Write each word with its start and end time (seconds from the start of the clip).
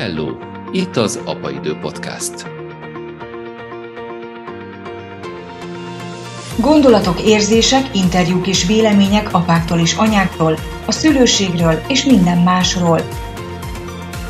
Hello! 0.00 0.36
Itt 0.72 0.96
az 0.96 1.20
Apaidő 1.24 1.74
Podcast. 1.74 2.46
Gondolatok, 6.56 7.22
érzések, 7.22 7.96
interjúk 7.96 8.46
és 8.46 8.66
vélemények 8.66 9.34
apáktól 9.34 9.78
és 9.78 9.94
anyáktól, 9.94 10.58
a 10.86 10.92
szülőségről 10.92 11.82
és 11.88 12.04
minden 12.04 12.38
másról. 12.38 13.00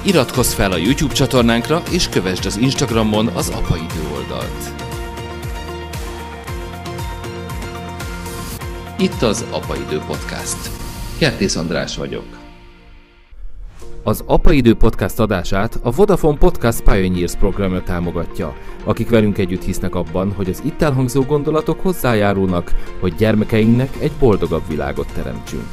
Iratkozz 0.03 0.53
fel 0.53 0.73
a 0.73 0.77
YouTube 0.77 1.15
csatornánkra, 1.15 1.83
és 1.91 2.09
kövessd 2.09 2.47
az 2.47 2.57
Instagramon 2.57 3.27
az 3.27 3.49
Apaidő 3.49 4.09
oldalt. 4.15 4.75
Itt 8.99 9.23
az 9.23 9.45
Apaidő 9.51 9.99
Podcast. 10.07 10.71
Kertész 11.19 11.57
András 11.57 11.97
vagyok. 11.97 12.40
Az 14.11 14.25
Apaidő 14.27 14.75
Podcast 14.75 15.19
adását 15.19 15.75
a 15.83 15.91
Vodafone 15.91 16.39
Podcast 16.39 16.83
Pioneers 16.83 17.35
programja 17.35 17.83
támogatja, 17.83 18.57
akik 18.85 19.09
velünk 19.09 19.39
együtt 19.39 19.63
hisznek 19.63 19.95
abban, 19.95 20.33
hogy 20.33 20.49
az 20.49 20.63
itt 20.65 20.83
elhangzó 20.83 21.23
gondolatok 21.23 21.81
hozzájárulnak, 21.81 22.73
hogy 23.01 23.15
gyermekeinknek 23.15 23.97
egy 24.01 24.13
boldogabb 24.19 24.69
világot 24.69 25.13
teremtsünk. 25.13 25.69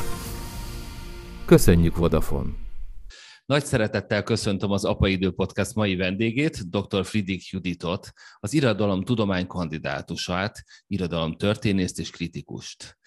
Köszönjük 1.46 1.98
Vodafone! 1.98 2.50
Nagy 3.46 3.66
szeretettel 3.66 4.24
köszöntöm 4.24 4.72
az 4.72 4.86
Apaidő 4.86 5.32
Podcast 5.32 5.76
mai 5.76 5.96
vendégét, 5.96 6.70
dr. 6.70 7.06
Friedrich 7.06 7.54
Juditot, 7.54 8.12
az 8.40 8.54
irodalom 8.54 9.04
tudomány 9.04 9.48
kandidátusát, 9.48 10.64
irodalom 10.88 11.36
történészt 11.36 12.00
és 12.00 12.10
kritikust. 12.10 12.98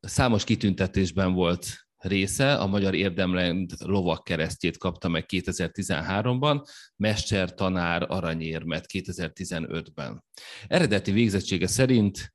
Számos 0.00 0.44
kitüntetésben 0.44 1.32
volt 1.32 1.87
része, 1.98 2.54
a 2.54 2.66
Magyar 2.66 2.94
Érdemrend 2.94 3.70
lovak 3.78 4.24
keresztjét 4.24 4.78
kapta 4.78 5.08
meg 5.08 5.24
2013-ban, 5.28 6.64
Mester 6.96 7.54
Tanár 7.54 8.04
Aranyérmet 8.08 8.86
2015-ben. 8.92 10.24
Eredeti 10.66 11.10
végzettsége 11.10 11.66
szerint 11.66 12.32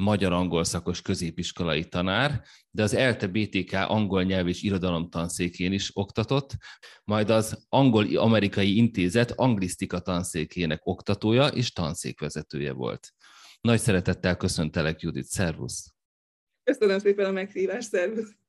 magyar-angol 0.00 0.64
szakos 0.64 1.02
középiskolai 1.02 1.84
tanár, 1.84 2.42
de 2.70 2.82
az 2.82 2.94
ELTE 2.94 3.26
BTK 3.26 3.72
angol 3.72 4.22
nyelv 4.22 4.48
és 4.48 4.62
irodalom 4.62 5.10
tanszékén 5.10 5.72
is 5.72 5.90
oktatott, 5.92 6.56
majd 7.04 7.30
az 7.30 7.66
Angol-Amerikai 7.68 8.76
Intézet 8.76 9.30
anglisztika 9.30 10.00
tanszékének 10.00 10.80
oktatója 10.82 11.46
és 11.46 11.72
tanszékvezetője 11.72 12.72
volt. 12.72 13.08
Nagy 13.60 13.80
szeretettel 13.80 14.36
köszöntelek, 14.36 15.00
Judit, 15.00 15.24
szervusz! 15.24 15.94
Köszönöm 16.64 16.98
szépen 16.98 17.26
a 17.26 17.30
meghívást, 17.30 17.88
szervusz! 17.88 18.39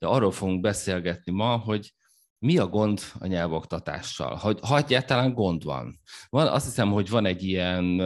De 0.00 0.06
arról 0.06 0.30
fogunk 0.30 0.60
beszélgetni 0.60 1.32
ma, 1.32 1.56
hogy 1.56 1.94
mi 2.38 2.58
a 2.58 2.66
gond 2.66 3.00
a 3.18 3.26
nyelvoktatással? 3.26 4.34
Hogy, 4.34 4.58
ha 4.62 4.76
egyáltalán 4.76 5.32
gond 5.32 5.64
van. 5.64 6.00
van. 6.28 6.46
Azt 6.46 6.64
hiszem, 6.64 6.90
hogy 6.90 7.08
van 7.08 7.26
egy 7.26 7.42
ilyen 7.42 8.00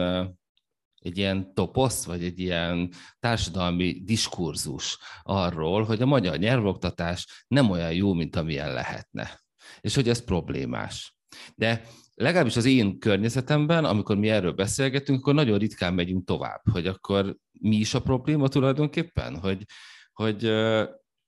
egy 1.05 1.17
ilyen 1.17 1.53
toposz, 1.53 2.05
vagy 2.05 2.23
egy 2.23 2.39
ilyen 2.39 2.91
társadalmi 3.19 4.01
diskurzus 4.03 4.97
arról, 5.23 5.83
hogy 5.83 6.01
a 6.01 6.05
magyar 6.05 6.37
nyelvoktatás 6.37 7.45
nem 7.47 7.69
olyan 7.69 7.93
jó, 7.93 8.13
mint 8.13 8.35
amilyen 8.35 8.73
lehetne. 8.73 9.41
És 9.81 9.95
hogy 9.95 10.09
ez 10.09 10.23
problémás. 10.23 11.15
De 11.55 11.83
legalábbis 12.15 12.55
az 12.55 12.65
én 12.65 12.99
környezetemben, 12.99 13.85
amikor 13.85 14.17
mi 14.17 14.29
erről 14.29 14.53
beszélgetünk, 14.53 15.19
akkor 15.19 15.33
nagyon 15.33 15.57
ritkán 15.57 15.93
megyünk 15.93 16.25
tovább, 16.25 16.61
hogy 16.71 16.87
akkor 16.87 17.37
mi 17.51 17.75
is 17.75 17.93
a 17.93 18.01
probléma 18.01 18.47
tulajdonképpen, 18.47 19.39
hogy, 19.39 19.65
hogy 20.13 20.43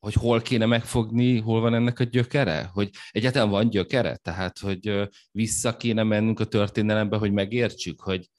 hogy 0.08 0.16
hol 0.16 0.42
kéne 0.42 0.66
megfogni, 0.66 1.40
hol 1.40 1.62
van 1.62 1.74
ennek 1.74 2.00
a 2.00 2.04
gyökere? 2.04 2.70
Hogy 2.74 2.90
egyáltalán 3.12 3.50
van 3.50 3.70
gyökere? 3.70 4.16
Tehát, 4.16 4.60
hogy 4.60 5.10
vissza 5.32 5.78
kéne 5.78 6.04
mennünk 6.04 6.40
a 6.40 6.46
történelembe, 6.46 7.18
hogy 7.18 7.32
megértsük, 7.32 8.02
hogy, 8.02 8.30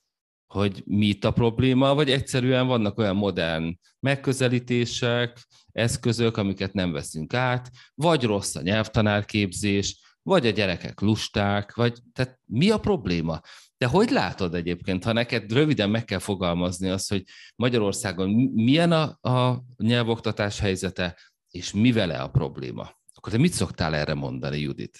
hogy 0.46 0.82
mi 0.86 1.06
itt 1.06 1.24
a 1.24 1.30
probléma, 1.30 1.94
vagy 1.94 2.10
egyszerűen 2.10 2.66
vannak 2.66 2.98
olyan 2.98 3.16
modern 3.16 3.78
megközelítések, 4.00 5.46
eszközök, 5.72 6.36
amiket 6.36 6.72
nem 6.72 6.92
veszünk 6.92 7.34
át, 7.34 7.70
vagy 7.94 8.22
rossz 8.22 8.54
a 8.54 8.62
nyelvtanárképzés, 8.62 10.00
vagy 10.22 10.46
a 10.46 10.50
gyerekek 10.50 11.00
lusták, 11.00 11.74
vagy 11.74 11.98
tehát 12.12 12.38
mi 12.44 12.70
a 12.70 12.78
probléma? 12.78 13.40
De 13.78 13.86
hogy 13.86 14.10
látod 14.10 14.54
egyébként, 14.54 15.04
ha 15.04 15.12
neked 15.12 15.52
röviden 15.52 15.90
meg 15.90 16.04
kell 16.04 16.18
fogalmazni 16.18 16.88
azt, 16.88 17.08
hogy 17.08 17.22
Magyarországon 17.56 18.30
milyen 18.54 18.92
a, 18.92 19.28
a 19.30 19.64
nyelvoktatás 19.76 20.58
helyzete, 20.58 21.16
és 21.58 21.72
mi 21.72 21.92
vele 21.92 22.18
a 22.18 22.30
probléma? 22.30 22.90
Akkor 23.14 23.32
te 23.32 23.38
mit 23.38 23.52
szoktál 23.52 23.94
erre 23.94 24.14
mondani, 24.14 24.58
Judit? 24.58 24.98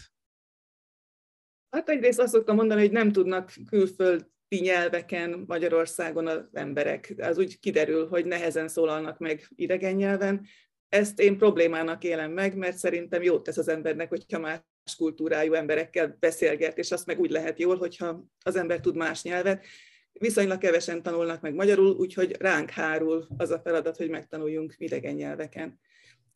Hát 1.71 1.89
egyrészt 1.89 2.19
azt 2.19 2.33
szoktam 2.33 2.57
mondani, 2.57 2.81
hogy 2.81 2.91
nem 2.91 3.13
tudnak 3.13 3.53
külföldi 3.69 4.27
nyelveken 4.61 5.45
Magyarországon 5.47 6.27
az 6.27 6.41
emberek. 6.53 7.15
Az 7.19 7.39
úgy 7.39 7.59
kiderül, 7.59 8.09
hogy 8.09 8.27
nehezen 8.27 8.69
szólalnak 8.69 9.19
meg 9.19 9.49
idegen 9.55 9.95
nyelven. 9.95 10.47
Ezt 10.89 11.21
én 11.21 11.39
problémának 11.39 12.05
élem 12.05 12.33
meg, 12.33 12.57
mert 12.57 12.77
szerintem 12.77 13.23
jót 13.23 13.43
tesz 13.43 13.57
az 13.57 13.69
embernek, 13.69 14.09
hogyha 14.09 14.39
más 14.39 14.97
kultúrájú 14.97 15.53
emberekkel 15.53 16.17
beszélget, 16.21 16.79
és 16.79 16.91
azt 16.91 17.07
meg 17.07 17.21
úgy 17.21 17.31
lehet 17.31 17.59
jól, 17.59 17.77
hogyha 17.77 18.25
az 18.45 18.57
ember 18.57 18.81
tud 18.81 18.97
más 18.97 19.23
nyelvet. 19.23 19.65
Viszonylag 20.13 20.59
kevesen 20.59 21.03
tanulnak 21.03 21.41
meg 21.41 21.55
magyarul, 21.55 21.91
úgyhogy 21.91 22.37
ránk 22.39 22.71
hárul 22.71 23.27
az 23.37 23.51
a 23.51 23.61
feladat, 23.61 23.97
hogy 23.97 24.11
megtanuljunk 24.11 24.75
idegen 24.79 25.15
nyelveken 25.15 25.81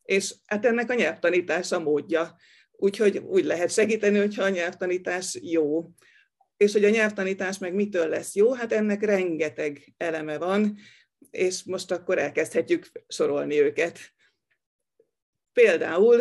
és 0.05 0.35
hát 0.47 0.67
ennek 0.67 0.91
a 0.91 0.95
nyelvtanítás 0.95 1.73
a 1.73 1.81
módja. 1.81 2.37
Úgyhogy 2.73 3.19
úgy 3.19 3.45
lehet 3.45 3.71
segíteni, 3.71 4.19
hogyha 4.19 4.43
a 4.43 4.49
nyelvtanítás 4.49 5.39
jó. 5.43 5.91
És 6.57 6.73
hogy 6.73 6.85
a 6.85 6.91
nyelvtanítás 6.91 7.59
meg 7.59 7.75
mitől 7.75 8.09
lesz 8.09 8.35
jó, 8.35 8.53
hát 8.53 8.73
ennek 8.73 9.03
rengeteg 9.03 9.95
eleme 9.97 10.39
van, 10.39 10.77
és 11.31 11.65
most 11.65 11.91
akkor 11.91 12.19
elkezdhetjük 12.19 12.87
sorolni 13.09 13.61
őket. 13.61 13.99
Például 15.53 16.19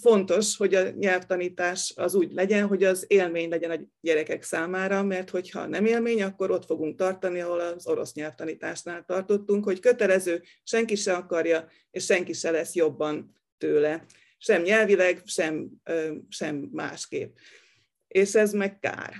fontos, 0.00 0.56
hogy 0.56 0.74
a 0.74 0.90
nyelvtanítás 0.90 1.92
az 1.96 2.14
úgy 2.14 2.32
legyen, 2.32 2.66
hogy 2.66 2.84
az 2.84 3.04
élmény 3.08 3.48
legyen 3.48 3.70
a 3.70 3.78
gyerekek 4.00 4.42
számára, 4.42 5.02
mert 5.02 5.30
hogyha 5.30 5.66
nem 5.66 5.86
élmény, 5.86 6.22
akkor 6.22 6.50
ott 6.50 6.64
fogunk 6.64 6.96
tartani, 6.96 7.40
ahol 7.40 7.60
az 7.60 7.86
orosz 7.86 8.12
nyelvtanításnál 8.12 9.04
tartottunk, 9.04 9.64
hogy 9.64 9.80
kötelező, 9.80 10.42
senki 10.62 10.94
se 10.94 11.14
akarja, 11.14 11.68
és 11.90 12.04
senki 12.04 12.32
se 12.32 12.50
lesz 12.50 12.74
jobban 12.74 13.34
tőle. 13.58 14.04
Sem 14.38 14.62
nyelvileg, 14.62 15.22
sem, 15.24 15.70
sem 16.28 16.68
másképp. 16.72 17.36
És 18.08 18.34
ez 18.34 18.52
meg 18.52 18.78
kár. 18.78 19.14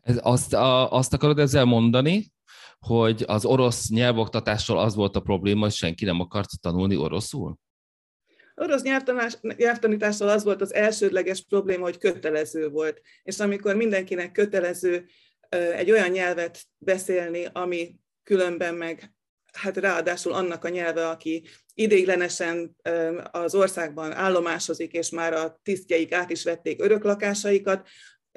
Ez 0.00 0.18
azt, 0.22 0.52
a, 0.52 0.92
azt 0.92 1.12
akarod 1.12 1.38
ezzel 1.38 1.64
mondani, 1.64 2.32
hogy 2.78 3.24
az 3.26 3.44
orosz 3.44 3.88
nyelvoktatással 3.88 4.78
az 4.78 4.94
volt 4.94 5.16
a 5.16 5.20
probléma, 5.20 5.60
hogy 5.60 5.72
senki 5.72 6.04
nem 6.04 6.20
akart 6.20 6.60
tanulni 6.60 6.96
oroszul? 6.96 7.58
Orosz 8.54 8.82
nyelvtanítással 9.56 10.28
az 10.28 10.44
volt 10.44 10.60
az 10.60 10.74
elsődleges 10.74 11.44
probléma, 11.48 11.84
hogy 11.84 11.98
kötelező 11.98 12.68
volt. 12.68 13.00
És 13.22 13.38
amikor 13.38 13.76
mindenkinek 13.76 14.32
kötelező 14.32 15.06
egy 15.48 15.90
olyan 15.90 16.10
nyelvet 16.10 16.58
beszélni, 16.78 17.46
ami 17.52 17.96
különben 18.22 18.74
meg 18.74 19.12
hát 19.52 19.76
ráadásul 19.76 20.32
annak 20.32 20.64
a 20.64 20.68
nyelve, 20.68 21.08
aki 21.08 21.46
idéglenesen 21.74 22.76
az 23.30 23.54
országban 23.54 24.12
állomásozik, 24.12 24.92
és 24.92 25.10
már 25.10 25.32
a 25.32 25.60
tisztjeik 25.62 26.12
át 26.12 26.30
is 26.30 26.44
vették 26.44 26.82
öröklakásaikat, 26.82 27.88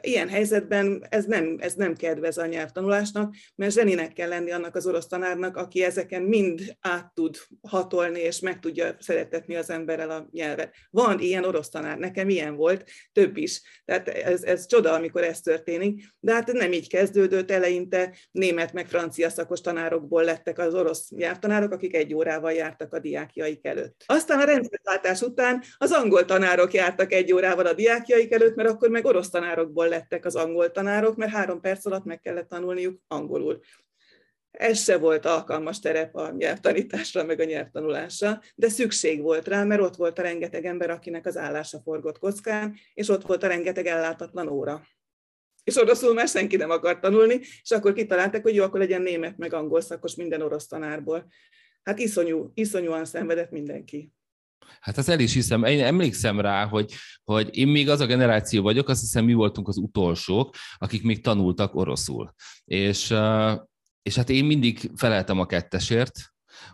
Ilyen 0.02 0.30
helyzetben 0.30 1.06
ez 1.10 1.26
nem, 1.26 1.56
ez 1.60 1.74
nem 1.74 1.96
kedvez 1.96 2.38
a 2.38 2.46
nyelvtanulásnak, 2.46 3.36
mert 3.56 3.74
zseninek 3.74 4.14
kell 4.14 4.30
lenni 4.30 4.52
annak 4.52 4.76
az 4.76 4.88
orosz 4.88 5.08
tanárnak, 5.08 5.58
aki 5.58 5.84
ezeken 5.84 6.22
mind 6.22 6.62
át 6.80 7.14
tud 7.14 7.38
hatolni, 7.62 8.20
és 8.20 8.40
meg 8.40 8.60
tudja 8.60 8.96
szeretetni 9.00 9.56
az 9.56 9.70
emberrel 9.70 10.10
a 10.10 10.28
nyelvet. 10.32 10.74
Van 10.90 11.20
ilyen 11.20 11.44
orosz 11.44 11.70
tanár, 11.70 11.98
nekem 11.98 12.30
ilyen 12.30 12.56
volt, 12.56 12.90
több 13.12 13.38
is. 13.38 13.62
Tehát 13.86 14.08
ez, 14.08 14.44
ez 14.44 14.66
csoda, 14.66 14.94
amikor 14.94 15.24
ez 15.24 15.42
történik, 15.42 16.04
de 16.20 16.34
hát 16.34 16.52
nem 16.52 16.72
így 16.72 16.90
kezdődött, 16.90 17.52
eleinte 17.52 18.16
német 18.32 18.74
meg 18.74 18.88
francia 18.88 19.30
szakos 19.30 19.62
tanárokból 19.62 20.24
lettek 20.24 20.60
az 20.60 20.74
orosz 20.74 21.10
nyelvtanárok, 21.10 21.72
akik 21.72 21.96
egy 21.96 22.14
órával 22.14 22.52
jártak 22.52 22.94
a 22.94 23.00
diákjaik 23.00 23.66
előtt. 23.66 24.04
Aztán 24.06 24.40
a 24.40 24.44
rendszerváltás 24.44 25.22
után 25.22 25.64
az 25.78 25.92
angol 25.92 26.26
tanárok 26.26 26.74
jártak 26.74 27.14
egy 27.14 27.34
órával 27.34 27.66
a 27.66 27.74
diákjaik 27.74 28.34
előtt, 28.34 28.56
mert 28.56 28.70
akkor 28.70 28.90
meg 28.90 29.06
orosz 29.06 29.30
tanárokból 29.30 29.87
lettek 29.88 30.26
az 30.26 30.36
angol 30.36 30.72
tanárok, 30.72 31.16
mert 31.16 31.32
három 31.32 31.62
perc 31.62 31.86
alatt 31.86 32.04
meg 32.04 32.20
kellett 32.20 32.50
tanulniuk 32.50 33.02
angolul. 33.08 33.60
Ez 34.52 34.80
se 34.80 34.98
volt 34.98 35.26
alkalmas 35.26 35.80
terep 35.80 36.16
a 36.16 36.32
nyelvtanításra, 36.32 37.24
meg 37.24 37.40
a 37.40 37.44
nyelvtanulásra, 37.44 38.42
de 38.56 38.70
szükség 38.70 39.22
volt 39.22 39.48
rá, 39.48 39.64
mert 39.64 39.82
ott 39.82 39.96
volt 39.96 40.20
a 40.20 40.22
rengeteg 40.22 40.66
ember, 40.66 40.90
akinek 40.90 41.26
az 41.26 41.38
állása 41.38 41.80
forgott 41.80 42.20
kockán, 42.20 42.76
és 42.94 43.10
ott 43.10 43.26
volt 43.26 43.44
a 43.44 43.48
rengeteg 43.48 43.86
ellátatlan 43.86 44.48
óra. 44.48 44.88
És 45.64 45.76
oroszul 45.76 46.14
már 46.14 46.28
senki 46.28 46.56
nem 46.56 46.70
akart 46.70 47.02
tanulni, 47.02 47.40
és 47.62 47.72
akkor 47.72 47.94
kitalálták, 47.94 48.42
hogy 48.42 48.56
jó, 48.56 48.64
akkor 48.64 48.80
legyen 48.80 49.02
német 49.02 49.38
meg 49.38 49.54
angol 49.54 49.82
szakos 49.82 50.16
minden 50.16 50.42
orosz 50.42 50.68
tanárból. 50.68 51.28
Hát 51.84 52.00
iszonyú, 52.00 52.52
iszonyúan 52.54 53.06
szenvedett 53.06 53.52
mindenki. 53.52 54.12
Hát 54.80 54.98
azt 54.98 55.10
el 55.10 55.20
is 55.20 55.34
hiszem, 55.34 55.64
én 55.64 55.84
emlékszem 55.84 56.40
rá, 56.40 56.66
hogy, 56.66 56.94
hogy 57.24 57.58
én 57.58 57.68
még 57.68 57.90
az 57.90 58.00
a 58.00 58.06
generáció 58.06 58.62
vagyok, 58.62 58.90
azt 58.90 59.02
hiszem 59.02 59.26
mi 59.26 59.34
voltunk 59.34 59.68
az 59.68 59.78
utolsók, 59.78 60.56
akik 60.78 61.04
még 61.04 61.22
tanultak 61.22 61.76
oroszul. 61.76 62.34
És, 62.66 63.16
és 64.02 64.16
hát 64.16 64.30
én 64.30 64.46
mindig 64.46 64.92
feleltem 64.96 65.40
a 65.40 65.46
kettesért, 65.46 66.12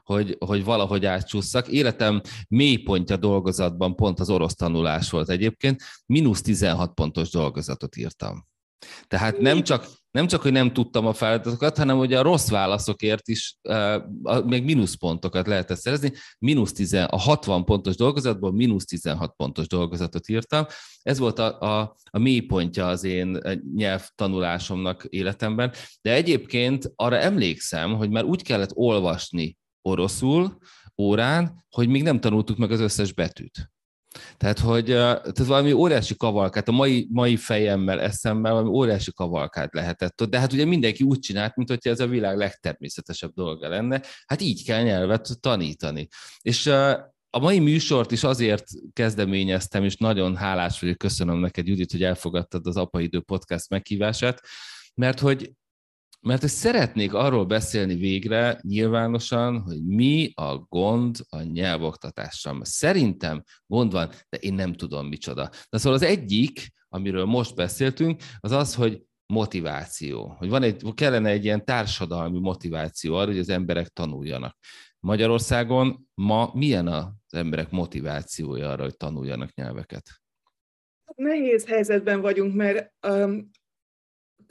hogy, 0.04 0.36
hogy 0.40 0.64
valahogy 0.64 1.06
átcsúszszak. 1.06 1.68
Életem 1.68 2.22
mélypontja 2.48 3.18
dolgozatban 3.18 3.96
pont 3.96 4.20
az 4.20 4.30
orosz 4.30 4.56
tanulás 4.56 5.10
volt 5.10 5.30
egyébként. 5.30 5.82
Mínusz 6.06 6.42
16 6.42 6.94
pontos 6.94 7.30
dolgozatot 7.30 7.96
írtam. 7.96 8.48
Tehát 9.08 9.40
nem 9.40 9.64
csak, 9.64 9.88
nem 10.14 10.28
csak, 10.28 10.42
hogy 10.42 10.52
nem 10.52 10.74
tudtam 10.74 11.06
a 11.06 11.14
feladatokat, 11.14 11.78
hanem 11.78 11.98
hogy 11.98 12.14
a 12.14 12.22
rossz 12.22 12.50
válaszokért 12.50 13.28
is 13.28 13.56
uh, 13.64 14.46
még 14.46 14.64
mínuszpontokat 14.64 15.48
lehetett 15.48 15.78
szerezni. 15.78 16.12
Mínusz 16.40 16.72
10, 16.72 16.94
a 16.94 17.20
60 17.20 17.66
pontos 17.66 17.96
dolgozatból 17.96 18.52
mínusz 18.52 18.86
16 18.86 19.34
pontos 19.36 19.68
dolgozatot 19.68 20.28
írtam. 20.28 20.66
Ez 21.02 21.18
volt 21.18 21.40
a, 21.40 21.60
a, 21.60 21.96
a 22.12 22.20
mélypontja 22.20 22.88
az 22.88 23.04
én 23.04 23.40
nyelvtanulásomnak 23.76 25.06
életemben. 25.10 25.74
De 26.02 26.14
egyébként 26.14 26.92
arra 26.96 27.18
emlékszem, 27.18 27.96
hogy 27.96 28.10
már 28.10 28.24
úgy 28.24 28.42
kellett 28.42 28.72
olvasni 28.74 29.58
oroszul 29.82 30.58
órán, 30.98 31.66
hogy 31.70 31.88
még 31.88 32.04
nem 32.04 32.20
tanultuk 32.20 32.58
meg 32.58 32.72
az 32.72 32.80
összes 32.80 33.14
betűt. 33.14 33.73
Tehát, 34.38 34.60
hogy 34.60 34.86
tehát 34.86 35.46
valami 35.46 35.72
óriási 35.72 36.16
kavalkát, 36.16 36.68
a 36.68 36.72
mai, 36.72 37.08
mai 37.10 37.36
fejemmel, 37.36 38.02
eszemmel 38.02 38.52
valami 38.52 38.70
óriási 38.70 39.12
kavalkát 39.14 39.74
lehetett 39.74 40.24
de 40.24 40.40
hát 40.40 40.54
ugye 40.54 40.66
mindenki 40.66 41.04
úgy 41.04 41.20
csinált, 41.20 41.56
mint 41.56 41.70
hogyha 41.70 41.90
ez 41.90 42.00
a 42.00 42.08
világ 42.08 42.38
legtermészetesebb 42.38 43.34
dolga 43.34 43.68
lenne. 43.70 44.02
Hát 44.26 44.42
így 44.42 44.66
kell 44.66 44.84
nyelvet 44.84 45.40
tanítani. 45.40 46.08
És 46.42 46.66
a 47.30 47.40
mai 47.40 47.60
műsort 47.60 48.12
is 48.12 48.24
azért 48.24 48.64
kezdeményeztem, 48.94 49.84
és 49.84 49.96
nagyon 49.96 50.36
hálás 50.36 50.80
vagyok, 50.80 50.98
köszönöm 50.98 51.38
neked, 51.38 51.68
Judit, 51.68 51.92
hogy 51.92 52.04
elfogadtad 52.04 52.68
az 52.68 52.78
Apaidő 52.78 53.20
podcast 53.20 53.70
meghívását, 53.70 54.42
mert 54.96 55.20
hogy 55.20 55.52
mert 56.24 56.42
hogy 56.42 56.50
szeretnék 56.50 57.14
arról 57.14 57.46
beszélni 57.46 57.96
végre 57.96 58.60
nyilvánosan, 58.62 59.62
hogy 59.62 59.86
mi 59.86 60.32
a 60.36 60.58
gond 60.58 61.18
a 61.30 61.42
nyelvoktatással. 61.42 62.60
Szerintem 62.62 63.44
gond 63.66 63.92
van, 63.92 64.10
de 64.30 64.38
én 64.38 64.54
nem 64.54 64.74
tudom 64.74 65.08
micsoda. 65.08 65.50
De 65.70 65.78
szóval 65.78 65.94
az 65.94 66.06
egyik, 66.06 66.72
amiről 66.88 67.26
most 67.26 67.56
beszéltünk, 67.56 68.22
az 68.40 68.52
az, 68.52 68.76
hogy 68.76 69.02
motiváció. 69.26 70.36
Hogy 70.38 70.50
van 70.50 70.64
egy, 70.64 70.94
kellene 70.94 71.30
egy 71.30 71.44
ilyen 71.44 71.66
társadalmi 71.66 72.40
motiváció 72.40 73.16
arra, 73.16 73.32
hogy 73.32 73.40
az 73.40 73.50
emberek 73.50 73.88
tanuljanak. 73.88 74.58
Magyarországon 75.00 76.08
ma 76.14 76.52
milyen 76.54 76.88
az 76.88 77.34
emberek 77.34 77.70
motivációja 77.70 78.70
arra, 78.72 78.84
hogy 78.84 78.98
tanuljanak 78.98 79.54
nyelveket? 79.54 80.04
Nehéz 81.16 81.66
helyzetben 81.66 82.22
vagyunk, 82.22 82.54
mert 82.54 82.94
um, 83.08 83.50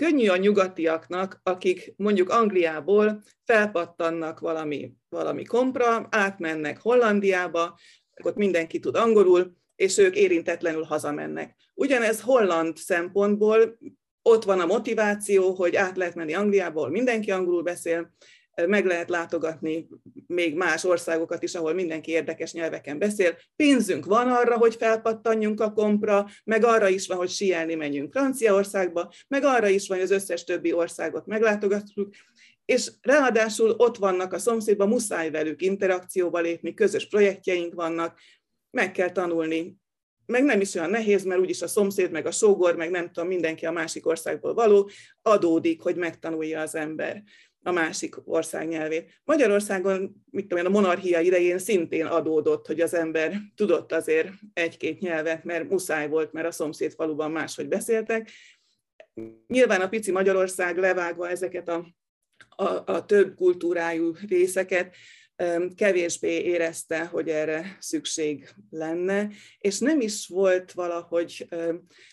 könnyű 0.03 0.29
a 0.29 0.37
nyugatiaknak, 0.37 1.41
akik 1.43 1.95
mondjuk 1.97 2.31
Angliából 2.31 3.23
felpattannak 3.45 4.41
valami, 4.41 4.93
valami 5.09 5.45
kompra, 5.45 6.07
átmennek 6.11 6.79
Hollandiába, 6.81 7.79
ott 8.23 8.37
mindenki 8.37 8.79
tud 8.79 8.97
angolul, 8.97 9.53
és 9.77 9.99
ők 9.99 10.17
érintetlenül 10.17 10.83
hazamennek. 10.83 11.57
Ugyanez 11.75 12.21
holland 12.21 12.77
szempontból 12.77 13.79
ott 14.23 14.45
van 14.45 14.61
a 14.61 14.67
motiváció, 14.67 15.53
hogy 15.53 15.77
át 15.77 15.97
lehet 15.97 16.15
menni 16.15 16.35
Angliából, 16.35 16.91
mindenki 16.91 17.31
angolul 17.31 17.63
beszél, 17.63 18.15
meg 18.67 18.87
lehet 18.87 19.09
látogatni 19.09 19.89
még 20.27 20.55
más 20.55 20.85
országokat 20.85 21.43
is, 21.43 21.55
ahol 21.55 21.75
mindenki 21.75 22.11
érdekes 22.11 22.53
nyelveken 22.53 22.99
beszél. 22.99 23.37
Pénzünk 23.57 24.05
van 24.05 24.29
arra, 24.29 24.57
hogy 24.57 24.75
felpattanjunk 24.75 25.61
a 25.61 25.73
kompra, 25.73 26.27
meg 26.45 26.65
arra 26.65 26.89
is 26.89 27.07
van, 27.07 27.17
hogy 27.17 27.31
sielni 27.31 27.75
menjünk 27.75 28.13
Franciaországba, 28.13 29.13
meg 29.29 29.45
arra 29.45 29.69
is 29.69 29.89
van, 29.89 29.97
hogy 29.97 30.07
az 30.07 30.13
összes 30.13 30.45
többi 30.45 30.73
országot 30.73 31.27
meglátogatjuk, 31.27 32.15
és 32.65 32.91
ráadásul 33.01 33.71
ott 33.71 33.97
vannak 33.97 34.33
a 34.33 34.39
szomszédban, 34.39 34.89
muszáj 34.89 35.31
velük 35.31 35.63
interakcióba 35.63 36.41
lépni, 36.41 36.75
közös 36.75 37.09
projektjeink 37.09 37.75
vannak, 37.75 38.19
meg 38.71 38.93
kell 38.93 39.11
tanulni. 39.11 39.81
Meg 40.27 40.45
nem 40.45 40.61
is 40.61 40.75
olyan 40.75 40.91
nehéz, 40.91 41.25
mert 41.25 41.41
úgyis 41.41 41.63
a 41.63 41.67
szomszéd, 41.67 42.11
meg 42.11 42.27
a 42.27 42.31
sógor, 42.31 42.77
meg 42.77 42.91
nem 42.91 43.07
tudom, 43.07 43.29
mindenki 43.29 43.67
a 43.67 43.73
másik 43.73 44.07
országból 44.07 44.55
való, 44.55 44.91
adódik, 45.23 45.81
hogy 45.81 45.97
megtanulja 45.97 46.61
az 46.61 46.75
ember 46.75 47.23
a 47.63 47.71
másik 47.71 48.17
ország 48.25 48.69
nyelvét. 48.69 49.21
Magyarországon, 49.25 50.25
mit 50.31 50.47
tudom 50.47 50.65
én, 50.65 50.71
a 50.71 50.75
monarchia 50.75 51.21
idején 51.21 51.59
szintén 51.59 52.07
adódott, 52.07 52.67
hogy 52.67 52.81
az 52.81 52.95
ember 52.95 53.37
tudott 53.55 53.93
azért 53.93 54.29
egy-két 54.53 55.01
nyelvet, 55.01 55.45
mert 55.45 55.69
muszáj 55.69 56.09
volt, 56.09 56.33
mert 56.33 56.47
a 56.47 56.51
szomszéd 56.51 56.93
faluban 56.93 57.31
máshogy 57.31 57.69
beszéltek. 57.69 58.31
Nyilván 59.47 59.81
a 59.81 59.89
pici 59.89 60.11
Magyarország 60.11 60.79
levágva 60.79 61.29
ezeket 61.29 61.69
a, 61.69 61.87
a, 62.49 62.93
a 62.93 63.05
több 63.05 63.35
kultúrájú 63.35 64.15
részeket, 64.29 64.95
kevésbé 65.77 66.43
érezte, 66.43 67.05
hogy 67.05 67.29
erre 67.29 67.77
szükség 67.81 68.49
lenne, 68.71 69.29
és 69.59 69.79
nem 69.79 70.01
is 70.01 70.27
volt 70.27 70.73
valahogy, 70.73 71.47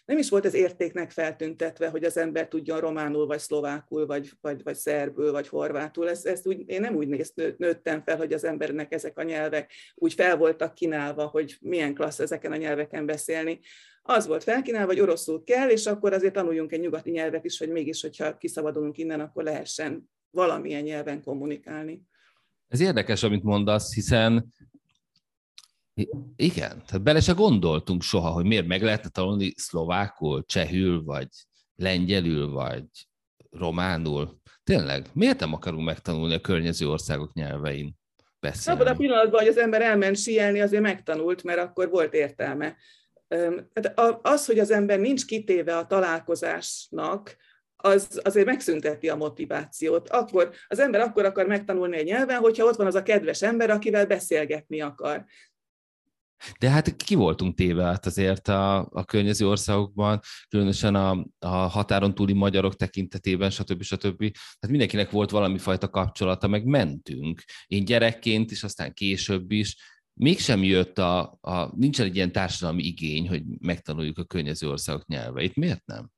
nem 0.06 0.18
is 0.18 0.30
volt 0.30 0.46
ez 0.46 0.54
értéknek 0.54 1.12
feltüntetve, 1.12 1.88
hogy 1.88 2.04
az 2.04 2.18
ember 2.18 2.48
tudjon 2.48 2.80
románul, 2.80 3.26
vagy 3.26 3.40
szlovákul, 3.40 4.06
vagy, 4.06 4.31
vagy, 4.42 4.64
vagy 4.64 4.76
szerbül, 4.76 5.31
vagy 5.31 5.48
horvátul. 5.48 6.10
Ezt, 6.10 6.26
ezt 6.26 6.48
úgy, 6.48 6.64
én 6.70 6.81
nem 6.81 6.96
úgy 6.96 7.08
néz, 7.08 7.34
nőttem 7.58 8.04
fel, 8.06 8.18
hogy 8.18 8.34
az 8.34 8.44
embernek 8.44 8.94
ezek 8.94 9.18
a 9.18 9.24
nyelvek 9.24 9.72
úgy 9.96 10.14
fel 10.14 10.38
voltak 10.38 10.74
kínálva, 10.74 11.25
hogy 11.25 11.58
milyen 11.62 11.94
klassz 11.94 12.20
ezeken 12.20 12.52
a 12.52 12.56
nyelveken 12.56 13.06
beszélni. 13.06 13.60
Az 14.02 14.28
volt 14.28 14.44
felkínálva, 14.44 14.92
hogy 14.92 15.00
oroszul 15.00 15.44
kell, 15.44 15.70
és 15.70 15.86
akkor 15.86 16.14
azért 16.14 16.34
tanuljunk 16.34 16.72
egy 16.72 16.80
nyugati 16.80 17.12
nyelvet 17.12 17.46
is, 17.46 17.58
hogy 17.58 17.70
mégis, 17.70 18.02
hogyha 18.02 18.38
kiszabadulunk 18.38 18.98
innen, 18.98 19.20
akkor 19.20 19.44
lehessen 19.44 20.10
valamilyen 20.32 20.84
nyelven 20.84 21.24
kommunikálni. 21.24 22.08
Ez 22.69 22.80
érdekes, 22.80 23.24
amit 23.24 23.44
mondasz, 23.44 23.94
hiszen 23.94 24.54
igen, 26.36 26.83
tehát 26.86 27.01
bele 27.04 27.19
se 27.19 27.31
gondoltunk 27.31 28.01
soha, 28.01 28.30
hogy 28.30 28.45
miért 28.45 28.68
meg 28.68 28.81
lehetne 28.81 29.10
tanulni 29.10 29.54
szlovákul, 29.56 30.45
csehül, 30.45 31.04
vagy 31.04 31.27
lengyelül, 31.75 32.50
vagy 32.50 32.86
románul. 33.50 34.39
Tényleg, 34.63 35.10
miért 35.13 35.39
nem 35.39 35.54
akarunk 35.54 35.86
megtanulni 35.86 36.33
a 36.33 36.42
környező 36.42 36.89
országok 36.89 37.33
nyelvein 37.33 37.95
beszélni? 38.39 38.80
Abban 38.80 38.94
a 38.94 38.98
pillanatban, 38.98 39.39
hogy 39.39 39.50
az 39.50 39.57
ember 39.57 39.81
elment 39.81 40.18
síelni, 40.18 40.62
azért 40.62 40.81
megtanult, 40.81 41.44
mert 41.44 41.60
akkor 41.60 41.89
volt 41.89 42.13
értelme. 42.13 42.77
Az, 44.22 44.45
hogy 44.45 44.60
az 44.60 44.72
ember 44.72 45.00
nincs 45.00 45.25
kitéve 45.25 45.77
a 45.77 45.88
találkozásnak, 45.88 47.36
az 47.81 48.19
azért 48.24 48.45
megszünteti 48.45 49.09
a 49.09 49.15
motivációt. 49.15 50.09
Akkor 50.09 50.53
az 50.67 50.79
ember 50.79 51.01
akkor 51.01 51.25
akar 51.25 51.45
megtanulni 51.45 51.98
egy 51.98 52.05
nyelven, 52.05 52.39
hogyha 52.39 52.65
ott 52.65 52.75
van 52.75 52.88
az 52.88 52.95
a 52.95 53.03
kedves 53.03 53.41
ember, 53.41 53.69
akivel 53.69 54.05
beszélgetni 54.05 54.81
akar. 54.81 55.25
De 56.59 56.69
hát 56.69 56.95
ki 56.95 57.15
voltunk 57.15 57.55
téve 57.55 57.83
hát 57.83 58.05
azért 58.05 58.48
a, 58.48 58.77
a 58.91 59.05
környező 59.05 59.48
országokban, 59.48 60.19
különösen 60.50 60.95
a, 60.95 61.25
a 61.39 61.48
határon 61.48 62.15
túli 62.15 62.33
magyarok 62.33 62.75
tekintetében, 62.75 63.50
stb. 63.50 63.81
stb. 63.81 64.38
Hát 64.59 64.71
mindenkinek 64.71 65.12
volt 65.12 65.29
valami 65.29 65.57
fajta 65.57 65.89
kapcsolata, 65.89 66.48
meg 66.48 66.65
mentünk. 66.65 67.43
Én 67.67 67.86
gyerekként 67.86 68.51
is, 68.51 68.63
aztán 68.63 68.93
később 68.93 69.51
is. 69.51 69.77
Mégsem 70.13 70.63
jött 70.63 70.98
a, 70.98 71.38
a 71.41 71.75
nincsen 71.75 72.05
egy 72.05 72.15
ilyen 72.15 72.31
társadalmi 72.31 72.83
igény, 72.83 73.27
hogy 73.27 73.43
megtanuljuk 73.59 74.17
a 74.17 74.24
környező 74.24 74.69
országok 74.69 75.07
nyelveit. 75.07 75.55
Miért 75.55 75.86
nem? 75.86 76.12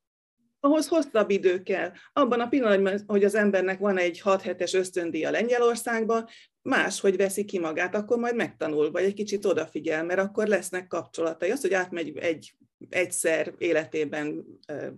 Ahhoz 0.64 0.88
hosszabb 0.88 1.30
idő 1.30 1.62
kell. 1.62 1.92
Abban 2.14 2.40
a 2.40 2.48
pillanatban, 2.48 3.00
hogy 3.08 3.24
az 3.24 3.36
embernek 3.36 3.80
van 3.80 3.98
egy 3.98 4.20
6 4.20 4.42
hetes 4.42 4.74
ösztöndíja 4.74 5.32
Lengyelországban, 5.32 6.28
máshogy 6.62 7.18
veszi 7.18 7.46
ki 7.46 7.60
magát, 7.60 7.96
akkor 7.96 8.18
majd 8.18 8.36
megtanul, 8.36 8.92
vagy 8.92 9.04
egy 9.04 9.14
kicsit 9.14 9.46
odafigyel, 9.46 10.04
mert 10.04 10.20
akkor 10.20 10.48
lesznek 10.48 10.88
kapcsolatai. 10.88 11.50
Az, 11.50 11.62
hogy 11.62 11.74
átmegy 11.74 12.18
egy 12.18 12.56
egyszer 12.90 13.54
életében 13.58 14.46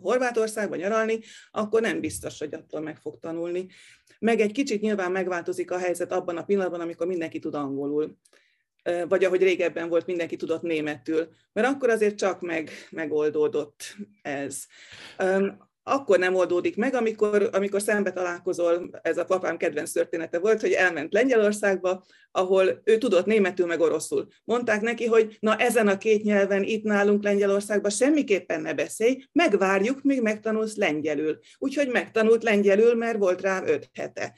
Horvátországba 0.01 0.75
nyaralni, 0.75 1.19
akkor 1.51 1.81
nem 1.81 1.99
biztos, 1.99 2.39
hogy 2.39 2.53
attól 2.53 2.81
meg 2.81 2.97
fog 2.97 3.19
tanulni. 3.19 3.67
Meg 4.19 4.39
egy 4.39 4.51
kicsit 4.51 4.81
nyilván 4.81 5.11
megváltozik 5.11 5.71
a 5.71 5.77
helyzet 5.77 6.11
abban 6.11 6.37
a 6.37 6.43
pillanatban, 6.43 6.81
amikor 6.81 7.07
mindenki 7.07 7.39
tud 7.39 7.55
angolul 7.55 8.17
vagy 9.07 9.23
ahogy 9.23 9.41
régebben 9.41 9.89
volt, 9.89 10.05
mindenki 10.05 10.35
tudott 10.35 10.61
németül, 10.61 11.27
mert 11.53 11.67
akkor 11.67 11.89
azért 11.89 12.17
csak 12.17 12.41
meg, 12.41 12.69
megoldódott 12.89 13.95
ez. 14.21 14.65
Akkor 15.85 16.19
nem 16.19 16.35
oldódik 16.35 16.75
meg, 16.75 16.93
amikor, 16.93 17.49
amikor 17.51 17.81
szembe 17.81 18.11
találkozol, 18.11 18.89
ez 19.01 19.17
a 19.17 19.25
papám 19.25 19.57
kedvenc 19.57 19.91
története 19.91 20.39
volt, 20.39 20.61
hogy 20.61 20.71
elment 20.71 21.13
Lengyelországba, 21.13 22.05
ahol 22.31 22.81
ő 22.83 22.97
tudott 22.97 23.25
németül 23.25 23.65
meg 23.65 23.79
oroszul. 23.79 24.27
Mondták 24.43 24.81
neki, 24.81 25.05
hogy 25.05 25.37
na 25.39 25.55
ezen 25.55 25.87
a 25.87 25.97
két 25.97 26.23
nyelven 26.23 26.63
itt 26.63 26.83
nálunk 26.83 27.23
Lengyelországban 27.23 27.91
semmiképpen 27.91 28.61
ne 28.61 28.73
beszélj, 28.73 29.23
megvárjuk, 29.31 30.01
míg 30.01 30.21
megtanulsz 30.21 30.75
lengyelül. 30.75 31.39
Úgyhogy 31.57 31.87
megtanult 31.87 32.43
lengyelül, 32.43 32.95
mert 32.95 33.17
volt 33.17 33.41
rá 33.41 33.63
öt 33.65 33.89
hete 33.93 34.33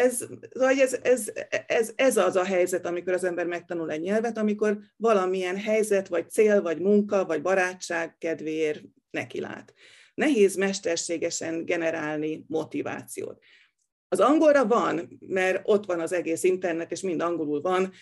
ez, 0.00 0.26
ez, 0.62 0.98
ez, 1.02 1.32
ez, 1.66 1.92
ez 1.96 2.16
az 2.16 2.36
a 2.36 2.44
helyzet, 2.44 2.86
amikor 2.86 3.12
az 3.12 3.24
ember 3.24 3.46
megtanul 3.46 3.90
egy 3.90 4.00
nyelvet, 4.00 4.38
amikor 4.38 4.78
valamilyen 4.96 5.56
helyzet, 5.56 6.08
vagy 6.08 6.30
cél, 6.30 6.62
vagy 6.62 6.80
munka, 6.80 7.24
vagy 7.24 7.42
barátság 7.42 8.16
kedvéért 8.18 8.82
nekilát. 9.10 9.72
Nehéz 10.14 10.56
mesterségesen 10.56 11.64
generálni 11.64 12.44
motivációt. 12.48 13.42
Az 14.08 14.20
angolra 14.20 14.66
van, 14.66 15.18
mert 15.20 15.60
ott 15.64 15.86
van 15.86 16.00
az 16.00 16.12
egész 16.12 16.42
internet, 16.42 16.92
és 16.92 17.00
mind 17.00 17.20
angolul 17.20 17.60
van, 17.60 17.92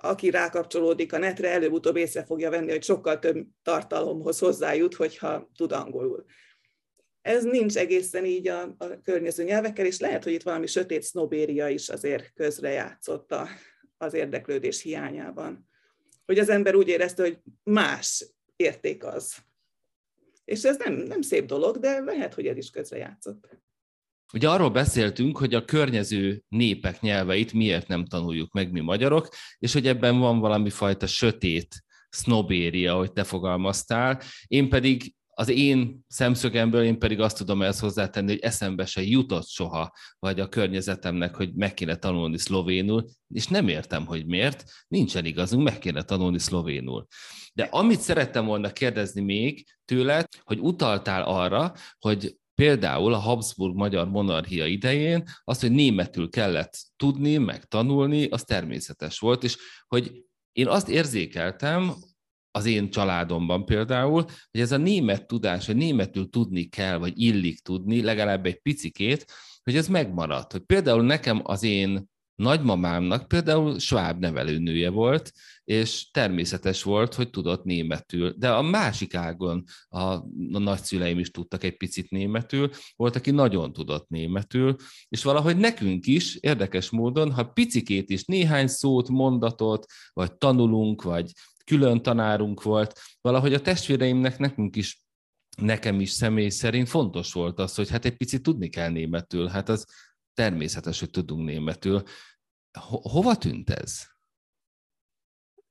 aki 0.00 0.30
rákapcsolódik 0.30 1.12
a 1.12 1.18
netre, 1.18 1.50
előbb-utóbb 1.50 1.96
észre 1.96 2.24
fogja 2.24 2.50
venni, 2.50 2.70
hogy 2.70 2.82
sokkal 2.82 3.18
több 3.18 3.46
tartalomhoz 3.62 4.38
hozzájut, 4.38 4.94
hogyha 4.94 5.50
tud 5.56 5.72
angolul. 5.72 6.24
Ez 7.24 7.44
nincs 7.44 7.76
egészen 7.76 8.24
így 8.24 8.48
a, 8.48 8.62
a 8.78 9.00
környező 9.02 9.44
nyelvekkel, 9.44 9.86
és 9.86 9.98
lehet, 9.98 10.24
hogy 10.24 10.32
itt 10.32 10.42
valami 10.42 10.66
sötét 10.66 11.02
sznobéria 11.02 11.68
is 11.68 11.88
azért 11.88 12.32
közrejátszott 12.34 13.32
a, 13.32 13.48
az 13.96 14.14
érdeklődés 14.14 14.82
hiányában. 14.82 15.68
Hogy 16.26 16.38
az 16.38 16.48
ember 16.48 16.74
úgy 16.74 16.88
érezte, 16.88 17.22
hogy 17.22 17.38
más 17.62 18.26
érték 18.56 19.04
az. 19.04 19.36
És 20.44 20.62
ez 20.62 20.76
nem, 20.76 20.94
nem 20.94 21.22
szép 21.22 21.44
dolog, 21.44 21.78
de 21.78 22.00
lehet, 22.00 22.34
hogy 22.34 22.46
ez 22.46 22.56
is 22.56 22.70
közrejátszott. 22.70 23.48
Ugye 24.32 24.48
arról 24.48 24.70
beszéltünk, 24.70 25.38
hogy 25.38 25.54
a 25.54 25.64
környező 25.64 26.42
népek 26.48 27.00
nyelveit 27.00 27.52
miért 27.52 27.88
nem 27.88 28.04
tanuljuk 28.04 28.52
meg 28.52 28.72
mi 28.72 28.80
magyarok, 28.80 29.28
és 29.58 29.72
hogy 29.72 29.86
ebben 29.86 30.18
van 30.18 30.38
valami 30.38 30.70
fajta 30.70 31.06
sötét 31.06 31.84
sznobéria, 32.08 32.96
hogy 32.96 33.12
te 33.12 33.24
fogalmaztál. 33.24 34.20
Én 34.46 34.68
pedig 34.68 35.14
az 35.34 35.48
én 35.48 36.04
szemszögemből 36.08 36.82
én 36.82 36.98
pedig 36.98 37.20
azt 37.20 37.36
tudom 37.36 37.62
ezt 37.62 37.80
hozzátenni, 37.80 38.30
hogy 38.30 38.40
eszembe 38.40 38.86
se 38.86 39.02
jutott 39.02 39.48
soha, 39.48 39.92
vagy 40.18 40.40
a 40.40 40.48
környezetemnek, 40.48 41.34
hogy 41.34 41.54
meg 41.54 41.74
kéne 41.74 41.96
tanulni 41.96 42.38
szlovénul, 42.38 43.04
és 43.28 43.46
nem 43.46 43.68
értem, 43.68 44.06
hogy 44.06 44.26
miért, 44.26 44.64
nincsen 44.88 45.24
igazunk, 45.24 45.62
meg 45.64 45.78
kéne 45.78 46.02
tanulni 46.02 46.38
szlovénul. 46.38 47.06
De 47.52 47.62
amit 47.70 48.00
szerettem 48.00 48.46
volna 48.46 48.72
kérdezni 48.72 49.20
még 49.20 49.66
tőled, 49.84 50.26
hogy 50.42 50.58
utaltál 50.58 51.22
arra, 51.22 51.72
hogy 51.98 52.36
Például 52.54 53.14
a 53.14 53.18
Habsburg 53.18 53.74
magyar 53.74 54.08
monarchia 54.08 54.66
idején 54.66 55.24
az, 55.44 55.60
hogy 55.60 55.70
németül 55.70 56.28
kellett 56.28 56.76
tudni, 56.96 57.36
meg 57.36 57.64
tanulni, 57.64 58.24
az 58.24 58.42
természetes 58.42 59.18
volt, 59.18 59.42
és 59.42 59.56
hogy 59.86 60.24
én 60.52 60.66
azt 60.66 60.88
érzékeltem, 60.88 61.94
az 62.56 62.66
én 62.66 62.90
családomban 62.90 63.64
például, 63.64 64.24
hogy 64.50 64.60
ez 64.60 64.72
a 64.72 64.76
német 64.76 65.26
tudás, 65.26 65.66
hogy 65.66 65.76
németül 65.76 66.28
tudni 66.28 66.64
kell, 66.64 66.96
vagy 66.96 67.12
illik 67.20 67.60
tudni, 67.60 68.02
legalább 68.02 68.46
egy 68.46 68.60
picikét, 68.60 69.26
hogy 69.62 69.76
ez 69.76 69.88
megmaradt. 69.88 70.52
Hogy 70.52 70.60
például 70.60 71.02
nekem 71.02 71.40
az 71.44 71.62
én 71.62 72.12
nagymamámnak 72.34 73.28
például 73.28 73.78
sváb 73.78 74.20
nevelőnője 74.20 74.90
volt, 74.90 75.32
és 75.64 76.10
természetes 76.10 76.82
volt, 76.82 77.14
hogy 77.14 77.30
tudott 77.30 77.64
németül. 77.64 78.34
De 78.38 78.50
a 78.50 78.62
másik 78.62 79.14
ágon 79.14 79.64
a, 79.88 80.00
a 80.52 80.58
nagyszüleim 80.58 81.18
is 81.18 81.30
tudtak 81.30 81.64
egy 81.64 81.76
picit 81.76 82.10
németül, 82.10 82.70
volt, 82.96 83.16
aki 83.16 83.30
nagyon 83.30 83.72
tudott 83.72 84.08
németül, 84.08 84.76
és 85.08 85.22
valahogy 85.22 85.56
nekünk 85.56 86.06
is 86.06 86.34
érdekes 86.34 86.90
módon, 86.90 87.32
ha 87.32 87.44
picikét 87.44 88.10
is 88.10 88.24
néhány 88.24 88.66
szót, 88.66 89.08
mondatot, 89.08 89.86
vagy 90.12 90.32
tanulunk, 90.32 91.02
vagy 91.02 91.32
külön 91.64 92.02
tanárunk 92.02 92.62
volt, 92.62 93.00
valahogy 93.20 93.54
a 93.54 93.60
testvéreimnek 93.60 94.38
nekünk 94.38 94.76
is 94.76 95.04
nekem 95.56 96.00
is 96.00 96.10
személy 96.10 96.48
szerint 96.48 96.88
fontos 96.88 97.32
volt 97.32 97.58
az, 97.58 97.74
hogy 97.74 97.90
hát 97.90 98.04
egy 98.04 98.16
picit 98.16 98.42
tudni 98.42 98.68
kell 98.68 98.90
németül, 98.90 99.46
hát 99.46 99.68
az 99.68 99.86
természetes, 100.34 101.00
hogy 101.00 101.10
tudunk 101.10 101.44
németül. 101.44 102.02
Ho- 102.78 103.02
hova 103.10 103.36
tűnt 103.36 103.70
ez? 103.70 104.02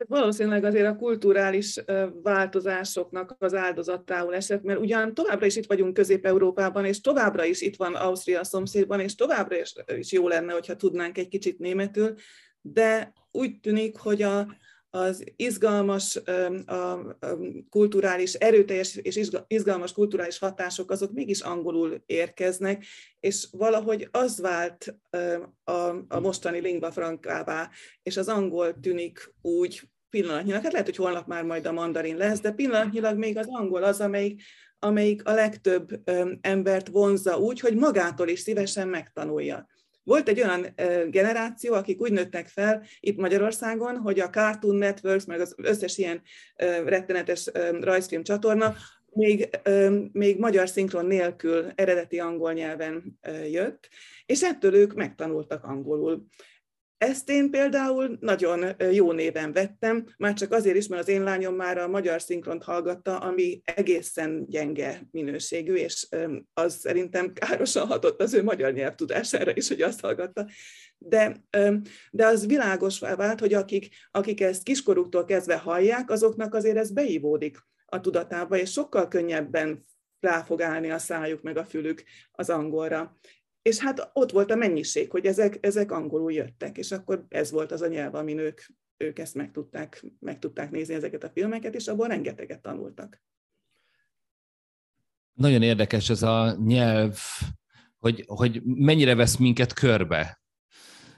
Valószínűleg 0.08 0.64
azért 0.64 0.88
a 0.88 0.96
kulturális 0.96 1.84
változásoknak 2.24 3.36
az 3.40 3.54
áldozattául 3.54 4.36
esett, 4.36 4.64
mert 4.64 4.80
ugyan 4.80 5.14
továbbra 5.14 5.46
is 5.46 5.56
itt 5.56 5.66
vagyunk 5.66 5.94
Közép-Európában, 5.94 6.86
és 6.86 7.02
továbbra 7.02 7.46
is 7.46 7.62
itt 7.62 7.76
van 7.76 7.96
Ausztria 7.96 8.44
szomszédban, 8.44 9.00
és 9.00 9.16
továbbra 9.16 9.56
is 9.98 10.12
jó 10.12 10.28
lenne, 10.28 10.54
hogyha 10.54 10.76
tudnánk 10.76 11.18
egy 11.18 11.28
kicsit 11.28 11.60
németül, 11.60 12.16
de 12.62 13.14
úgy 13.32 13.60
tűnik, 13.60 13.98
hogy 13.98 14.22
a, 14.22 14.58
az 14.96 15.24
izgalmas, 15.36 16.16
a 16.66 17.18
kulturális, 17.70 18.34
erőteljes 18.34 18.96
és 18.96 19.30
izgalmas 19.48 19.92
kulturális 19.92 20.38
hatások 20.38 20.92
azok 20.92 21.12
mégis 21.12 21.42
angolul 21.42 22.04
érkeznek, 22.06 22.86
és 23.20 23.48
valahogy 23.52 24.08
az 24.12 24.40
vált 24.42 25.00
a, 26.08 26.20
mostani 26.20 26.60
lingva 26.60 26.92
francává, 26.92 27.70
és 28.04 28.18
az 28.18 28.28
angol 28.28 28.80
tűnik 28.80 29.34
úgy 29.42 29.82
pillanatnyilag, 30.10 30.62
hát 30.62 30.72
lehet, 30.72 30.88
hogy 30.88 30.96
holnap 30.96 31.28
már 31.28 31.44
majd 31.44 31.66
a 31.66 31.72
mandarin 31.72 32.18
lesz, 32.18 32.40
de 32.40 32.52
pillanatnyilag 32.52 33.18
még 33.18 33.38
az 33.38 33.48
angol 33.50 33.84
az, 33.84 34.02
amelyik, 34.02 34.42
amelyik 34.80 35.28
a 35.28 35.34
legtöbb 35.34 36.10
embert 36.42 36.88
vonzza 36.88 37.38
úgy, 37.38 37.60
hogy 37.60 37.76
magától 37.76 38.28
is 38.28 38.40
szívesen 38.40 38.88
megtanulja. 38.88 39.68
Volt 40.04 40.30
egy 40.30 40.42
olyan 40.42 40.66
generáció, 41.10 41.74
akik 41.74 42.02
úgy 42.02 42.12
nőttek 42.12 42.48
fel 42.48 42.84
itt 43.00 43.18
Magyarországon, 43.18 43.98
hogy 43.98 44.20
a 44.20 44.30
Cartoon 44.30 44.76
Networks, 44.76 45.26
meg 45.26 45.40
az 45.40 45.56
összes 45.58 45.98
ilyen 45.98 46.22
rettenetes 46.86 47.50
rajzfilm 47.82 48.24
csatorna 48.24 48.76
még, 49.16 49.50
még 50.12 50.40
magyar 50.40 50.70
szinkron 50.70 51.06
nélkül 51.06 51.72
eredeti 51.76 52.20
angol 52.20 52.54
nyelven 52.54 53.20
jött, 53.52 53.90
és 54.26 54.44
ettől 54.44 54.74
ők 54.74 54.94
megtanultak 54.94 55.64
angolul. 55.64 56.26
Ezt 57.04 57.30
én 57.30 57.50
például 57.50 58.18
nagyon 58.20 58.76
jó 58.92 59.12
néven 59.12 59.52
vettem, 59.52 60.06
már 60.18 60.34
csak 60.34 60.52
azért 60.52 60.76
is, 60.76 60.88
mert 60.88 61.02
az 61.02 61.08
én 61.08 61.24
lányom 61.24 61.56
már 61.56 61.78
a 61.78 61.88
magyar 61.88 62.22
szinkront 62.22 62.64
hallgatta, 62.64 63.18
ami 63.18 63.62
egészen 63.64 64.46
gyenge 64.50 65.08
minőségű, 65.12 65.74
és 65.74 66.08
az 66.54 66.76
szerintem 66.76 67.34
károsan 67.34 67.88
hatott 67.88 68.22
az 68.22 68.34
ő 68.34 68.44
magyar 68.44 68.74
nyelv 68.74 68.96
tudására 68.96 69.52
is, 69.56 69.68
hogy 69.68 69.82
azt 69.82 70.00
hallgatta. 70.02 70.48
De, 70.98 71.44
de 72.12 72.26
az 72.26 72.46
világos 72.46 73.00
vált, 73.00 73.40
hogy 73.40 73.54
akik, 73.54 73.96
akik 74.12 74.42
ezt 74.42 74.64
kiskoruktól 74.64 75.26
kezdve 75.26 75.58
hallják, 75.58 76.10
azoknak 76.10 76.54
azért 76.54 76.78
ez 76.78 76.92
beívódik 76.92 77.58
a 77.86 78.00
tudatába, 78.00 78.58
és 78.58 78.72
sokkal 78.72 79.08
könnyebben 79.08 79.86
rá 80.20 80.44
fog 80.44 80.62
állni 80.62 80.92
a 80.92 80.98
szájuk 80.98 81.42
meg 81.42 81.58
a 81.58 81.66
fülük 81.66 82.04
az 82.32 82.50
angolra 82.50 83.18
és 83.64 83.80
hát 83.80 84.10
ott 84.14 84.32
volt 84.32 84.52
a 84.52 84.56
mennyiség, 84.56 85.12
hogy 85.12 85.26
ezek, 85.26 85.58
ezek 85.62 85.92
angolul 85.92 86.32
jöttek, 86.32 86.78
és 86.78 86.92
akkor 86.92 87.26
ez 87.30 87.52
volt 87.52 87.72
az 87.72 87.82
a 87.82 87.88
nyelv, 87.88 88.16
amin 88.16 88.38
ők, 88.38 88.62
ők 88.98 89.20
ezt 89.20 89.36
meg 89.36 89.52
tudták, 89.52 90.04
meg 90.20 90.40
tudták 90.40 90.72
nézni 90.72 90.94
ezeket 90.94 91.24
a 91.24 91.30
filmeket, 91.30 91.76
és 91.76 91.88
abból 91.88 92.08
rengeteget 92.08 92.62
tanultak. 92.62 93.22
Nagyon 95.34 95.62
érdekes 95.62 96.10
ez 96.10 96.24
a 96.24 96.58
nyelv, 96.66 97.18
hogy, 97.98 98.24
hogy 98.28 98.62
mennyire 98.64 99.16
vesz 99.16 99.36
minket 99.36 99.74
körbe 99.74 100.42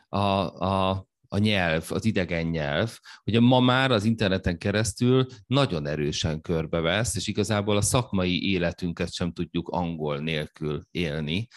a, 0.09 0.19
a, 0.19 1.07
a 1.27 1.37
nyelv, 1.37 1.85
az 1.89 2.05
idegen 2.05 2.45
nyelv. 2.45 2.99
Ugye 3.23 3.39
ma 3.39 3.59
már 3.59 3.91
az 3.91 4.03
interneten 4.03 4.57
keresztül 4.57 5.25
nagyon 5.47 5.85
erősen 5.85 6.41
körbevesz, 6.41 7.15
és 7.15 7.27
igazából 7.27 7.77
a 7.77 7.81
szakmai 7.81 8.51
életünket 8.51 9.13
sem 9.13 9.31
tudjuk 9.31 9.69
angol 9.69 10.19
nélkül 10.19 10.83
élni, 10.91 11.47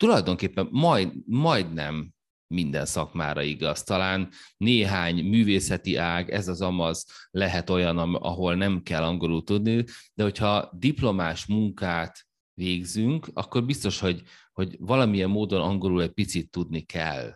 tulajdonképpen 0.00 0.68
majd, 0.70 1.12
majdnem 1.26 2.14
minden 2.46 2.86
szakmára 2.86 3.42
igaz. 3.42 3.82
Talán 3.82 4.28
néhány 4.56 5.24
művészeti 5.24 5.96
ág, 5.96 6.30
ez 6.30 6.48
az 6.48 6.60
amaz 6.60 7.06
lehet 7.30 7.70
olyan, 7.70 7.98
ahol 8.14 8.54
nem 8.54 8.82
kell 8.82 9.02
angolul 9.02 9.44
tudni, 9.44 9.84
de 10.14 10.22
hogyha 10.22 10.70
diplomás 10.72 11.46
munkát 11.46 12.26
végzünk, 12.54 13.28
akkor 13.32 13.64
biztos, 13.64 14.00
hogy, 14.00 14.22
hogy 14.52 14.76
valamilyen 14.78 15.30
módon 15.30 15.60
angolul 15.60 16.02
egy 16.02 16.12
picit 16.12 16.50
tudni 16.50 16.80
kell. 16.80 17.34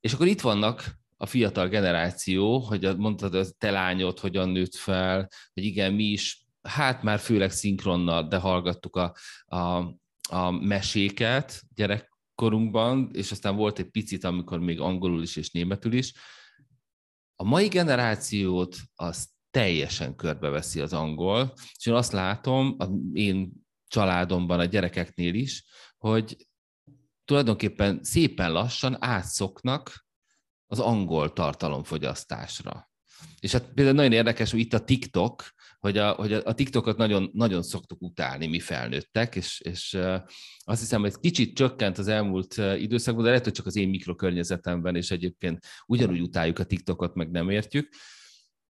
És 0.00 0.12
akkor 0.12 0.26
itt 0.26 0.40
vannak 0.40 0.98
a 1.16 1.26
fiatal 1.26 1.68
generáció, 1.68 2.58
hogy 2.58 2.96
mondtad, 2.96 3.34
a 3.34 3.44
te 3.58 3.70
lányod 3.70 4.18
hogyan 4.18 4.48
nőtt 4.48 4.74
fel, 4.74 5.28
hogy 5.54 5.64
igen, 5.64 5.92
mi 5.92 6.04
is, 6.04 6.46
hát 6.62 7.02
már 7.02 7.18
főleg 7.18 7.50
szinkronnal, 7.50 8.28
de 8.28 8.36
hallgattuk 8.36 8.96
a, 8.96 9.14
a, 9.56 9.94
a 10.28 10.50
meséket 10.50 11.62
gyerekkorunkban, 11.74 13.10
és 13.12 13.30
aztán 13.30 13.56
volt 13.56 13.78
egy 13.78 13.90
picit, 13.90 14.24
amikor 14.24 14.58
még 14.58 14.80
angolul 14.80 15.22
is 15.22 15.36
és 15.36 15.50
németül 15.50 15.92
is. 15.92 16.12
A 17.36 17.44
mai 17.44 17.68
generációt 17.68 18.76
az 18.94 19.28
teljesen 19.50 20.16
körbeveszi 20.16 20.80
az 20.80 20.92
angol, 20.92 21.52
és 21.76 21.86
én 21.86 21.94
azt 21.94 22.12
látom, 22.12 22.74
a 22.78 22.86
én 23.12 23.52
családomban, 23.86 24.58
a 24.58 24.64
gyerekeknél 24.64 25.34
is, 25.34 25.64
hogy 25.98 26.46
tulajdonképpen 27.24 28.02
szépen 28.02 28.52
lassan 28.52 28.96
átszoknak 29.00 30.06
az 30.66 30.80
angol 30.80 31.32
tartalomfogyasztásra. 31.32 32.90
És 33.40 33.52
hát 33.52 33.72
például 33.74 33.96
nagyon 33.96 34.12
érdekes, 34.12 34.50
hogy 34.50 34.60
itt 34.60 34.72
a 34.72 34.84
TikTok, 34.84 35.54
hogy 35.86 35.98
a, 35.98 36.10
hogy 36.10 36.32
a 36.32 36.54
TikTokot 36.54 36.96
nagyon, 36.96 37.30
nagyon 37.32 37.62
szoktuk 37.62 38.02
utálni 38.02 38.46
mi 38.46 38.60
felnőttek, 38.60 39.36
és, 39.36 39.60
és 39.60 39.98
azt 40.64 40.80
hiszem, 40.80 41.00
hogy 41.00 41.14
kicsit 41.20 41.56
csökkent 41.56 41.98
az 41.98 42.08
elmúlt 42.08 42.56
időszakban, 42.56 43.22
de 43.22 43.28
lehet, 43.28 43.44
hogy 43.44 43.52
csak 43.52 43.66
az 43.66 43.76
én 43.76 43.88
mikrokörnyezetemben, 43.88 44.96
és 44.96 45.10
egyébként 45.10 45.66
ugyanúgy 45.86 46.20
utáljuk 46.20 46.58
a 46.58 46.64
TikTokot, 46.64 47.14
meg 47.14 47.30
nem 47.30 47.50
értjük. 47.50 47.88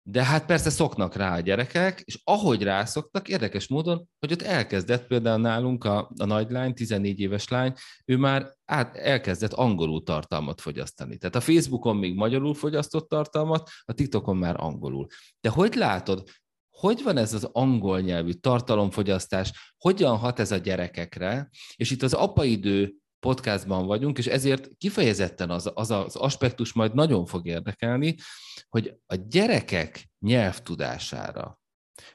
De 0.03 0.25
hát 0.25 0.47
persze 0.47 0.71
szoknak 0.71 1.15
rá 1.15 1.37
a 1.37 1.41
gyerekek, 1.41 2.01
és 2.05 2.21
ahogy 2.25 2.63
rászoktak, 2.63 3.29
érdekes 3.29 3.69
módon, 3.69 4.09
hogy 4.19 4.33
ott 4.33 4.43
elkezdett 4.43 5.07
például 5.07 5.41
nálunk 5.41 5.85
a, 5.85 6.11
a 6.19 6.25
nagylány, 6.25 6.75
14 6.75 7.21
éves 7.21 7.49
lány, 7.49 7.73
ő 8.05 8.17
már 8.17 8.55
át, 8.65 8.97
elkezdett 8.97 9.53
angolul 9.53 10.03
tartalmat 10.03 10.61
fogyasztani. 10.61 11.17
Tehát 11.17 11.37
a 11.37 11.41
Facebookon 11.41 11.97
még 11.97 12.15
magyarul 12.15 12.55
fogyasztott 12.55 13.09
tartalmat, 13.09 13.71
a 13.85 13.93
TikTokon 13.93 14.37
már 14.37 14.55
angolul. 14.59 15.07
De 15.41 15.49
hogy 15.49 15.75
látod, 15.75 16.23
hogy 16.79 17.03
van 17.03 17.17
ez 17.17 17.35
az 17.35 17.49
angol 17.53 18.01
nyelvű 18.01 18.33
tartalomfogyasztás, 18.33 19.75
hogyan 19.79 20.17
hat 20.17 20.39
ez 20.39 20.51
a 20.51 20.57
gyerekekre, 20.57 21.49
és 21.77 21.91
itt 21.91 22.03
az 22.03 22.13
apaidő 22.13 22.95
podcastban 23.21 23.87
vagyunk, 23.87 24.19
és 24.19 24.27
ezért 24.27 24.69
kifejezetten 24.77 25.51
az, 25.51 25.71
az 25.75 25.91
az 25.91 26.17
aspektus 26.17 26.73
majd 26.73 26.95
nagyon 26.95 27.27
fog 27.27 27.47
érdekelni, 27.47 28.17
hogy 28.69 28.95
a 29.07 29.15
gyerekek 29.15 30.09
nyelvtudására 30.19 31.61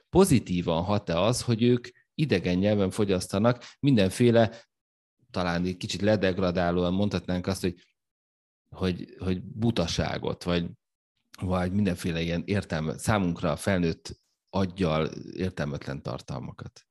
pozitívan 0.09 0.83
hat-e 0.83 1.19
az, 1.19 1.41
hogy 1.41 1.63
ők 1.63 1.87
idegen 2.15 2.57
nyelven 2.57 2.91
fogyasztanak 2.91 3.63
mindenféle, 3.79 4.65
talán 5.31 5.65
egy 5.65 5.77
kicsit 5.77 6.01
ledegradálóan 6.01 6.93
mondhatnánk 6.93 7.47
azt, 7.47 7.61
hogy, 7.61 7.75
hogy, 8.69 9.15
hogy 9.19 9.41
butaságot, 9.41 10.43
vagy, 10.43 10.65
vagy 11.41 11.71
mindenféle 11.71 12.21
ilyen 12.21 12.43
értelme, 12.45 12.97
számunkra 12.97 13.55
felnőtt 13.55 14.21
aggyal 14.55 15.09
értelmetlen 15.35 16.01
tartalmakat. 16.01 16.81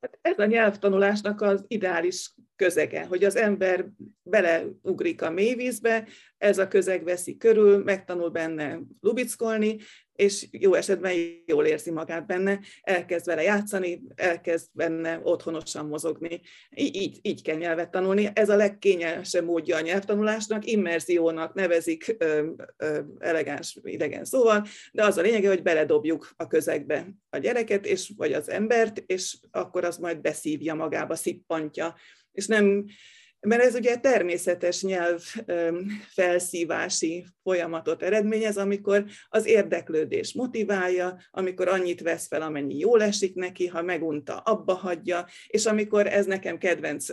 Hát 0.00 0.18
ez 0.20 0.38
a 0.38 0.44
nyelvtanulásnak 0.44 1.40
az 1.40 1.64
ideális 1.66 2.34
közege, 2.56 3.06
hogy 3.06 3.24
az 3.24 3.36
ember 3.36 3.86
beleugrik 4.22 5.22
a 5.22 5.30
mélyvízbe, 5.30 6.08
ez 6.36 6.58
a 6.58 6.68
közeg 6.68 7.04
veszi 7.04 7.36
körül, 7.36 7.84
megtanul 7.84 8.30
benne 8.30 8.80
lubickolni, 9.00 9.78
és 10.14 10.46
jó 10.50 10.74
esetben 10.74 11.12
jól 11.46 11.66
érzi 11.66 11.90
magát 11.90 12.26
benne, 12.26 12.60
elkezd 12.82 13.26
vele 13.26 13.42
játszani, 13.42 14.02
elkezd 14.14 14.68
benne 14.72 15.20
otthonosan 15.22 15.86
mozogni. 15.86 16.40
Így, 16.70 17.18
így 17.22 17.42
kell 17.42 17.56
nyelvet 17.56 17.90
tanulni. 17.90 18.30
Ez 18.34 18.48
a 18.48 18.56
legkényelmesebb 18.56 19.44
módja 19.44 19.76
a 19.76 19.80
nyelvtanulásnak, 19.80 20.66
immerziónak 20.66 21.54
nevezik 21.54 22.16
ö, 22.18 22.50
ö, 22.76 23.00
elegáns 23.18 23.78
idegen 23.82 24.24
szóval, 24.24 24.66
de 24.92 25.04
az 25.04 25.18
a 25.18 25.22
lényege, 25.22 25.48
hogy 25.48 25.62
beledobjuk 25.62 26.30
a 26.36 26.46
közegbe 26.46 27.08
a 27.30 27.38
gyereket, 27.38 27.86
és, 27.86 28.12
vagy 28.16 28.32
az 28.32 28.48
embert, 28.48 29.02
és 29.06 29.36
akkor 29.50 29.84
az 29.84 29.96
majd 29.96 30.20
beszívja 30.20 30.74
magába, 30.74 31.14
szippantja. 31.14 31.94
És 32.32 32.46
nem, 32.46 32.84
mert 33.44 33.62
ez 33.62 33.74
ugye 33.74 33.96
természetes 33.96 34.82
nyelv 34.82 35.22
felszívási 36.08 37.26
folyamatot 37.42 38.02
eredményez, 38.02 38.56
amikor 38.56 39.04
az 39.28 39.46
érdeklődés 39.46 40.32
motiválja, 40.32 41.20
amikor 41.30 41.68
annyit 41.68 42.00
vesz 42.00 42.26
fel, 42.26 42.42
amennyi 42.42 42.78
jól 42.78 43.02
esik 43.02 43.34
neki, 43.34 43.66
ha 43.66 43.82
megunta, 43.82 44.36
abba 44.36 44.74
hagyja, 44.74 45.26
és 45.46 45.66
amikor 45.66 46.06
ez 46.06 46.26
nekem 46.26 46.58
kedvenc 46.58 47.06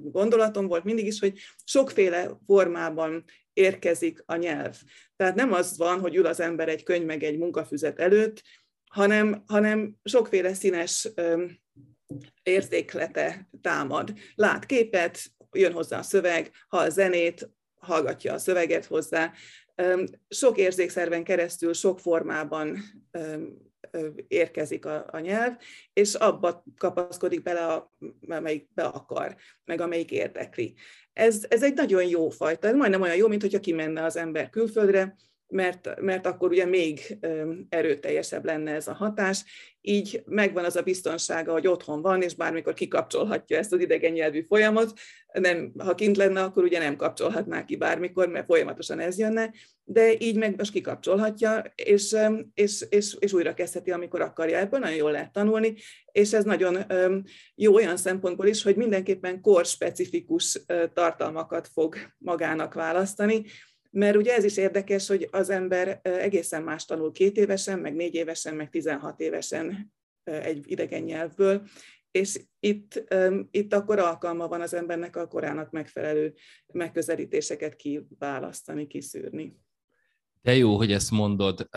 gondolatom 0.00 0.66
volt 0.66 0.84
mindig 0.84 1.06
is, 1.06 1.20
hogy 1.20 1.38
sokféle 1.64 2.38
formában 2.46 3.24
érkezik 3.52 4.22
a 4.26 4.36
nyelv. 4.36 4.76
Tehát 5.16 5.34
nem 5.34 5.52
az 5.52 5.78
van, 5.78 6.00
hogy 6.00 6.16
ül 6.16 6.26
az 6.26 6.40
ember 6.40 6.68
egy 6.68 6.82
könyv 6.82 7.04
meg 7.04 7.22
egy 7.22 7.38
munkafüzet 7.38 7.98
előtt, 7.98 8.42
hanem, 8.90 9.42
hanem 9.46 9.94
sokféle 10.04 10.54
színes 10.54 11.08
érzéklete 12.42 13.48
támad. 13.60 14.12
Lát 14.34 14.66
képet, 14.66 15.20
jön 15.52 15.72
hozzá 15.72 15.98
a 15.98 16.02
szöveg, 16.02 16.50
hall 16.68 16.88
zenét, 16.88 17.50
hallgatja 17.74 18.32
a 18.32 18.38
szöveget 18.38 18.84
hozzá. 18.84 19.32
Sok 20.28 20.58
érzékszerven 20.58 21.24
keresztül, 21.24 21.72
sok 21.72 22.00
formában 22.00 22.78
érkezik 24.28 24.86
a, 24.86 25.06
a 25.10 25.18
nyelv, 25.18 25.56
és 25.92 26.14
abba 26.14 26.64
kapaszkodik 26.76 27.42
bele, 27.42 27.66
a, 27.66 27.92
amelyik 28.28 28.68
be 28.74 28.84
akar, 28.84 29.36
meg 29.64 29.80
amelyik 29.80 30.10
érdekli. 30.10 30.74
Ez, 31.12 31.44
ez 31.48 31.62
egy 31.62 31.74
nagyon 31.74 32.04
jó 32.06 32.28
fajta, 32.28 32.72
majdnem 32.72 33.02
olyan 33.02 33.16
jó, 33.16 33.28
mint 33.28 33.42
hogyha 33.42 33.60
kimenne 33.60 34.04
az 34.04 34.16
ember 34.16 34.50
külföldre, 34.50 35.16
mert, 35.54 36.00
mert 36.00 36.26
akkor 36.26 36.50
ugye 36.50 36.64
még 36.64 37.18
erőteljesebb 37.68 38.44
lenne 38.44 38.72
ez 38.72 38.88
a 38.88 38.92
hatás, 38.92 39.44
így 39.80 40.22
megvan 40.26 40.64
az 40.64 40.76
a 40.76 40.82
biztonsága, 40.82 41.52
hogy 41.52 41.66
otthon 41.66 42.02
van, 42.02 42.22
és 42.22 42.34
bármikor 42.34 42.74
kikapcsolhatja 42.74 43.58
ezt 43.58 43.72
az 43.72 43.80
idegen 43.80 44.12
nyelvű 44.12 44.44
folyamot. 44.48 44.92
Nem, 45.32 45.72
ha 45.78 45.94
kint 45.94 46.16
lenne, 46.16 46.42
akkor 46.42 46.62
ugye 46.62 46.78
nem 46.78 46.96
kapcsolhatná 46.96 47.64
ki 47.64 47.76
bármikor, 47.76 48.28
mert 48.28 48.46
folyamatosan 48.46 49.00
ez 49.00 49.18
jönne, 49.18 49.52
de 49.84 50.12
így 50.18 50.36
meg 50.36 50.54
most 50.56 50.72
kikapcsolhatja, 50.72 51.72
és, 51.74 52.16
és, 52.54 52.84
és, 52.88 53.16
és 53.18 53.32
újra 53.32 53.54
kezdheti, 53.54 53.90
amikor 53.90 54.20
akarja. 54.20 54.58
Ebből 54.58 54.80
nagyon 54.80 54.96
jól 54.96 55.10
lehet 55.10 55.32
tanulni, 55.32 55.74
és 56.12 56.32
ez 56.32 56.44
nagyon 56.44 56.78
jó 57.54 57.74
olyan 57.74 57.96
szempontból 57.96 58.46
is, 58.46 58.62
hogy 58.62 58.76
mindenképpen 58.76 59.40
korspecifikus 59.40 60.60
tartalmakat 60.92 61.68
fog 61.68 61.96
magának 62.18 62.74
választani, 62.74 63.44
mert 63.94 64.16
ugye 64.16 64.34
ez 64.34 64.44
is 64.44 64.56
érdekes, 64.56 65.06
hogy 65.06 65.28
az 65.30 65.50
ember 65.50 66.00
egészen 66.02 66.62
más 66.62 66.84
tanul 66.84 67.12
két 67.12 67.36
évesen, 67.36 67.78
meg 67.78 67.94
négy 67.94 68.14
évesen, 68.14 68.54
meg 68.54 68.70
16 68.70 69.20
évesen 69.20 69.92
egy 70.24 70.70
idegen 70.70 71.02
nyelvből, 71.02 71.66
és 72.10 72.40
itt, 72.60 73.04
itt 73.50 73.74
akkor 73.74 73.98
alkalma 73.98 74.48
van 74.48 74.60
az 74.60 74.74
embernek 74.74 75.16
a 75.16 75.26
korának 75.26 75.70
megfelelő 75.70 76.34
megközelítéseket 76.72 77.76
kiválasztani, 77.76 78.86
kiszűrni. 78.86 79.56
De 80.42 80.56
jó, 80.56 80.76
hogy 80.76 80.92
ezt 80.92 81.10
mondod. 81.10 81.68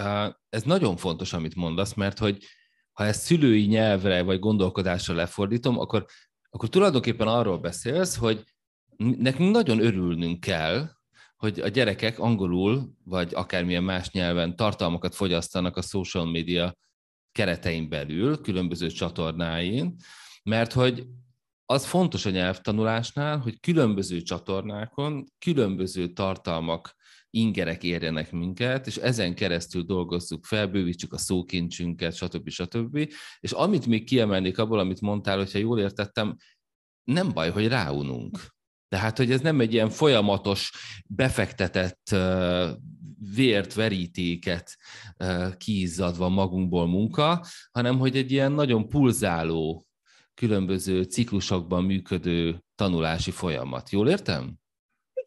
Ez 0.49 0.63
nagyon 0.63 0.97
fontos, 0.97 1.33
amit 1.33 1.55
mondasz, 1.55 1.93
mert 1.93 2.17
hogy 2.17 2.45
ha 2.91 3.05
ezt 3.05 3.21
szülői 3.21 3.65
nyelvre 3.65 4.21
vagy 4.21 4.39
gondolkodásra 4.39 5.13
lefordítom, 5.13 5.79
akkor, 5.79 6.05
akkor 6.49 6.69
tulajdonképpen 6.69 7.27
arról 7.27 7.57
beszélsz, 7.57 8.15
hogy 8.15 8.43
nekünk 8.97 9.51
nagyon 9.51 9.79
örülnünk 9.79 10.39
kell, 10.39 10.96
hogy 11.37 11.59
a 11.59 11.67
gyerekek 11.67 12.19
angolul, 12.19 12.93
vagy 13.03 13.33
akármilyen 13.33 13.83
más 13.83 14.11
nyelven 14.11 14.55
tartalmakat 14.55 15.15
fogyasztanak 15.15 15.77
a 15.77 15.81
social 15.81 16.25
media 16.25 16.75
keretein 17.31 17.89
belül, 17.89 18.41
különböző 18.41 18.87
csatornáin, 18.87 19.95
mert 20.43 20.73
hogy 20.73 21.07
az 21.65 21.85
fontos 21.85 22.25
a 22.25 22.29
nyelvtanulásnál, 22.29 23.37
hogy 23.37 23.59
különböző 23.59 24.21
csatornákon 24.21 25.25
különböző 25.39 26.07
tartalmak, 26.07 26.95
ingerek 27.29 27.83
érjenek 27.83 28.31
minket, 28.31 28.87
és 28.87 28.97
ezen 28.97 29.35
keresztül 29.35 29.83
dolgozzuk 29.83 30.45
fel, 30.45 30.67
bővítsük 30.67 31.13
a 31.13 31.17
szókincsünket, 31.17 32.15
stb. 32.15 32.49
stb. 32.49 33.13
És 33.39 33.51
amit 33.51 33.85
még 33.85 34.05
kiemelnék 34.05 34.57
abból, 34.57 34.79
amit 34.79 35.01
mondtál, 35.01 35.37
hogyha 35.37 35.59
jól 35.59 35.79
értettem, 35.79 36.35
nem 37.03 37.31
baj, 37.33 37.49
hogy 37.49 37.67
ráununk. 37.67 38.56
Tehát, 38.87 39.17
hogy 39.17 39.31
ez 39.31 39.41
nem 39.41 39.59
egy 39.59 39.73
ilyen 39.73 39.89
folyamatos, 39.89 40.71
befektetett 41.07 42.15
vért, 43.35 43.73
verítéket 43.73 44.77
kiizzadva 45.57 46.29
magunkból 46.29 46.87
munka, 46.87 47.45
hanem 47.71 47.97
hogy 47.97 48.17
egy 48.17 48.31
ilyen 48.31 48.51
nagyon 48.51 48.89
pulzáló, 48.89 49.85
különböző 50.33 51.03
ciklusokban 51.03 51.83
működő 51.83 52.63
tanulási 52.75 53.31
folyamat. 53.31 53.89
Jól 53.89 54.09
értem? 54.09 54.55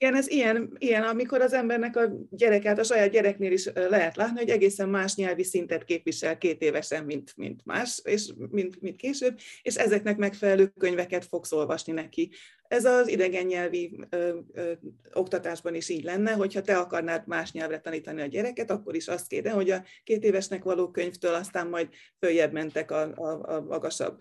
Igen, 0.03 0.15
ez 0.15 0.29
ilyen, 0.29 0.77
ilyen, 0.79 1.03
amikor 1.03 1.41
az 1.41 1.53
embernek 1.53 1.97
a 1.97 2.13
gyereket, 2.31 2.79
a 2.79 2.83
saját 2.83 3.11
gyereknél 3.11 3.53
is 3.53 3.69
lehet 3.75 4.17
látni, 4.17 4.39
hogy 4.39 4.49
egészen 4.49 4.89
más 4.89 5.15
nyelvi 5.15 5.45
szintet 5.45 5.85
képvisel 5.85 6.39
két 6.39 6.63
évesen, 6.63 7.05
mint, 7.05 7.33
mint 7.37 7.61
más, 7.65 8.01
és 8.05 8.31
mint, 8.51 8.81
mint 8.81 8.97
később, 8.97 9.39
és 9.63 9.75
ezeknek 9.75 10.17
megfelelő 10.17 10.73
könyveket 10.79 11.25
fogsz 11.25 11.53
olvasni 11.53 11.93
neki. 11.93 12.31
Ez 12.69 12.85
az 12.85 13.09
idegen 13.09 13.47
nyelvi 13.47 13.99
ö, 14.11 14.39
ö, 14.53 14.73
oktatásban 15.13 15.75
is 15.75 15.89
így 15.89 16.05
lenne, 16.05 16.33
hogyha 16.33 16.61
te 16.61 16.79
akarnád 16.79 17.27
más 17.27 17.53
nyelvre 17.53 17.81
tanítani 17.81 18.21
a 18.21 18.27
gyereket, 18.27 18.71
akkor 18.71 18.95
is 18.95 19.09
azt 19.09 19.27
kéne, 19.27 19.51
hogy 19.51 19.71
a 19.71 19.85
két 20.05 20.25
évesnek 20.25 20.63
való 20.63 20.91
könyvtől 20.91 21.35
aztán 21.35 21.67
majd 21.67 21.89
följebb 22.19 22.53
mentek 22.53 22.91
a, 22.91 23.13
a, 23.15 23.55
a 23.55 23.61
magasabb 23.61 24.21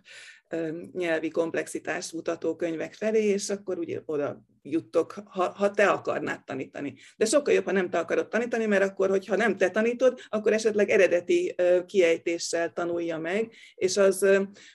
nyelvi 0.92 1.30
komplexitás 1.30 2.12
mutató 2.12 2.56
könyvek 2.56 2.94
felé, 2.94 3.24
és 3.24 3.50
akkor 3.50 3.78
ugye 3.78 4.02
oda 4.06 4.44
juttok, 4.62 5.16
ha, 5.26 5.50
ha 5.50 5.72
te 5.72 5.90
akarnád 5.90 6.44
tanítani. 6.44 6.96
De 7.18 7.26
sokkal 7.26 7.54
jobb, 7.54 7.66
ha 7.66 7.72
nem 7.72 7.90
te 7.90 8.00
akarod 8.00 8.28
tanítani, 8.28 8.66
mert 8.66 8.84
akkor, 8.84 9.10
hogyha 9.10 9.36
nem 9.36 9.58
te 9.58 9.70
tanítod, 9.70 10.20
akkor 10.30 10.54
esetleg 10.54 10.90
eredeti 10.90 11.56
kiejtéssel 11.86 12.74
tanulja 12.74 13.18
meg, 13.18 13.52
és 13.76 13.98
az 13.98 14.26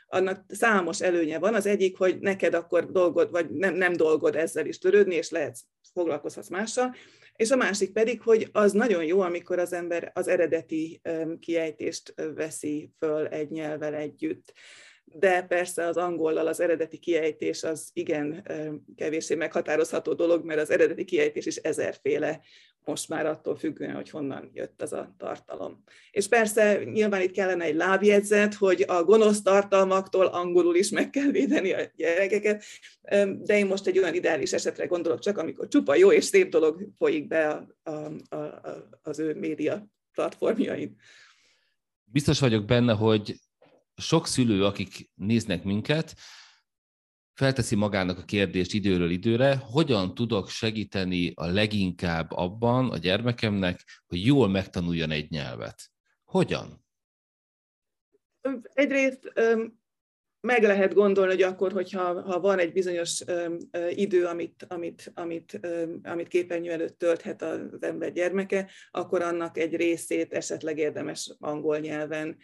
annak 0.06 0.44
számos 0.48 1.00
előnye 1.00 1.38
van. 1.38 1.54
Az 1.54 1.66
egyik, 1.66 1.96
hogy 1.96 2.18
neked 2.18 2.54
akkor 2.54 2.90
dolgod, 2.90 3.30
vagy 3.30 3.50
nem, 3.50 3.74
nem 3.74 3.92
dolgod 3.92 4.36
ezzel 4.36 4.66
is 4.66 4.78
törődni, 4.78 5.14
és 5.14 5.30
lehet 5.30 5.58
foglalkozhatsz 5.94 6.48
mással. 6.48 6.94
és 7.36 7.50
a 7.50 7.56
másik 7.56 7.92
pedig, 7.92 8.20
hogy 8.20 8.48
az 8.52 8.72
nagyon 8.72 9.04
jó, 9.04 9.20
amikor 9.20 9.58
az 9.58 9.72
ember 9.72 10.10
az 10.14 10.28
eredeti 10.28 11.00
kiejtést 11.40 12.14
veszi 12.34 12.92
föl 12.98 13.26
egy 13.26 13.50
nyelvvel 13.50 13.94
együtt 13.94 14.52
de 15.04 15.42
persze 15.42 15.86
az 15.86 15.96
angollal 15.96 16.46
az 16.46 16.60
eredeti 16.60 16.98
kiejtés 16.98 17.62
az 17.62 17.90
igen 17.92 18.48
kevéssé 18.96 19.34
meghatározható 19.34 20.12
dolog, 20.12 20.44
mert 20.44 20.60
az 20.60 20.70
eredeti 20.70 21.04
kiejtés 21.04 21.46
is 21.46 21.56
ezerféle, 21.56 22.40
most 22.84 23.08
már 23.08 23.26
attól 23.26 23.56
függően, 23.56 23.94
hogy 23.94 24.10
honnan 24.10 24.50
jött 24.52 24.82
az 24.82 24.92
a 24.92 25.14
tartalom. 25.18 25.84
És 26.10 26.28
persze 26.28 26.84
nyilván 26.84 27.20
itt 27.20 27.32
kellene 27.32 27.64
egy 27.64 27.74
lábjegyzet, 27.74 28.54
hogy 28.54 28.84
a 28.86 29.04
gonosz 29.04 29.42
tartalmaktól 29.42 30.26
angolul 30.26 30.76
is 30.76 30.90
meg 30.90 31.10
kell 31.10 31.30
védeni 31.30 31.72
a 31.72 31.80
gyerekeket, 31.96 32.64
de 33.38 33.58
én 33.58 33.66
most 33.66 33.86
egy 33.86 33.98
olyan 33.98 34.14
ideális 34.14 34.52
esetre 34.52 34.86
gondolok 34.86 35.18
csak, 35.18 35.38
amikor 35.38 35.68
csupa 35.68 35.94
jó 35.94 36.12
és 36.12 36.24
szép 36.24 36.50
dolog 36.50 36.88
folyik 36.96 37.26
be 37.26 37.48
a, 37.48 37.68
a, 37.82 38.36
a, 38.36 38.88
az 39.02 39.18
ő 39.18 39.34
média 39.34 39.86
platformjain. 40.12 40.96
Biztos 42.04 42.40
vagyok 42.40 42.64
benne, 42.64 42.92
hogy 42.92 43.34
sok 43.96 44.26
szülő, 44.26 44.64
akik 44.64 45.10
néznek 45.14 45.64
minket, 45.64 46.14
felteszi 47.34 47.74
magának 47.74 48.18
a 48.18 48.24
kérdést 48.24 48.74
időről 48.74 49.10
időre, 49.10 49.56
hogyan 49.56 50.14
tudok 50.14 50.48
segíteni 50.48 51.32
a 51.34 51.46
leginkább 51.46 52.30
abban 52.30 52.90
a 52.90 52.96
gyermekemnek, 52.96 53.80
hogy 54.06 54.26
jól 54.26 54.48
megtanuljon 54.48 55.10
egy 55.10 55.30
nyelvet. 55.30 55.90
Hogyan? 56.24 56.84
Egyrészt 58.62 59.32
meg 60.40 60.62
lehet 60.62 60.94
gondolni, 60.94 61.30
hogy 61.30 61.42
akkor, 61.42 61.72
hogyha 61.72 62.22
ha 62.22 62.40
van 62.40 62.58
egy 62.58 62.72
bizonyos 62.72 63.24
idő, 63.90 64.24
amit, 64.24 64.66
amit, 64.68 65.12
amit, 65.14 65.60
amit 66.02 66.28
képernyő 66.28 66.70
előtt 66.70 66.98
tölthet 66.98 67.42
az 67.42 67.82
ember 67.82 68.12
gyermeke, 68.12 68.70
akkor 68.90 69.22
annak 69.22 69.58
egy 69.58 69.76
részét 69.76 70.32
esetleg 70.32 70.78
érdemes 70.78 71.34
angol 71.38 71.78
nyelven 71.78 72.36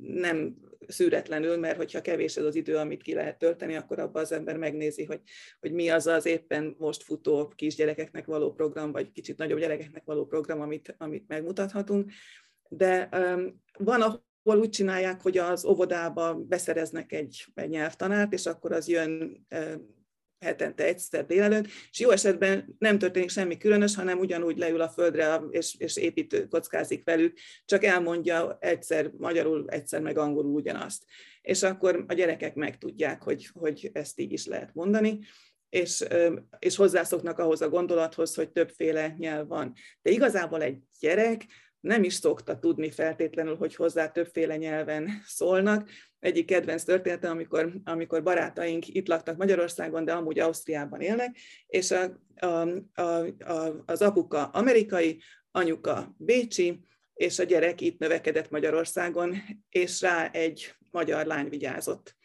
nem 0.00 0.56
szűretlenül, 0.86 1.56
mert 1.56 1.76
hogyha 1.76 2.00
kevés 2.00 2.36
ez 2.36 2.44
az 2.44 2.54
idő, 2.54 2.76
amit 2.76 3.02
ki 3.02 3.14
lehet 3.14 3.38
tölteni, 3.38 3.74
akkor 3.74 3.98
abban 3.98 4.22
az 4.22 4.32
ember 4.32 4.56
megnézi, 4.56 5.04
hogy, 5.04 5.20
hogy 5.60 5.72
mi 5.72 5.88
az 5.88 6.06
az 6.06 6.26
éppen 6.26 6.74
most 6.78 7.02
futó 7.02 7.52
kisgyerekeknek 7.56 8.26
való 8.26 8.52
program, 8.52 8.92
vagy 8.92 9.12
kicsit 9.12 9.36
nagyobb 9.36 9.58
gyerekeknek 9.58 10.04
való 10.04 10.26
program, 10.26 10.60
amit, 10.60 10.94
amit 10.98 11.28
megmutathatunk. 11.28 12.10
De 12.68 13.08
um, 13.12 13.62
van, 13.78 14.00
ahol 14.00 14.60
úgy 14.60 14.70
csinálják, 14.70 15.20
hogy 15.20 15.38
az 15.38 15.64
óvodába 15.64 16.34
beszereznek 16.34 17.12
egy, 17.12 17.46
egy 17.54 17.68
nyelvtanárt, 17.68 18.32
és 18.32 18.46
akkor 18.46 18.72
az 18.72 18.88
jön 18.88 19.46
hetente 20.42 20.84
egyszer 20.84 21.26
délelőtt, 21.26 21.66
és 21.90 22.00
jó 22.00 22.10
esetben 22.10 22.76
nem 22.78 22.98
történik 22.98 23.30
semmi 23.30 23.56
különös, 23.56 23.94
hanem 23.94 24.18
ugyanúgy 24.18 24.58
leül 24.58 24.80
a 24.80 24.88
földre, 24.88 25.40
és, 25.50 25.74
és 25.78 25.96
építő 25.96 26.46
kockázik 26.46 27.04
velük, 27.04 27.36
csak 27.64 27.84
elmondja 27.84 28.58
egyszer 28.60 29.10
magyarul, 29.18 29.64
egyszer 29.68 30.00
meg 30.00 30.18
angolul 30.18 30.52
ugyanazt. 30.52 31.04
És 31.42 31.62
akkor 31.62 32.04
a 32.08 32.12
gyerekek 32.12 32.54
megtudják, 32.54 33.22
hogy, 33.22 33.48
hogy 33.52 33.90
ezt 33.92 34.20
így 34.20 34.32
is 34.32 34.46
lehet 34.46 34.74
mondani 34.74 35.18
és, 35.72 36.04
és 36.58 36.76
hozzászoknak 36.76 37.38
ahhoz 37.38 37.60
a 37.60 37.68
gondolathoz, 37.68 38.34
hogy 38.34 38.50
többféle 38.50 39.14
nyelv 39.18 39.48
van. 39.48 39.72
De 40.02 40.10
igazából 40.10 40.62
egy 40.62 40.78
gyerek 41.00 41.46
nem 41.82 42.04
is 42.04 42.14
szokta 42.14 42.58
tudni 42.58 42.90
feltétlenül, 42.90 43.56
hogy 43.56 43.74
hozzá 43.74 44.10
többféle 44.10 44.56
nyelven 44.56 45.08
szólnak. 45.26 45.90
Egyik 46.18 46.46
kedvenc 46.46 46.82
története, 46.82 47.30
amikor, 47.30 47.72
amikor 47.84 48.22
barátaink 48.22 48.88
itt 48.88 49.08
laktak 49.08 49.36
Magyarországon, 49.36 50.04
de 50.04 50.12
amúgy 50.12 50.38
Ausztriában 50.38 51.00
élnek, 51.00 51.36
és 51.66 51.90
a, 51.90 52.20
a, 52.46 52.68
a, 52.94 53.26
a, 53.52 53.82
az 53.86 54.02
apuka 54.02 54.44
amerikai, 54.44 55.22
anyuka 55.50 56.14
bécsi, 56.16 56.80
és 57.14 57.38
a 57.38 57.44
gyerek 57.44 57.80
itt 57.80 57.98
növekedett 57.98 58.50
Magyarországon, 58.50 59.36
és 59.68 60.00
rá 60.00 60.30
egy 60.30 60.74
magyar 60.90 61.26
lány 61.26 61.48
vigyázott. 61.48 62.16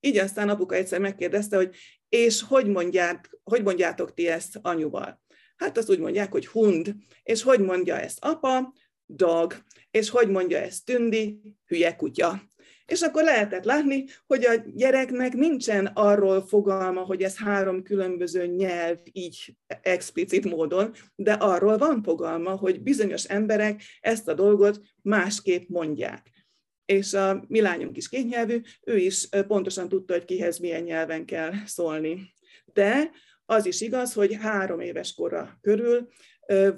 Így 0.00 0.16
aztán 0.16 0.48
apuka 0.48 0.74
egyszer 0.74 1.00
megkérdezte, 1.00 1.56
hogy 1.56 1.74
és 2.08 2.42
hogy, 2.42 2.66
mondját, 2.66 3.30
hogy 3.42 3.62
mondjátok 3.62 4.14
ti 4.14 4.28
ezt 4.28 4.58
anyuval? 4.62 5.22
Hát 5.56 5.78
azt 5.78 5.90
úgy 5.90 5.98
mondják, 5.98 6.32
hogy 6.32 6.46
hund. 6.46 6.94
És 7.22 7.42
hogy 7.42 7.60
mondja 7.60 7.98
ezt 7.98 8.24
apa? 8.24 8.72
Dog, 9.16 9.54
és 9.90 10.10
hogy 10.10 10.28
mondja 10.28 10.58
ezt 10.58 10.84
Tündi, 10.84 11.40
hülye 11.66 11.96
kutya. 11.96 12.42
És 12.86 13.00
akkor 13.00 13.22
lehetett 13.22 13.64
látni, 13.64 14.04
hogy 14.26 14.44
a 14.44 14.54
gyereknek 14.74 15.32
nincsen 15.32 15.86
arról 15.86 16.46
fogalma, 16.46 17.00
hogy 17.00 17.22
ez 17.22 17.38
három 17.38 17.82
különböző 17.82 18.46
nyelv 18.46 18.98
így 19.12 19.56
explicit 19.82 20.44
módon, 20.44 20.92
de 21.14 21.32
arról 21.32 21.78
van 21.78 22.02
fogalma, 22.02 22.50
hogy 22.50 22.82
bizonyos 22.82 23.24
emberek 23.24 23.82
ezt 24.00 24.28
a 24.28 24.34
dolgot 24.34 24.80
másképp 25.02 25.68
mondják. 25.68 26.30
És 26.84 27.14
a 27.14 27.44
mi 27.48 27.60
lányunk 27.60 27.96
is 27.96 28.08
kétnyelvű, 28.08 28.60
ő 28.82 28.96
is 28.96 29.28
pontosan 29.46 29.88
tudta, 29.88 30.12
hogy 30.12 30.24
kihez 30.24 30.58
milyen 30.58 30.82
nyelven 30.82 31.24
kell 31.24 31.52
szólni. 31.66 32.34
De 32.64 33.10
az 33.44 33.66
is 33.66 33.80
igaz, 33.80 34.12
hogy 34.12 34.34
három 34.34 34.80
éves 34.80 35.14
kora 35.14 35.58
körül 35.60 36.08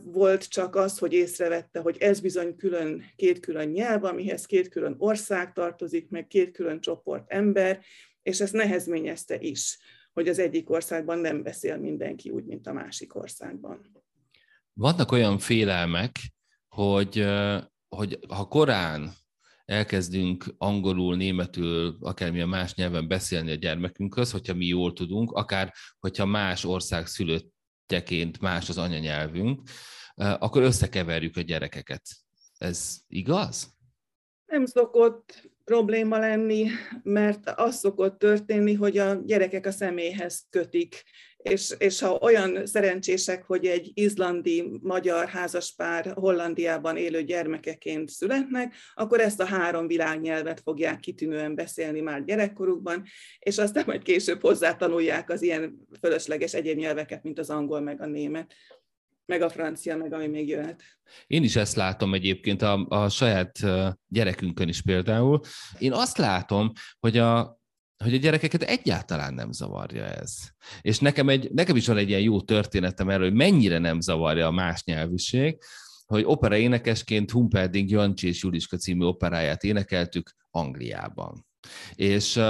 volt 0.04 0.48
csak 0.48 0.74
az, 0.74 0.98
hogy 0.98 1.12
észrevette, 1.12 1.80
hogy 1.80 1.96
ez 1.96 2.20
bizony 2.20 2.56
külön, 2.56 3.04
két 3.16 3.40
külön 3.40 3.68
nyelv, 3.68 4.04
amihez 4.04 4.46
két 4.46 4.68
külön 4.68 4.94
ország 4.98 5.52
tartozik, 5.52 6.08
meg 6.08 6.26
két 6.26 6.50
külön 6.50 6.80
csoport 6.80 7.30
ember, 7.30 7.85
és 8.22 8.40
ezt 8.40 8.52
nehezményezte 8.52 9.40
is, 9.40 9.78
hogy 10.12 10.28
az 10.28 10.38
egyik 10.38 10.70
országban 10.70 11.18
nem 11.18 11.42
beszél 11.42 11.76
mindenki 11.76 12.30
úgy, 12.30 12.44
mint 12.44 12.66
a 12.66 12.72
másik 12.72 13.14
országban. 13.14 13.90
Vannak 14.72 15.12
olyan 15.12 15.38
félelmek, 15.38 16.18
hogy, 16.68 17.26
hogy 17.88 18.18
ha 18.28 18.48
korán 18.48 19.12
elkezdünk 19.64 20.44
angolul, 20.58 21.16
németül, 21.16 21.96
akármilyen 22.00 22.48
más 22.48 22.74
nyelven 22.74 23.08
beszélni 23.08 23.50
a 23.50 23.54
gyermekünkhöz, 23.54 24.30
hogyha 24.30 24.54
mi 24.54 24.66
jól 24.66 24.92
tudunk, 24.92 25.32
akár 25.32 25.72
hogyha 25.98 26.26
más 26.26 26.64
ország 26.64 27.06
szülött 27.06 27.51
gyerekként 27.87 28.40
más 28.40 28.68
az 28.68 28.79
anyanyelvünk, 28.79 29.61
akkor 30.14 30.62
összekeverjük 30.62 31.37
a 31.37 31.40
gyerekeket. 31.40 32.03
Ez 32.59 32.97
igaz? 33.09 33.75
Nem 34.47 34.66
szokott 34.66 35.51
probléma 35.64 36.18
lenni, 36.18 36.68
mert 37.03 37.49
az 37.49 37.77
szokott 37.77 38.18
történni, 38.18 38.75
hogy 38.75 38.99
a 38.99 39.14
gyerekek 39.14 39.66
a 39.66 39.71
személyhez 39.71 40.47
kötik 40.51 41.03
és, 41.42 41.74
és 41.78 42.00
ha 42.00 42.18
olyan 42.20 42.66
szerencsések, 42.66 43.44
hogy 43.44 43.66
egy 43.66 43.90
izlandi 43.94 44.78
magyar 44.83 45.28
házaspár 45.28 46.12
Hollandiában 46.14 46.96
élő 46.96 47.22
gyermekeként 47.22 48.09
születnek, 48.09 48.74
akkor 48.94 49.20
ezt 49.20 49.40
a 49.40 49.44
három 49.44 49.87
világnyelvet 49.87 50.61
fogják 50.61 51.00
kitűnően 51.00 51.55
beszélni 51.55 52.00
már 52.00 52.24
gyerekkorukban, 52.24 53.02
és 53.38 53.59
aztán 53.59 53.85
majd 53.87 54.02
később 54.02 54.40
hozzátanulják 54.40 55.31
az 55.31 55.42
ilyen 55.42 55.88
fölösleges 56.00 56.55
egyéb 56.55 56.78
nyelveket, 56.78 57.22
mint 57.22 57.38
az 57.38 57.50
angol 57.50 57.81
meg 57.81 58.00
a 58.00 58.07
német 58.07 58.55
meg 59.26 59.42
a 59.42 59.50
francia, 59.50 59.96
meg 59.96 60.12
ami 60.12 60.26
még 60.26 60.48
jöhet. 60.48 60.83
Én 61.26 61.42
is 61.42 61.57
ezt 61.57 61.76
látom 61.76 62.14
egyébként 62.14 62.62
a, 62.62 62.87
a 62.88 63.09
saját 63.09 63.59
gyerekünkön 64.09 64.68
is 64.68 64.83
például. 64.83 65.40
Én 65.78 65.92
azt 65.92 66.18
látom, 66.18 66.72
hogy 66.98 67.18
a, 67.18 67.61
hogy 68.02 68.14
a 68.14 68.18
gyerekeket 68.18 68.62
egyáltalán 68.62 69.34
nem 69.34 69.52
zavarja 69.52 70.04
ez. 70.04 70.34
És 70.80 70.98
nekem, 70.98 71.28
egy, 71.28 71.50
nekem 71.52 71.76
is 71.76 71.86
van 71.86 71.96
egy 71.96 72.08
ilyen 72.08 72.20
jó 72.20 72.40
történetem 72.40 73.08
erről, 73.08 73.28
hogy 73.28 73.36
mennyire 73.36 73.78
nem 73.78 74.00
zavarja 74.00 74.46
a 74.46 74.50
más 74.50 74.84
nyelvűség, 74.84 75.58
hogy 76.06 76.22
opera 76.26 76.56
énekesként 76.56 77.30
Humperdinck 77.30 77.90
Jancsi 77.90 78.28
és 78.28 78.42
Juliska 78.42 78.76
című 78.76 79.04
operáját 79.04 79.64
énekeltük 79.64 80.30
Angliában. 80.50 81.46
És, 81.94 82.40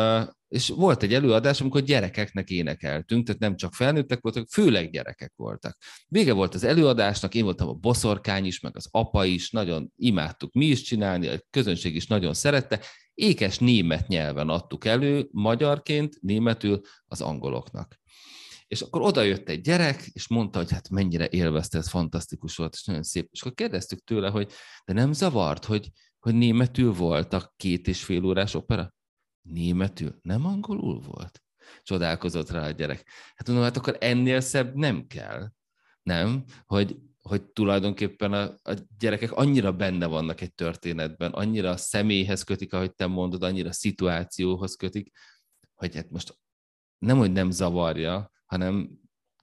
és 0.49 0.69
volt 0.69 1.03
egy 1.03 1.15
előadás, 1.15 1.61
amikor 1.61 1.81
gyerekeknek 1.81 2.51
énekeltünk, 2.51 3.27
tehát 3.27 3.41
nem 3.41 3.57
csak 3.57 3.75
felnőttek 3.75 4.21
voltak, 4.21 4.49
főleg 4.51 4.91
gyerekek 4.91 5.33
voltak. 5.37 5.77
Vége 6.09 6.33
volt 6.33 6.55
az 6.55 6.65
előadásnak, 6.65 7.35
én 7.35 7.45
voltam 7.45 7.69
a 7.69 7.73
boszorkány 7.73 8.45
is, 8.45 8.61
meg 8.61 8.77
az 8.77 8.89
apa 8.91 9.25
is, 9.25 9.51
nagyon 9.51 9.93
imádtuk 9.97 10.53
mi 10.53 10.67
is 10.67 10.83
csinálni, 10.83 11.27
a 11.29 11.41
közönség 11.51 11.95
is 11.95 12.07
nagyon 12.07 12.35
szerette, 12.35 12.81
ékes 13.15 13.59
német 13.59 14.09
nyelven 14.09 14.49
adtuk 14.49 14.85
elő, 14.85 15.29
magyarként, 15.31 16.21
németül 16.21 16.81
az 17.07 17.21
angoloknak. 17.21 18.01
És 18.67 18.81
akkor 18.81 19.03
oda 19.03 19.23
jött 19.23 19.49
egy 19.49 19.61
gyerek, 19.61 20.07
és 20.13 20.29
mondta, 20.29 20.59
hogy 20.59 20.71
hát 20.71 20.89
mennyire 20.89 21.29
élvezte, 21.31 21.79
ez 21.79 21.89
fantasztikus 21.89 22.57
volt, 22.57 22.75
és 22.75 22.85
nagyon 22.85 23.03
szép. 23.03 23.29
És 23.31 23.41
akkor 23.41 23.55
kérdeztük 23.55 24.05
tőle, 24.05 24.29
hogy 24.29 24.53
de 24.85 24.93
nem 24.93 25.13
zavart, 25.13 25.65
hogy, 25.65 25.91
hogy 26.19 26.35
németül 26.35 26.93
volt 26.93 27.33
a 27.33 27.53
két 27.57 27.89
és 27.89 28.05
fél 28.05 28.25
órás 28.25 28.55
opera? 28.55 28.95
Németül, 29.43 30.19
nem 30.23 30.47
angolul 30.47 31.01
volt? 31.01 31.43
Csodálkozott 31.83 32.51
rá 32.51 32.67
a 32.67 32.71
gyerek. 32.71 33.11
Hát 33.35 33.47
mondom, 33.47 33.65
hát 33.65 33.77
akkor 33.77 33.97
ennél 34.01 34.41
szebb 34.41 34.75
nem 34.75 35.07
kell. 35.07 35.51
Nem? 36.03 36.45
Hogy 36.67 36.97
hogy 37.23 37.43
tulajdonképpen 37.43 38.33
a, 38.33 38.43
a 38.63 38.75
gyerekek 38.99 39.33
annyira 39.33 39.73
benne 39.73 40.07
vannak 40.07 40.41
egy 40.41 40.55
történetben, 40.55 41.33
annyira 41.33 41.71
a 41.71 41.77
személyhez 41.77 42.43
kötik, 42.43 42.73
ahogy 42.73 42.95
te 42.95 43.07
mondod, 43.07 43.43
annyira 43.43 43.69
a 43.69 43.73
szituációhoz 43.73 44.75
kötik, 44.75 45.13
hogy 45.75 45.95
hát 45.95 46.11
most 46.11 46.39
nem, 46.99 47.19
hogy 47.19 47.33
nem 47.33 47.51
zavarja, 47.51 48.31
hanem 48.47 49.01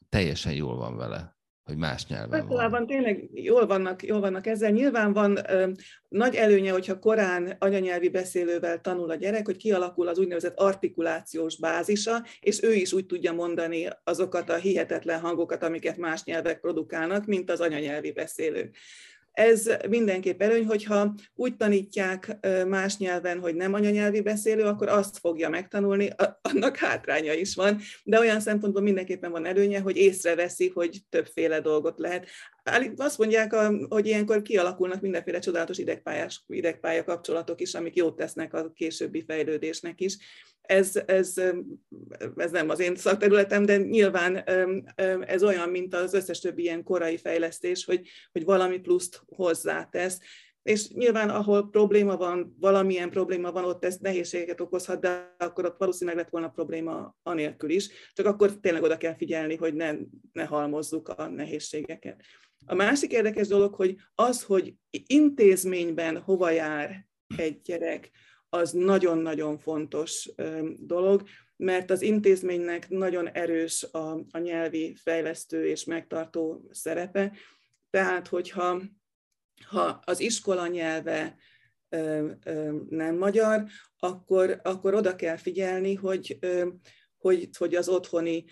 teljesen 0.10 0.54
jól 0.54 0.76
van 0.76 0.96
vele, 0.96 1.39
hogy 1.70 1.78
más 1.78 2.08
nyelven 2.08 2.40
Általában 2.40 2.72
van. 2.72 2.88
tényleg 2.88 3.30
jól 3.34 3.66
vannak, 3.66 4.04
jól 4.04 4.20
vannak 4.20 4.48
ezzel. 4.48 4.72
Nyilván 4.72 5.14
van 5.14 5.40
ö, 5.50 5.68
nagy 6.08 6.36
előnye, 6.36 6.72
hogyha 6.72 7.00
korán 7.00 7.56
anyanyelvi 7.60 8.10
beszélővel 8.10 8.82
tanul 8.82 9.10
a 9.10 9.16
gyerek, 9.16 9.46
hogy 9.46 9.58
kialakul 9.58 10.08
az 10.08 10.20
úgynevezett 10.20 10.60
artikulációs 10.60 11.60
bázisa, 11.60 12.26
és 12.40 12.64
ő 12.64 12.74
is 12.74 12.94
úgy 12.94 13.06
tudja 13.06 13.34
mondani 13.34 13.88
azokat 14.04 14.50
a 14.50 14.56
hihetetlen 14.56 15.20
hangokat, 15.20 15.64
amiket 15.64 15.98
más 15.98 16.24
nyelvek 16.24 16.60
produkálnak, 16.60 17.26
mint 17.26 17.52
az 17.52 17.60
anyanyelvi 17.60 18.12
beszélő. 18.12 18.72
Ez 19.40 19.70
mindenképp 19.90 20.42
előny, 20.42 20.66
hogyha 20.66 21.14
úgy 21.36 21.56
tanítják 21.56 22.38
más 22.68 22.98
nyelven, 22.98 23.40
hogy 23.40 23.56
nem 23.56 23.74
anyanyelvi 23.74 24.22
beszélő, 24.22 24.64
akkor 24.64 24.88
azt 24.88 25.18
fogja 25.18 25.50
megtanulni, 25.50 26.10
annak 26.42 26.78
hátránya 26.78 27.34
is 27.34 27.56
van, 27.56 27.80
de 28.04 28.20
olyan 28.20 28.40
szempontból 28.40 28.82
mindenképpen 28.82 29.32
van 29.32 29.46
előnye, 29.46 29.80
hogy 29.80 29.98
észreveszi, 29.98 30.72
hogy 30.74 31.00
többféle 31.10 31.60
dolgot 31.60 32.00
lehet. 32.00 32.28
Azt 32.98 33.18
mondják, 33.18 33.56
hogy 33.90 34.08
ilyenkor 34.08 34.42
kialakulnak 34.42 35.02
mindenféle 35.02 35.40
csodálatos 35.40 35.78
idegpályás, 35.78 36.44
idegpálya 36.48 37.04
kapcsolatok 37.04 37.62
is, 37.62 37.74
amik 37.74 37.96
jót 37.96 38.16
tesznek 38.16 38.54
a 38.54 38.72
későbbi 38.72 39.24
fejlődésnek 39.28 40.02
is 40.02 40.18
ez, 40.70 41.02
ez, 41.06 41.34
ez 42.36 42.52
nem 42.52 42.70
az 42.70 42.80
én 42.80 42.96
szakterületem, 42.96 43.66
de 43.66 43.78
nyilván 43.78 44.36
ez 45.22 45.44
olyan, 45.44 45.70
mint 45.70 45.94
az 45.94 46.14
összes 46.14 46.40
többi 46.40 46.62
ilyen 46.62 46.84
korai 46.84 47.18
fejlesztés, 47.18 47.86
hogy, 47.86 48.08
hogy 48.32 48.44
valami 48.44 48.80
pluszt 48.80 49.22
hozzátesz. 49.26 50.20
És 50.64 50.90
nyilván, 50.90 51.30
ahol 51.30 51.70
probléma 51.70 52.18
van, 52.18 52.56
valamilyen 52.60 53.10
probléma 53.10 53.52
van, 53.52 53.64
ott 53.64 53.86
ez 53.86 53.98
nehézségeket 53.98 54.62
okozhat, 54.62 55.02
de 55.02 55.36
akkor 55.38 55.66
ott 55.66 55.78
valószínűleg 55.78 56.20
lett 56.20 56.30
volna 56.30 56.50
probléma 56.50 57.16
anélkül 57.24 57.70
is, 57.70 57.90
csak 58.14 58.26
akkor 58.26 58.60
tényleg 58.60 58.84
oda 58.84 58.98
kell 58.98 59.16
figyelni, 59.16 59.56
hogy 59.56 59.74
ne, 59.74 59.94
ne 60.32 60.44
halmozzuk 60.44 61.10
a 61.10 61.28
nehézségeket. 61.28 62.22
A 62.66 62.74
másik 62.74 63.12
érdekes 63.12 63.48
dolog, 63.48 63.74
hogy 63.74 63.96
az, 64.16 64.44
hogy 64.44 64.74
intézményben 64.90 66.18
hova 66.18 66.50
jár 66.50 67.08
egy 67.38 67.62
gyerek, 67.62 68.12
az 68.50 68.72
nagyon-nagyon 68.72 69.58
fontos 69.58 70.30
dolog, 70.78 71.24
mert 71.56 71.92
az 71.92 72.02
intézménynek 72.02 72.90
nagyon 72.90 73.30
erős 73.30 73.84
a, 73.84 74.12
a 74.32 74.38
nyelvi 74.38 74.96
fejlesztő 74.96 75.68
és 75.68 75.84
megtartó 75.84 76.70
szerepe. 76.72 77.32
Tehát, 77.90 78.28
hogyha 78.28 78.82
ha 79.66 80.00
az 80.06 80.20
iskola 80.20 80.68
nyelve 80.68 81.36
nem 82.90 83.18
magyar, 83.18 83.64
akkor, 84.00 84.60
akkor 84.64 84.94
oda 84.94 85.16
kell 85.16 85.38
figyelni, 85.38 85.94
hogy, 85.94 86.40
hogy, 87.18 87.50
hogy 87.58 87.76
az 87.76 87.90
otthoni 87.90 88.46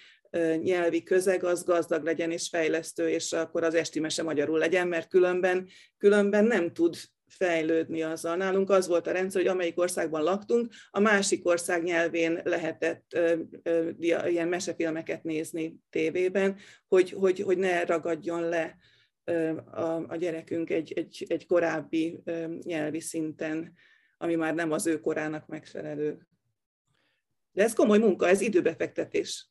nyelvi 0.62 1.03
közeg 1.03 1.43
az 1.43 1.63
gazdag 1.63 2.03
legyen 2.03 2.31
és 2.31 2.49
fejlesztő, 2.49 3.10
és 3.10 3.33
akkor 3.33 3.63
az 3.63 3.73
esti 3.73 3.99
mese 3.99 4.23
magyarul 4.23 4.57
legyen, 4.57 4.88
mert 4.88 5.07
különben, 5.07 5.67
különben 5.97 6.45
nem 6.45 6.73
tud 6.73 6.95
fejlődni 7.27 8.01
azzal. 8.01 8.35
Nálunk 8.35 8.69
az 8.69 8.87
volt 8.87 9.07
a 9.07 9.11
rendszer, 9.11 9.41
hogy 9.41 9.51
amelyik 9.51 9.79
országban 9.79 10.23
laktunk, 10.23 10.73
a 10.89 10.99
másik 10.99 11.45
ország 11.45 11.83
nyelvén 11.83 12.39
lehetett 12.43 13.13
ö, 13.13 13.35
ö, 13.63 13.89
ilyen 14.27 14.47
mesefilmeket 14.47 15.23
nézni 15.23 15.75
tévében, 15.89 16.57
hogy, 16.87 17.11
hogy, 17.11 17.39
hogy 17.39 17.57
ne 17.57 17.85
ragadjon 17.85 18.49
le 18.49 18.77
ö, 19.23 19.57
a, 19.57 20.05
a 20.07 20.15
gyerekünk 20.15 20.69
egy, 20.69 20.93
egy, 20.93 21.25
egy 21.27 21.45
korábbi 21.45 22.19
ö, 22.23 22.55
nyelvi 22.63 22.99
szinten, 22.99 23.73
ami 24.17 24.35
már 24.35 24.53
nem 24.53 24.71
az 24.71 24.87
ő 24.87 24.99
korának 24.99 25.47
megfelelő. 25.47 26.27
De 27.51 27.63
ez 27.63 27.73
komoly 27.73 27.97
munka, 27.97 28.27
ez 28.27 28.41
időbefektetés. 28.41 29.49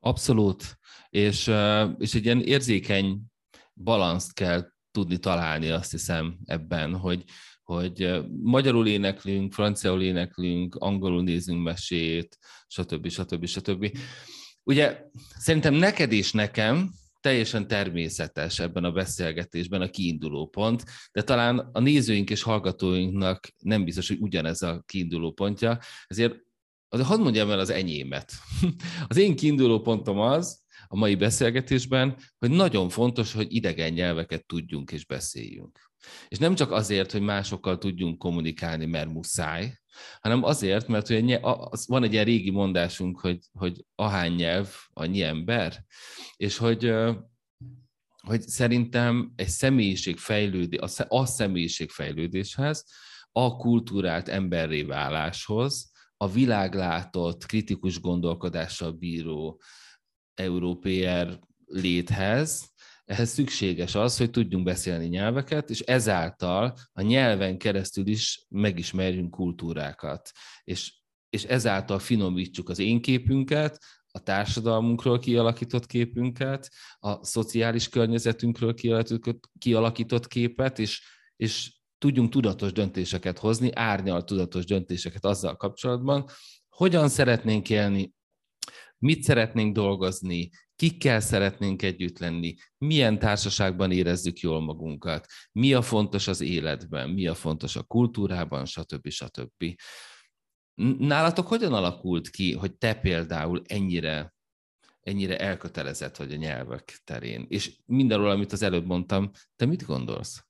Abszolút, 0.00 0.78
és, 1.08 1.50
és 1.98 2.14
egy 2.14 2.24
ilyen 2.24 2.40
érzékeny 2.40 3.20
balanszt 3.74 4.32
kell 4.32 4.74
tudni 4.96 5.18
találni, 5.18 5.68
azt 5.68 5.90
hiszem 5.90 6.38
ebben, 6.44 6.96
hogy, 6.96 7.24
hogy 7.62 8.20
magyarul 8.42 8.86
éneklünk, 8.86 9.52
franciául 9.52 10.02
éneklünk, 10.02 10.74
angolul 10.74 11.22
nézünk 11.22 11.62
mesét, 11.62 12.38
stb. 12.66 13.08
stb. 13.08 13.46
stb. 13.46 13.98
Ugye 14.62 15.00
szerintem 15.38 15.74
neked 15.74 16.12
és 16.12 16.32
nekem 16.32 16.90
teljesen 17.20 17.66
természetes 17.66 18.58
ebben 18.58 18.84
a 18.84 18.92
beszélgetésben 18.92 19.80
a 19.80 19.88
kiinduló 19.88 20.48
pont, 20.48 20.84
de 21.12 21.22
talán 21.22 21.58
a 21.58 21.80
nézőink 21.80 22.30
és 22.30 22.42
hallgatóinknak 22.42 23.48
nem 23.58 23.84
biztos, 23.84 24.08
hogy 24.08 24.18
ugyanez 24.20 24.62
a 24.62 24.82
kiinduló 24.86 25.32
pontja, 25.32 25.78
ezért 26.06 26.34
hadd 26.88 27.20
mondjam 27.20 27.50
el 27.50 27.58
az 27.58 27.70
enyémet. 27.70 28.32
Az 29.08 29.16
én 29.16 29.36
kiinduló 29.36 29.80
pontom 29.80 30.18
az, 30.18 30.64
a 30.88 30.96
mai 30.96 31.14
beszélgetésben, 31.14 32.16
hogy 32.38 32.50
nagyon 32.50 32.88
fontos, 32.88 33.32
hogy 33.32 33.54
idegen 33.54 33.92
nyelveket 33.92 34.46
tudjunk 34.46 34.92
és 34.92 35.06
beszéljünk. 35.06 35.90
És 36.28 36.38
nem 36.38 36.54
csak 36.54 36.70
azért, 36.70 37.12
hogy 37.12 37.20
másokkal 37.20 37.78
tudjunk 37.78 38.18
kommunikálni, 38.18 38.86
mert 38.86 39.08
muszáj, 39.08 39.78
hanem 40.20 40.42
azért, 40.44 40.88
mert 40.88 41.06
hogy 41.08 41.40
van 41.86 42.02
egy 42.02 42.12
ilyen 42.12 42.24
régi 42.24 42.50
mondásunk, 42.50 43.20
hogy, 43.20 43.38
hogy 43.52 43.84
ahány 43.94 44.32
nyelv, 44.32 44.74
annyi 44.92 45.22
ember, 45.22 45.84
és 46.36 46.56
hogy, 46.56 46.92
hogy 48.22 48.40
szerintem 48.40 49.32
egy 49.36 49.48
személyiség 49.48 50.16
fejlődés, 50.16 50.80
a 51.08 51.26
személyiség 51.26 51.90
fejlődéshez, 51.90 52.84
a 53.32 53.56
kultúrált 53.56 54.28
emberré 54.28 54.82
váláshoz, 54.82 55.90
a 56.16 56.28
világlátott, 56.28 57.46
kritikus 57.46 58.00
gondolkodással 58.00 58.92
bíró, 58.92 59.60
európér 60.36 61.38
léthez, 61.66 62.74
ehhez 63.04 63.30
szükséges 63.30 63.94
az, 63.94 64.16
hogy 64.16 64.30
tudjunk 64.30 64.64
beszélni 64.64 65.06
nyelveket, 65.06 65.70
és 65.70 65.80
ezáltal 65.80 66.74
a 66.92 67.02
nyelven 67.02 67.58
keresztül 67.58 68.06
is 68.06 68.46
megismerjünk 68.48 69.30
kultúrákat, 69.30 70.30
és, 70.64 70.94
és 71.28 71.44
ezáltal 71.44 71.98
finomítsuk 71.98 72.68
az 72.68 72.78
én 72.78 73.00
képünket, 73.00 73.78
a 74.16 74.18
társadalmunkról 74.18 75.18
kialakított 75.18 75.86
képünket, 75.86 76.70
a 76.98 77.24
szociális 77.24 77.88
környezetünkről 77.88 78.74
kialakított 79.58 80.26
képet, 80.26 80.78
és, 80.78 81.02
és 81.36 81.74
tudjunk 81.98 82.30
tudatos 82.30 82.72
döntéseket 82.72 83.38
hozni, 83.38 83.70
árnyal 83.72 84.24
tudatos 84.24 84.64
döntéseket 84.64 85.24
azzal 85.24 85.56
kapcsolatban, 85.56 86.28
hogyan 86.68 87.08
szeretnénk 87.08 87.70
élni, 87.70 88.14
mit 89.06 89.22
szeretnénk 89.22 89.74
dolgozni, 89.74 90.50
kikkel 90.76 91.20
szeretnénk 91.20 91.82
együtt 91.82 92.18
lenni, 92.18 92.54
milyen 92.78 93.18
társaságban 93.18 93.90
érezzük 93.92 94.38
jól 94.38 94.60
magunkat, 94.60 95.26
mi 95.52 95.74
a 95.74 95.82
fontos 95.82 96.28
az 96.28 96.40
életben, 96.40 97.10
mi 97.10 97.26
a 97.26 97.34
fontos 97.34 97.76
a 97.76 97.82
kultúrában, 97.82 98.64
stb. 98.64 99.08
stb. 99.08 99.64
Nálatok 100.98 101.46
hogyan 101.46 101.72
alakult 101.72 102.28
ki, 102.28 102.52
hogy 102.54 102.76
te 102.76 102.94
például 102.94 103.62
ennyire, 103.66 104.34
ennyire 105.00 105.38
elkötelezett 105.38 106.16
vagy 106.16 106.32
a 106.32 106.36
nyelvek 106.36 107.00
terén? 107.04 107.46
És 107.48 107.76
mindenről, 107.84 108.30
amit 108.30 108.52
az 108.52 108.62
előbb 108.62 108.86
mondtam, 108.86 109.30
te 109.56 109.66
mit 109.66 109.84
gondolsz? 109.84 110.44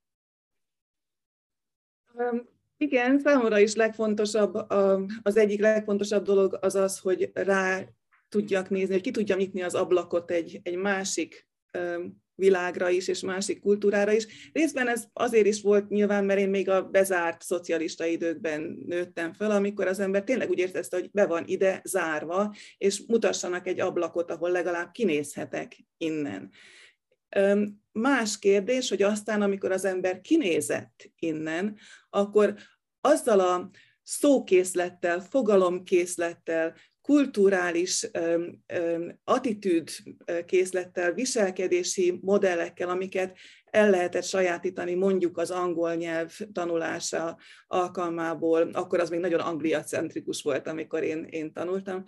Igen, 2.76 3.18
számomra 3.18 3.58
is 3.58 3.74
legfontosabb, 3.74 4.54
az 5.22 5.36
egyik 5.36 5.60
legfontosabb 5.60 6.24
dolog 6.24 6.58
az 6.60 6.74
az, 6.74 6.98
hogy 6.98 7.30
rá 7.34 7.84
tudjak 8.28 8.70
nézni, 8.70 8.92
hogy 8.92 9.02
ki 9.02 9.10
tudjam 9.10 9.38
nyitni 9.38 9.62
az 9.62 9.74
ablakot 9.74 10.30
egy, 10.30 10.60
egy 10.62 10.76
másik 10.76 11.48
világra 12.36 12.88
is, 12.88 13.08
és 13.08 13.20
másik 13.20 13.60
kultúrára 13.60 14.12
is. 14.12 14.50
Részben 14.52 14.88
ez 14.88 15.04
azért 15.12 15.46
is 15.46 15.62
volt 15.62 15.88
nyilván, 15.88 16.24
mert 16.24 16.40
én 16.40 16.48
még 16.48 16.68
a 16.68 16.82
bezárt 16.82 17.42
szocialista 17.42 18.04
időkben 18.04 18.82
nőttem 18.86 19.32
fel, 19.32 19.50
amikor 19.50 19.86
az 19.86 19.98
ember 19.98 20.24
tényleg 20.24 20.50
úgy 20.50 20.58
értezte, 20.58 20.96
hogy 20.96 21.10
be 21.12 21.26
van 21.26 21.44
ide 21.46 21.80
zárva, 21.84 22.54
és 22.78 23.02
mutassanak 23.06 23.66
egy 23.66 23.80
ablakot, 23.80 24.30
ahol 24.30 24.50
legalább 24.50 24.90
kinézhetek 24.90 25.76
innen. 25.96 26.50
Más 27.92 28.38
kérdés, 28.38 28.88
hogy 28.88 29.02
aztán, 29.02 29.42
amikor 29.42 29.72
az 29.72 29.84
ember 29.84 30.20
kinézett 30.20 31.10
innen, 31.18 31.78
akkor 32.10 32.54
azzal 33.00 33.40
a 33.40 33.70
szókészlettel, 34.02 35.20
fogalomkészlettel, 35.20 36.74
kulturális 37.06 38.10
attitűd 39.24 39.90
készlettel, 40.46 41.12
viselkedési 41.12 42.18
modellekkel, 42.22 42.88
amiket 42.88 43.36
el 43.64 43.90
lehetett 43.90 44.24
sajátítani 44.24 44.94
mondjuk 44.94 45.38
az 45.38 45.50
angol 45.50 45.94
nyelv 45.94 46.38
tanulása 46.52 47.38
alkalmából, 47.66 48.70
akkor 48.72 49.00
az 49.00 49.10
még 49.10 49.20
nagyon 49.20 49.40
angliacentrikus 49.40 50.42
volt, 50.42 50.66
amikor 50.66 51.02
én, 51.02 51.24
én 51.24 51.52
tanultam, 51.52 52.04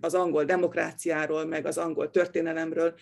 az 0.00 0.14
angol 0.14 0.44
demokráciáról, 0.44 1.44
meg 1.44 1.66
az 1.66 1.78
angol 1.78 2.10
történelemről, 2.10 2.94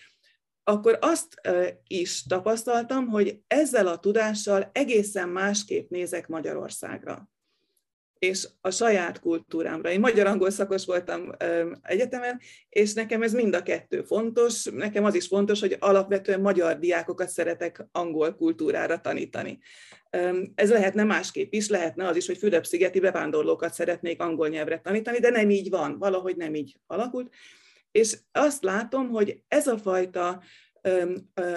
akkor 0.63 0.99
azt 1.01 1.41
is 1.87 2.23
tapasztaltam, 2.23 3.07
hogy 3.07 3.41
ezzel 3.47 3.87
a 3.87 3.99
tudással 3.99 4.71
egészen 4.73 5.29
másképp 5.29 5.91
nézek 5.91 6.29
Magyarországra 6.29 7.29
és 8.19 8.49
a 8.61 8.71
saját 8.71 9.21
kultúrámra. 9.21 9.91
Én 9.91 10.01
magyar-angol 10.01 10.51
szakos 10.51 10.85
voltam 10.85 11.31
egyetemen, 11.83 12.41
és 12.69 12.93
nekem 12.93 13.23
ez 13.23 13.33
mind 13.33 13.55
a 13.55 13.63
kettő 13.63 14.03
fontos. 14.03 14.65
Nekem 14.65 15.05
az 15.05 15.15
is 15.15 15.27
fontos, 15.27 15.61
hogy 15.61 15.77
alapvetően 15.79 16.41
magyar 16.41 16.79
diákokat 16.79 17.29
szeretek 17.29 17.87
angol 17.93 18.35
kultúrára 18.35 19.01
tanítani. 19.01 19.59
Ez 20.55 20.71
lehetne 20.71 21.05
másképp 21.05 21.53
is, 21.53 21.69
lehetne 21.69 22.07
az 22.07 22.17
is, 22.17 22.27
hogy 22.27 22.39
Fülöp-szigeti 22.39 23.01
bevándorlókat 23.01 23.75
szeretnék 23.75 24.23
angol 24.23 24.49
nyelvre 24.49 24.81
tanítani, 24.81 25.19
de 25.19 25.31
nem 25.31 25.51
így 25.51 25.71
van, 25.71 25.99
valahogy 25.99 26.37
nem 26.37 26.55
így 26.55 26.77
alakult. 26.87 27.35
És 27.91 28.19
azt 28.33 28.63
látom, 28.63 29.09
hogy 29.09 29.43
ez 29.49 29.67
a 29.67 29.79
fajta 29.79 30.43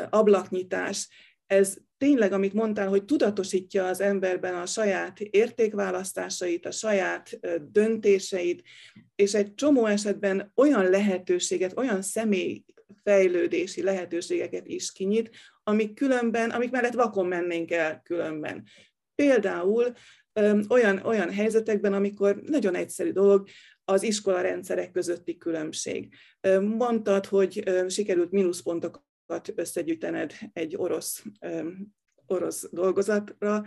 ablaknyitás, 0.09 1.07
ez 1.51 1.77
tényleg, 1.97 2.31
amit 2.31 2.53
mondtál, 2.53 2.87
hogy 2.87 3.05
tudatosítja 3.05 3.85
az 3.85 4.01
emberben 4.01 4.55
a 4.55 4.65
saját 4.65 5.19
értékválasztásait, 5.19 6.65
a 6.65 6.71
saját 6.71 7.39
döntéseit, 7.71 8.63
és 9.15 9.33
egy 9.33 9.53
csomó 9.53 9.85
esetben 9.85 10.51
olyan 10.55 10.89
lehetőséget, 10.89 11.77
olyan 11.77 12.01
személy 12.01 12.63
fejlődési 13.03 13.83
lehetőségeket 13.83 14.67
is 14.67 14.91
kinyit, 14.91 15.29
amik 15.63 15.93
különben, 15.93 16.49
amik 16.49 16.71
mellett 16.71 16.93
vakon 16.93 17.27
mennénk 17.27 17.71
el 17.71 18.01
különben. 18.03 18.63
Például 19.15 19.93
olyan, 20.69 20.97
olyan 20.97 21.31
helyzetekben, 21.31 21.93
amikor 21.93 22.41
nagyon 22.41 22.75
egyszerű 22.75 23.11
dolog, 23.11 23.47
az 23.83 24.03
iskola 24.03 24.41
rendszerek 24.41 24.91
közötti 24.91 25.37
különbség. 25.37 26.13
Mondtad, 26.77 27.25
hogy 27.25 27.63
sikerült 27.87 28.31
mínuszpontokat 28.31 29.09
összegyűjtened 29.55 30.33
egy 30.53 30.75
orosz, 30.75 31.23
orosz 32.25 32.69
dolgozatra. 32.71 33.63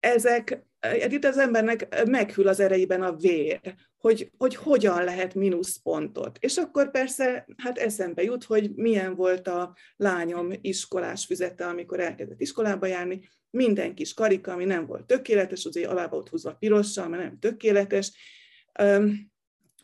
Ezek, 0.00 0.66
hát 0.80 1.12
itt 1.12 1.24
az 1.24 1.38
embernek 1.38 2.04
meghűl 2.06 2.48
az 2.48 2.60
erejében 2.60 3.02
a 3.02 3.16
vér, 3.16 3.74
hogy, 3.96 4.30
hogy 4.36 4.54
hogyan 4.54 5.04
lehet 5.04 5.34
mínuszpontot. 5.34 6.38
És 6.40 6.56
akkor 6.56 6.90
persze 6.90 7.46
hát 7.56 7.78
eszembe 7.78 8.22
jut, 8.22 8.44
hogy 8.44 8.74
milyen 8.74 9.14
volt 9.14 9.48
a 9.48 9.76
lányom 9.96 10.52
iskolás 10.60 11.24
füzete, 11.24 11.66
amikor 11.66 12.00
elkezdett 12.00 12.40
iskolába 12.40 12.86
járni, 12.86 13.28
minden 13.50 13.94
kis 13.94 14.14
karika, 14.14 14.52
ami 14.52 14.64
nem 14.64 14.86
volt 14.86 15.06
tökéletes, 15.06 15.64
azért 15.64 15.90
alába 15.90 16.16
ott 16.16 16.28
húzva 16.28 16.54
pirossal, 16.54 17.08
mert 17.08 17.22
nem 17.22 17.38
tökéletes, 17.38 18.12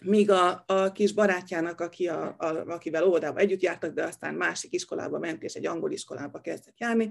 míg 0.00 0.30
a, 0.30 0.64
a 0.66 0.92
kis 0.92 1.12
barátjának, 1.12 1.80
aki 1.80 2.08
a, 2.08 2.34
a, 2.38 2.46
akivel 2.66 3.04
óvodába 3.04 3.38
együtt 3.38 3.62
jártak, 3.62 3.94
de 3.94 4.04
aztán 4.04 4.34
másik 4.34 4.72
iskolába 4.72 5.18
ment, 5.18 5.42
és 5.42 5.54
egy 5.54 5.66
angol 5.66 5.92
iskolába 5.92 6.40
kezdett 6.40 6.78
járni, 6.78 7.10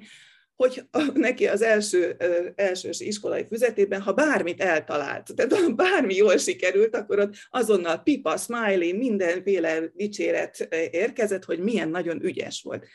hogy 0.55 0.83
neki 1.13 1.47
az 1.47 1.61
első, 1.61 2.15
elsős 2.55 2.99
iskolai 2.99 3.45
füzetében, 3.47 4.01
ha 4.01 4.13
bármit 4.13 4.61
eltalált, 4.61 5.35
tehát 5.35 5.53
ha 5.53 5.69
bármi 5.69 6.15
jól 6.15 6.37
sikerült, 6.37 6.95
akkor 6.95 7.19
ott 7.19 7.35
azonnal 7.49 7.97
pipa, 7.97 8.37
smiley, 8.37 8.97
mindenféle 8.97 9.79
dicséret 9.93 10.67
érkezett, 10.91 11.45
hogy 11.45 11.59
milyen 11.59 11.89
nagyon 11.89 12.23
ügyes 12.23 12.61
volt. 12.61 12.85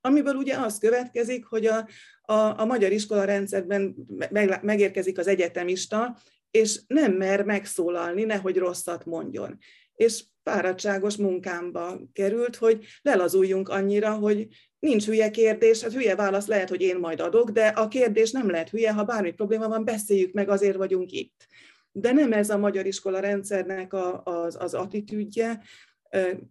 Amiből 0.00 0.34
ugye 0.34 0.56
az 0.56 0.78
következik, 0.78 1.44
hogy 1.44 1.66
a, 1.66 1.88
a, 2.22 2.60
a 2.60 2.64
magyar 2.64 2.92
iskola 2.92 3.24
rendszerben 3.24 3.94
megérkezik 4.62 5.18
az 5.18 5.26
egyetemista, 5.26 6.18
és 6.58 6.80
nem 6.86 7.12
mer 7.12 7.44
megszólalni, 7.44 8.24
nehogy 8.24 8.56
rosszat 8.56 9.04
mondjon. 9.04 9.58
És 9.94 10.24
fáradtságos 10.42 11.16
munkámba 11.16 12.00
került, 12.12 12.56
hogy 12.56 12.84
lelazuljunk 13.02 13.68
annyira, 13.68 14.12
hogy 14.12 14.48
nincs 14.78 15.06
hülye 15.06 15.30
kérdés, 15.30 15.82
hát 15.82 15.92
hülye 15.92 16.14
válasz 16.14 16.46
lehet, 16.46 16.68
hogy 16.68 16.80
én 16.80 16.96
majd 16.96 17.20
adok, 17.20 17.50
de 17.50 17.66
a 17.66 17.88
kérdés 17.88 18.30
nem 18.30 18.50
lehet 18.50 18.70
hülye, 18.70 18.92
ha 18.92 19.04
bármi 19.04 19.32
probléma 19.32 19.68
van, 19.68 19.84
beszéljük 19.84 20.32
meg, 20.32 20.48
azért 20.48 20.76
vagyunk 20.76 21.12
itt. 21.12 21.46
De 21.92 22.12
nem 22.12 22.32
ez 22.32 22.50
a 22.50 22.58
magyar 22.58 22.86
iskola 22.86 23.20
rendszernek 23.20 23.92
a, 23.92 24.22
az, 24.22 24.56
az 24.60 24.74
attitűdje, 24.74 25.62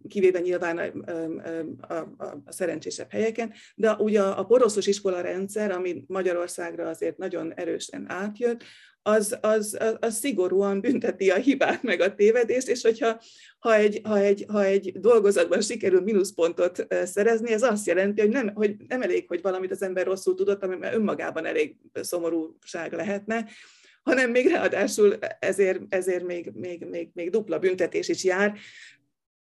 kivéve 0.08 0.40
nyilván 0.40 0.78
a, 0.78 1.12
a, 1.88 1.94
a, 1.94 2.24
a 2.44 2.52
szerencsésebb 2.52 3.10
helyeken, 3.10 3.52
de 3.74 3.92
ugye 3.92 4.22
a 4.22 4.44
poroszos 4.44 4.86
iskola 4.86 5.20
rendszer, 5.20 5.70
ami 5.70 6.04
Magyarországra 6.06 6.88
azért 6.88 7.16
nagyon 7.16 7.54
erősen 7.54 8.04
átjött, 8.10 8.64
az, 9.02 9.38
az, 9.40 9.76
az, 9.80 9.96
az 10.00 10.14
szigorúan 10.14 10.80
bünteti 10.80 11.30
a 11.30 11.36
hibát 11.36 11.82
meg 11.82 12.00
a 12.00 12.14
tévedést, 12.14 12.68
és 12.68 12.82
hogyha 12.82 13.20
ha 13.58 13.74
egy, 13.74 14.00
ha 14.04 14.18
egy, 14.18 14.44
ha 14.48 14.64
egy 14.64 14.92
dolgozatban 15.00 15.60
sikerül 15.60 16.00
mínuszpontot 16.00 16.86
szerezni, 17.04 17.52
ez 17.52 17.62
azt 17.62 17.86
jelenti, 17.86 18.20
hogy 18.20 18.30
nem, 18.30 18.54
hogy 18.54 18.76
nem 18.88 19.02
elég, 19.02 19.28
hogy 19.28 19.42
valamit 19.42 19.70
az 19.70 19.82
ember 19.82 20.06
rosszul 20.06 20.34
tudott, 20.34 20.62
ami 20.62 20.76
önmagában 20.80 21.46
elég 21.46 21.76
szomorúság 21.94 22.92
lehetne, 22.92 23.46
hanem 24.02 24.30
még 24.30 24.46
ráadásul 24.46 25.14
ezért, 25.38 25.80
ezért 25.88 26.24
még, 26.24 26.50
még, 26.54 26.84
még, 26.84 27.10
még 27.14 27.30
dupla 27.30 27.58
büntetés 27.58 28.08
is 28.08 28.24
jár, 28.24 28.58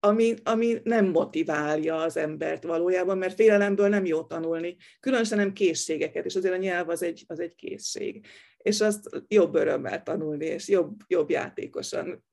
ami, 0.01 0.35
ami 0.43 0.81
nem 0.83 1.07
motiválja 1.07 1.97
az 1.97 2.17
embert 2.17 2.63
valójában, 2.63 3.19
mert 3.19 3.35
félelemből 3.35 3.89
nem 3.89 4.07
jó 4.07 4.23
tanulni, 4.23 4.77
különösen 5.01 5.39
nem 5.39 5.53
készségeket, 5.53 6.25
és 6.25 6.35
azért 6.35 6.55
a 6.55 6.59
nyelv 6.59 6.89
az 6.89 7.03
egy, 7.03 7.25
az 7.27 7.41
egy 7.41 7.55
készség 7.55 8.27
és 8.59 8.81
azt 8.81 9.09
jobb 9.29 9.55
örömmel 9.55 10.03
tanulni, 10.03 10.47
és 10.47 10.68
jobb, 10.68 11.01
jobb 11.07 11.31
játékosan, 11.31 12.25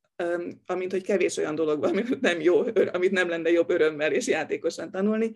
amint 0.65 0.91
hogy 0.91 1.03
kevés 1.03 1.37
olyan 1.37 1.55
dolog 1.55 1.79
van, 1.79 1.89
amit 1.89 2.21
nem, 2.21 2.41
jó, 2.41 2.63
amit 2.91 3.11
nem 3.11 3.29
lenne 3.29 3.49
jobb 3.49 3.69
örömmel 3.69 4.11
és 4.11 4.27
játékosan 4.27 4.91
tanulni. 4.91 5.33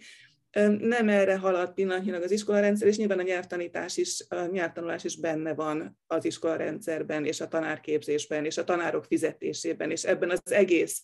Nem 0.80 1.10
erre 1.10 1.38
halad 1.38 1.74
pillanatnyilag 1.74 2.24
az 2.24 2.32
iskolarendszer, 2.32 2.88
és 2.88 2.98
nyilván 2.98 3.20
a 3.20 3.24
nyelvtanítás 3.24 3.98
is, 3.98 4.26
a 4.30 4.46
nyelvtanulás 4.46 5.04
is 5.04 5.20
benne 5.20 5.54
van 5.54 6.00
az 6.08 6.26
iskolarendszerben, 6.26 7.26
és 7.26 7.42
a 7.42 7.48
tanárképzésben, 7.48 8.46
és 8.46 8.58
a 8.58 8.64
tanárok 8.64 9.04
fizetésében, 9.04 9.92
és 9.92 10.04
ebben 10.04 10.30
az 10.30 10.52
egész, 10.52 11.02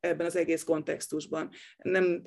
ebben 0.00 0.26
az 0.26 0.36
egész 0.36 0.64
kontextusban. 0.64 1.50
Nem 1.76 2.22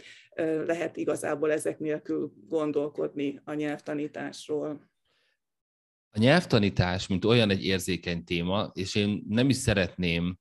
lehet 0.66 0.98
igazából 0.98 1.52
ezek 1.52 1.80
nélkül 1.80 2.32
gondolkodni 2.48 3.42
a 3.44 3.54
nyelvtanításról. 3.54 4.90
A 6.12 6.20
nyelvtanítás, 6.20 7.08
mint 7.08 7.26
olyan 7.26 7.50
egy 7.50 7.66
érzékeny 7.66 8.24
téma, 8.24 8.72
és 8.74 8.96
én 8.96 9.24
nem 9.28 9.50
is 9.50 9.56
szeretném 9.56 10.38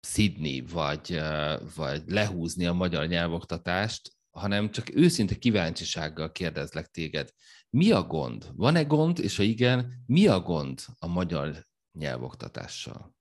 szidni, 0.00 0.60
vagy, 0.60 1.20
vagy 1.74 2.02
lehúzni 2.06 2.66
a 2.66 2.72
magyar 2.72 3.06
nyelvoktatást, 3.06 4.12
hanem 4.30 4.70
csak 4.70 4.94
őszinte 4.94 5.34
kíváncsisággal 5.34 6.32
kérdezlek 6.32 6.86
téged. 6.86 7.30
Mi 7.70 7.90
a 7.90 8.02
gond? 8.02 8.50
Van-e 8.54 8.82
gond, 8.82 9.18
és 9.18 9.36
ha 9.36 9.42
igen, 9.42 9.92
mi 10.06 10.26
a 10.26 10.40
gond 10.40 10.80
a 10.98 11.06
magyar 11.06 11.66
nyelvoktatással? 11.92 13.14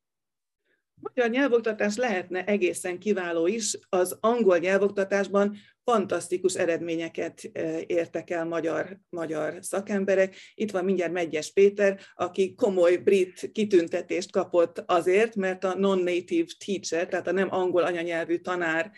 magyar 1.02 1.30
nyelvoktatás 1.30 1.96
lehetne 1.96 2.46
egészen 2.46 3.00
kiváló 3.00 3.48
is. 3.48 3.80
Az 3.90 4.18
angol 4.20 4.58
nyelvoktatásban 4.58 5.56
fantasztikus 5.92 6.56
eredményeket 6.56 7.50
e, 7.54 7.80
értek 7.88 8.30
el 8.30 8.46
magyar, 8.46 8.98
magyar 9.10 9.58
szakemberek. 9.60 10.36
Itt 10.54 10.72
van 10.72 10.86
mindjárt 10.86 11.12
Megyes 11.12 11.54
Péter, 11.54 12.00
aki 12.16 12.56
komoly 12.56 12.98
brit 12.98 13.50
kitüntetést 13.52 14.32
kapott 14.32 14.84
azért, 14.86 15.36
mert 15.36 15.64
a 15.64 15.78
non-native 15.78 16.48
teacher, 16.66 17.08
tehát 17.08 17.28
a 17.28 17.32
nem 17.32 17.54
angol 17.54 17.84
anyanyelvű 17.84 18.38
tanár 18.38 18.92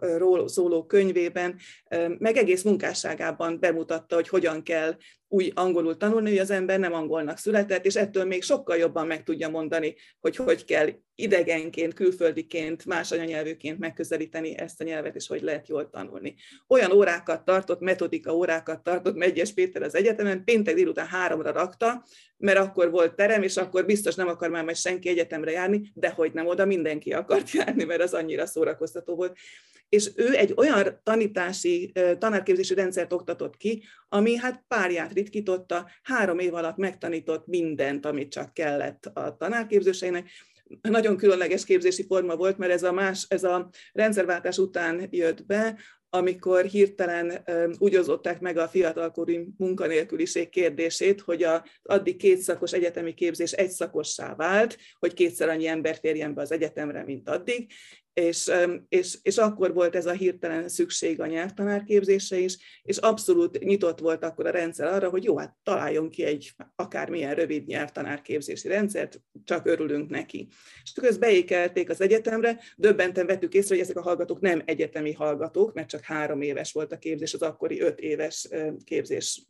ról 0.00 0.48
szóló 0.48 0.86
könyvében, 0.86 1.58
meg 2.18 2.36
egész 2.36 2.62
munkásságában 2.62 3.60
bemutatta, 3.60 4.14
hogy 4.14 4.28
hogyan 4.28 4.62
kell 4.62 4.96
új 5.34 5.50
angolul 5.54 5.96
tanulni, 5.96 6.28
hogy 6.28 6.38
az 6.38 6.50
ember 6.50 6.78
nem 6.78 6.92
angolnak 6.92 7.38
született, 7.38 7.84
és 7.84 7.94
ettől 7.94 8.24
még 8.24 8.42
sokkal 8.42 8.76
jobban 8.76 9.06
meg 9.06 9.22
tudja 9.22 9.48
mondani, 9.48 9.94
hogy 10.20 10.36
hogy 10.36 10.64
kell 10.64 10.88
idegenként, 11.14 11.94
külföldiként, 11.94 12.84
más 12.84 13.12
anyanyelvűként 13.12 13.78
megközelíteni 13.78 14.58
ezt 14.58 14.80
a 14.80 14.84
nyelvet, 14.84 15.14
és 15.14 15.26
hogy 15.26 15.42
lehet 15.42 15.68
jól 15.68 15.90
tanulni. 15.90 16.34
Olyan 16.68 16.92
órákat 16.92 17.44
tartott, 17.44 17.80
metodika 17.80 18.34
órákat 18.34 18.82
tartott 18.82 19.16
Megyes 19.16 19.52
Péter 19.52 19.82
az 19.82 19.94
egyetemen, 19.94 20.44
péntek 20.44 20.74
délután 20.74 21.06
háromra 21.06 21.52
rakta, 21.52 22.04
mert 22.36 22.58
akkor 22.58 22.90
volt 22.90 23.14
terem, 23.14 23.42
és 23.42 23.56
akkor 23.56 23.84
biztos 23.84 24.14
nem 24.14 24.28
akar 24.28 24.50
már 24.50 24.64
majd 24.64 24.76
senki 24.76 25.08
egyetemre 25.08 25.50
járni, 25.50 25.90
de 25.94 26.08
hogy 26.08 26.32
nem 26.32 26.46
oda 26.46 26.64
mindenki 26.64 27.12
akart 27.12 27.50
járni, 27.50 27.84
mert 27.84 28.02
az 28.02 28.14
annyira 28.14 28.46
szórakoztató 28.46 29.14
volt. 29.14 29.36
És 29.88 30.10
ő 30.16 30.36
egy 30.36 30.52
olyan 30.56 31.00
tanítási, 31.02 31.92
tanárképzési 32.18 32.74
rendszert 32.74 33.12
oktatott 33.12 33.56
ki, 33.56 33.82
ami 34.08 34.36
hát 34.36 34.64
párját 34.68 35.12
ritkította, 35.24 35.90
három 36.02 36.38
év 36.38 36.54
alatt 36.54 36.76
megtanított 36.76 37.46
mindent, 37.46 38.06
amit 38.06 38.30
csak 38.30 38.54
kellett 38.54 39.10
a 39.14 39.36
tanárképzőseinek, 39.36 40.30
nagyon 40.82 41.16
különleges 41.16 41.64
képzési 41.64 42.04
forma 42.06 42.36
volt, 42.36 42.58
mert 42.58 42.72
ez 42.72 42.82
a, 42.82 42.92
más, 42.92 43.26
ez 43.28 43.44
a 43.44 43.68
rendszerváltás 43.92 44.58
után 44.58 45.08
jött 45.10 45.46
be, 45.46 45.78
amikor 46.08 46.64
hirtelen 46.64 47.44
úgy 47.78 48.00
meg 48.40 48.56
a 48.56 48.68
fiatalkori 48.68 49.48
munkanélküliség 49.56 50.48
kérdését, 50.48 51.20
hogy 51.20 51.42
a 51.42 51.64
addig 51.82 52.16
kétszakos 52.16 52.72
egyetemi 52.72 53.14
képzés 53.14 53.52
egy 53.52 53.70
szakossá 53.70 54.34
vált, 54.34 54.78
hogy 54.98 55.14
kétszer 55.14 55.48
annyi 55.48 55.66
ember 55.66 55.96
férjen 55.96 56.34
be 56.34 56.42
az 56.42 56.52
egyetemre, 56.52 57.04
mint 57.04 57.28
addig, 57.28 57.70
és, 58.14 58.50
és, 58.88 59.18
és 59.22 59.36
akkor 59.36 59.74
volt 59.74 59.96
ez 59.96 60.06
a 60.06 60.12
hirtelen 60.12 60.68
szükség 60.68 61.20
a 61.20 61.26
nyelvtanárképzésre 61.26 62.38
is, 62.38 62.56
és 62.82 62.96
abszolút 62.96 63.58
nyitott 63.58 63.98
volt 63.98 64.24
akkor 64.24 64.46
a 64.46 64.50
rendszer 64.50 64.86
arra, 64.86 65.08
hogy 65.08 65.24
jó, 65.24 65.36
hát 65.36 65.56
találjon 65.62 66.10
ki 66.10 66.24
egy 66.24 66.52
akármilyen 66.76 67.34
rövid 67.34 67.66
nyelvtanárképzési 67.66 68.68
rendszert, 68.68 69.20
csak 69.44 69.66
örülünk 69.66 70.10
neki. 70.10 70.48
És 70.82 70.92
akkor 70.94 71.18
beékelték 71.18 71.90
az 71.90 72.00
egyetemre, 72.00 72.60
döbbenten 72.76 73.26
vettük 73.26 73.54
észre, 73.54 73.74
hogy 73.74 73.84
ezek 73.84 73.96
a 73.96 74.02
hallgatók 74.02 74.40
nem 74.40 74.62
egyetemi 74.64 75.12
hallgatók, 75.12 75.72
mert 75.72 75.88
csak 75.88 76.02
három 76.02 76.40
éves 76.40 76.72
volt 76.72 76.92
a 76.92 76.98
képzés, 76.98 77.34
az 77.34 77.42
akkori 77.42 77.80
öt 77.80 78.00
éves 78.00 78.48
képzés 78.84 79.46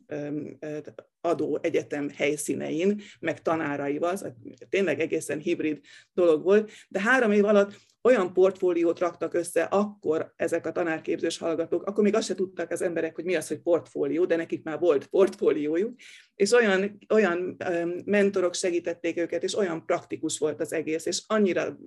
adó 1.21 1.59
egyetem 1.61 2.09
helyszínein, 2.09 3.01
meg 3.19 3.41
tanáraival, 3.41 4.15
szóval 4.15 4.37
tényleg 4.69 4.99
egészen 4.99 5.39
hibrid 5.39 5.79
dolog 6.13 6.43
volt, 6.43 6.71
de 6.87 7.01
három 7.01 7.31
év 7.31 7.45
alatt 7.45 7.75
olyan 8.05 8.33
portfóliót 8.33 8.99
raktak 8.99 9.33
össze 9.33 9.63
akkor 9.63 10.33
ezek 10.35 10.65
a 10.65 10.71
tanárképzős 10.71 11.37
hallgatók, 11.37 11.83
akkor 11.83 12.03
még 12.03 12.15
azt 12.15 12.27
se 12.27 12.35
tudtak 12.35 12.71
az 12.71 12.81
emberek, 12.81 13.15
hogy 13.15 13.25
mi 13.25 13.35
az, 13.35 13.47
hogy 13.47 13.61
portfólió, 13.61 14.25
de 14.25 14.35
nekik 14.35 14.63
már 14.63 14.79
volt 14.79 15.07
portfóliójuk, 15.07 15.95
és 16.35 16.51
olyan, 16.51 16.97
olyan 17.13 17.57
mentorok 18.05 18.53
segítették 18.53 19.17
őket, 19.17 19.43
és 19.43 19.57
olyan 19.57 19.85
praktikus 19.85 20.37
volt 20.37 20.61
az 20.61 20.73
egész, 20.73 21.05
és 21.05 21.23
annyira 21.27 21.77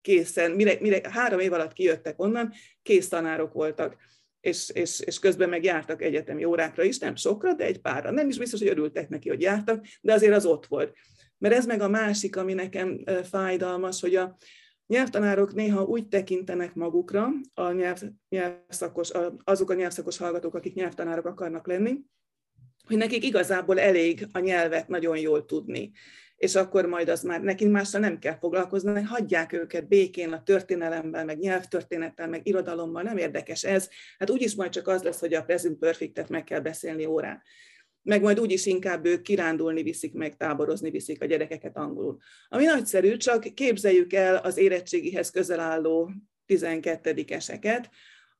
készen, 0.00 0.50
mire, 0.50 0.76
mire 0.80 1.10
három 1.10 1.40
év 1.40 1.52
alatt 1.52 1.72
kijöttek 1.72 2.22
onnan, 2.22 2.52
kész 2.82 3.08
tanárok 3.08 3.52
voltak 3.52 3.96
és, 4.40 4.70
és, 4.70 5.00
és 5.00 5.18
közben 5.18 5.48
meg 5.48 5.64
jártak 5.64 6.02
egyetemi 6.02 6.44
órákra 6.44 6.82
is, 6.82 6.98
nem 6.98 7.16
sokra, 7.16 7.54
de 7.54 7.64
egy 7.64 7.80
párra. 7.80 8.10
Nem 8.10 8.28
is 8.28 8.38
biztos, 8.38 8.60
hogy 8.60 8.68
örültek 8.68 9.08
neki, 9.08 9.28
hogy 9.28 9.40
jártak, 9.40 9.86
de 10.00 10.12
azért 10.12 10.34
az 10.34 10.46
ott 10.46 10.66
volt. 10.66 10.96
Mert 11.38 11.54
ez 11.54 11.66
meg 11.66 11.80
a 11.80 11.88
másik, 11.88 12.36
ami 12.36 12.52
nekem 12.52 13.04
fájdalmas, 13.22 14.00
hogy 14.00 14.14
a 14.14 14.36
nyelvtanárok 14.88 15.54
néha 15.54 15.84
úgy 15.84 16.08
tekintenek 16.08 16.74
magukra, 16.74 17.28
a 17.54 17.72
nyelv, 17.72 18.02
nyelvszakos, 18.28 19.10
azok 19.44 19.70
a 19.70 19.74
nyelvszakos 19.74 20.16
hallgatók, 20.16 20.54
akik 20.54 20.74
nyelvtanárok 20.74 21.26
akarnak 21.26 21.66
lenni, 21.66 21.98
hogy 22.86 22.96
nekik 22.96 23.24
igazából 23.24 23.80
elég 23.80 24.26
a 24.32 24.38
nyelvet 24.38 24.88
nagyon 24.88 25.18
jól 25.18 25.44
tudni 25.44 25.92
és 26.38 26.54
akkor 26.54 26.86
majd 26.86 27.08
az 27.08 27.22
már 27.22 27.40
nekünk 27.40 27.72
mással 27.72 28.00
nem 28.00 28.18
kell 28.18 28.38
foglalkozni, 28.38 29.02
hagyják 29.02 29.52
őket 29.52 29.88
békén 29.88 30.32
a 30.32 30.42
történelemben, 30.42 31.26
meg 31.26 31.38
nyelvtörténettel, 31.38 32.28
meg 32.28 32.46
irodalommal, 32.46 33.02
nem 33.02 33.16
érdekes 33.16 33.64
ez. 33.64 33.88
Hát 34.18 34.30
úgyis 34.30 34.54
majd 34.54 34.70
csak 34.70 34.88
az 34.88 35.02
lesz, 35.02 35.20
hogy 35.20 35.34
a 35.34 35.42
present 35.42 35.78
perfectet 35.78 36.28
meg 36.28 36.44
kell 36.44 36.60
beszélni 36.60 37.04
órán. 37.04 37.42
Meg 38.08 38.22
majd 38.22 38.40
úgyis 38.40 38.66
inkább 38.66 39.06
ők 39.06 39.22
kirándulni 39.22 39.82
viszik, 39.82 40.12
meg 40.12 40.36
táborozni 40.36 40.90
viszik 40.90 41.22
a 41.22 41.26
gyerekeket 41.26 41.76
angolul. 41.76 42.16
Ami 42.48 42.64
nagyszerű, 42.64 43.16
csak 43.16 43.54
képzeljük 43.54 44.12
el 44.12 44.36
az 44.36 44.56
érettségihez 44.56 45.30
közel 45.30 45.60
álló 45.60 46.10
12-eseket, 46.46 47.84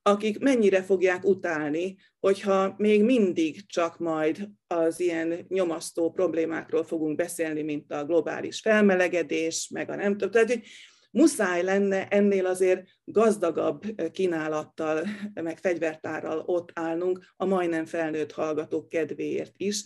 akik 0.01 0.39
mennyire 0.39 0.83
fogják 0.83 1.23
utálni, 1.23 1.97
hogyha 2.19 2.73
még 2.77 3.03
mindig 3.03 3.65
csak 3.65 3.97
majd 3.99 4.49
az 4.67 4.99
ilyen 4.99 5.45
nyomasztó 5.47 6.11
problémákról 6.11 6.83
fogunk 6.83 7.15
beszélni, 7.15 7.61
mint 7.61 7.91
a 7.91 8.05
globális 8.05 8.59
felmelegedés, 8.59 9.69
meg 9.73 9.89
a 9.89 9.95
nem 9.95 10.11
tudom. 10.11 10.31
Tehát, 10.31 10.47
hogy 10.47 10.63
muszáj 11.11 11.63
lenne 11.63 12.07
ennél 12.07 12.45
azért 12.45 12.87
gazdagabb 13.03 13.83
kínálattal, 14.11 15.07
meg 15.33 15.57
fegyvertárral 15.57 16.43
ott 16.45 16.71
állnunk 16.73 17.33
a 17.37 17.45
majdnem 17.45 17.85
felnőtt 17.85 18.31
hallgatók 18.31 18.89
kedvéért 18.89 19.53
is, 19.57 19.83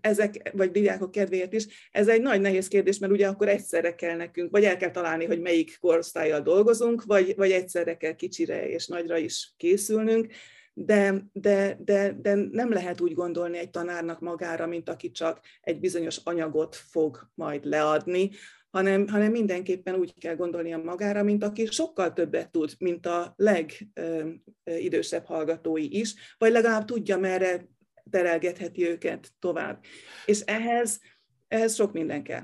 ezek, 0.00 0.50
vagy 0.52 0.70
diákok 0.70 1.10
kedvéért 1.10 1.52
is, 1.52 1.88
ez 1.90 2.08
egy 2.08 2.22
nagy 2.22 2.40
nehéz 2.40 2.68
kérdés, 2.68 2.98
mert 2.98 3.12
ugye 3.12 3.28
akkor 3.28 3.48
egyszerre 3.48 3.94
kell 3.94 4.16
nekünk, 4.16 4.50
vagy 4.50 4.64
el 4.64 4.76
kell 4.76 4.90
találni, 4.90 5.24
hogy 5.24 5.40
melyik 5.40 5.78
korosztályjal 5.80 6.40
dolgozunk, 6.40 7.04
vagy, 7.04 7.34
vagy 7.36 7.50
egyszerre 7.50 7.96
kell 7.96 8.14
kicsire 8.14 8.68
és 8.68 8.86
nagyra 8.86 9.16
is 9.16 9.52
készülnünk, 9.56 10.32
de, 10.74 11.24
de, 11.32 11.78
de, 11.84 12.16
de 12.20 12.34
nem 12.34 12.72
lehet 12.72 13.00
úgy 13.00 13.14
gondolni 13.14 13.58
egy 13.58 13.70
tanárnak 13.70 14.20
magára, 14.20 14.66
mint 14.66 14.88
aki 14.88 15.10
csak 15.10 15.40
egy 15.60 15.80
bizonyos 15.80 16.20
anyagot 16.24 16.76
fog 16.76 17.30
majd 17.34 17.64
leadni, 17.64 18.30
hanem, 18.76 19.08
hanem 19.08 19.30
mindenképpen 19.30 19.94
úgy 19.94 20.14
kell 20.18 20.36
gondolnia 20.36 20.78
magára, 20.78 21.22
mint 21.22 21.44
aki 21.44 21.66
sokkal 21.66 22.12
többet 22.12 22.50
tud, 22.50 22.74
mint 22.78 23.06
a 23.06 23.34
legidősebb 23.36 25.24
hallgatói 25.24 25.98
is, 25.98 26.14
vagy 26.38 26.52
legalább 26.52 26.84
tudja, 26.84 27.18
merre 27.18 27.68
terelgetheti 28.10 28.88
őket 28.88 29.32
tovább. 29.38 29.84
És 30.26 30.40
ehhez, 30.40 31.00
ehhez 31.48 31.74
sok 31.74 31.92
minden 31.92 32.22
kell. 32.22 32.42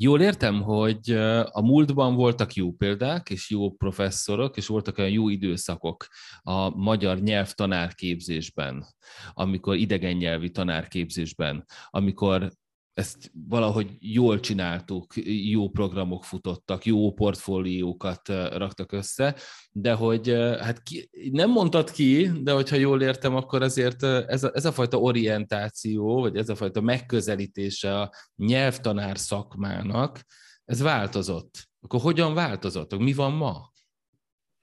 Jól 0.00 0.20
értem, 0.20 0.62
hogy 0.62 1.10
a 1.50 1.62
múltban 1.62 2.14
voltak 2.14 2.52
jó 2.52 2.72
példák 2.72 3.30
és 3.30 3.50
jó 3.50 3.70
professzorok, 3.70 4.56
és 4.56 4.66
voltak 4.66 4.98
olyan 4.98 5.10
jó 5.10 5.28
időszakok 5.28 6.06
a 6.42 6.76
magyar 6.76 7.18
nyelv 7.20 7.52
tanárképzésben, 7.52 8.86
amikor 9.32 9.76
idegen 9.76 10.16
nyelvi 10.16 10.50
tanárképzésben, 10.50 11.64
amikor 11.90 12.50
ezt 12.98 13.30
valahogy 13.48 13.96
jól 14.00 14.40
csináltuk, 14.40 15.12
jó 15.50 15.68
programok 15.68 16.24
futottak, 16.24 16.84
jó 16.84 17.12
portfóliókat 17.12 18.28
raktak 18.28 18.92
össze, 18.92 19.36
de 19.72 19.92
hogy 19.92 20.28
hát 20.60 20.82
ki, 20.82 21.10
nem 21.32 21.50
mondtad 21.50 21.90
ki, 21.90 22.30
de 22.42 22.52
hogyha 22.52 22.76
jól 22.76 23.02
értem, 23.02 23.36
akkor 23.36 23.62
azért 23.62 24.02
ez 24.02 24.44
a, 24.44 24.50
ez 24.54 24.64
a 24.64 24.72
fajta 24.72 24.98
orientáció, 24.98 26.20
vagy 26.20 26.36
ez 26.36 26.48
a 26.48 26.56
fajta 26.56 26.80
megközelítése 26.80 28.00
a 28.00 28.12
nyelvtanár 28.36 29.18
szakmának, 29.18 30.20
ez 30.64 30.80
változott. 30.80 31.68
Akkor 31.80 32.00
hogyan 32.00 32.34
változott? 32.34 32.98
Mi 32.98 33.12
van 33.12 33.32
ma? 33.32 33.72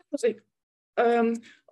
Azért, 0.09 0.43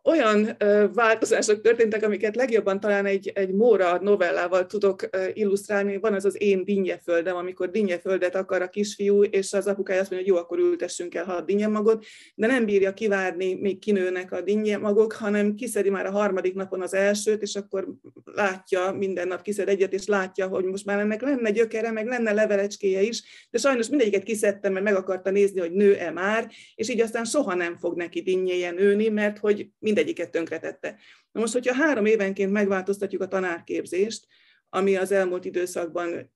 olyan 0.04 0.58
változások 0.94 1.62
történtek, 1.62 2.04
amiket 2.04 2.36
legjobban 2.36 2.80
talán 2.80 3.06
egy, 3.06 3.32
egy 3.34 3.54
Móra 3.54 4.00
novellával 4.02 4.66
tudok 4.66 5.10
illusztrálni. 5.34 5.98
Van 5.98 6.14
az 6.14 6.26
az 6.26 6.42
én 6.42 6.66
dinnyeföldem, 6.66 7.36
amikor 7.36 7.70
dinnyeföldet 7.70 8.36
akar 8.36 8.62
a 8.62 8.70
kisfiú, 8.70 9.24
és 9.24 9.54
az 9.54 9.68
apukája 9.68 10.02
azt 10.02 10.12
mondja, 10.12 10.28
hogy 10.28 10.38
jó, 10.38 10.44
akkor 10.44 10.60
ültessünk 10.60 11.16
el 11.16 11.26
hat 11.26 11.46
dinnyemagot, 11.46 12.06
de 12.36 12.48
nem 12.48 12.66
bírja 12.66 12.94
kivárni, 12.94 13.54
még 13.54 13.80
kinőnek 13.80 14.32
a 14.32 14.42
dinnyemagok, 14.42 15.14
hanem 15.14 15.56
kiszedi 15.56 15.90
már 15.90 16.06
a 16.06 16.12
harmadik 16.12 16.54
napon 16.54 16.82
az 16.82 16.94
elsőt, 16.94 17.42
és 17.42 17.56
akkor 17.56 17.88
látja, 18.24 18.92
minden 18.92 19.28
nap 19.28 19.42
kiszed 19.42 19.70
egyet, 19.70 19.94
és 19.94 20.06
látja, 20.06 20.48
hogy 20.48 20.64
most 20.64 20.86
már 20.86 21.00
ennek 21.00 21.22
lenne 21.22 21.52
gyökere, 21.52 21.92
meg 21.92 22.08
lenne 22.08 22.34
levelecskéje 22.34 23.02
is, 23.02 23.24
de 23.52 23.58
sajnos 23.58 23.90
mindegyiket 23.90 24.24
kiszedtem, 24.24 24.74
mert 24.74 24.86
meg 24.86 24.96
akarta 24.96 25.30
nézni, 25.30 25.60
hogy 25.60 25.72
nő-e 25.72 26.12
már, 26.12 26.52
és 26.76 26.90
így 26.90 27.02
aztán 27.02 27.26
soha 27.26 27.54
nem 27.54 27.78
fog 27.78 27.98
neki 27.98 28.22
dinnyéje 28.22 28.72
nőni, 28.72 29.10
mert 29.10 29.38
hogy 29.38 29.70
mindegyiket 29.94 30.32
tönkretette. 30.32 31.00
Na 31.32 31.40
most, 31.40 31.54
hogyha 31.54 31.74
három 31.74 32.06
évenként 32.06 32.52
megváltoztatjuk 32.52 33.22
a 33.22 33.28
tanárképzést, 33.28 34.28
ami 34.70 34.96
az 34.96 35.12
elmúlt 35.12 35.46
időszakban 35.46 36.34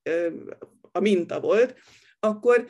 a 0.92 1.00
minta 1.00 1.40
volt, 1.40 1.76
akkor 2.20 2.68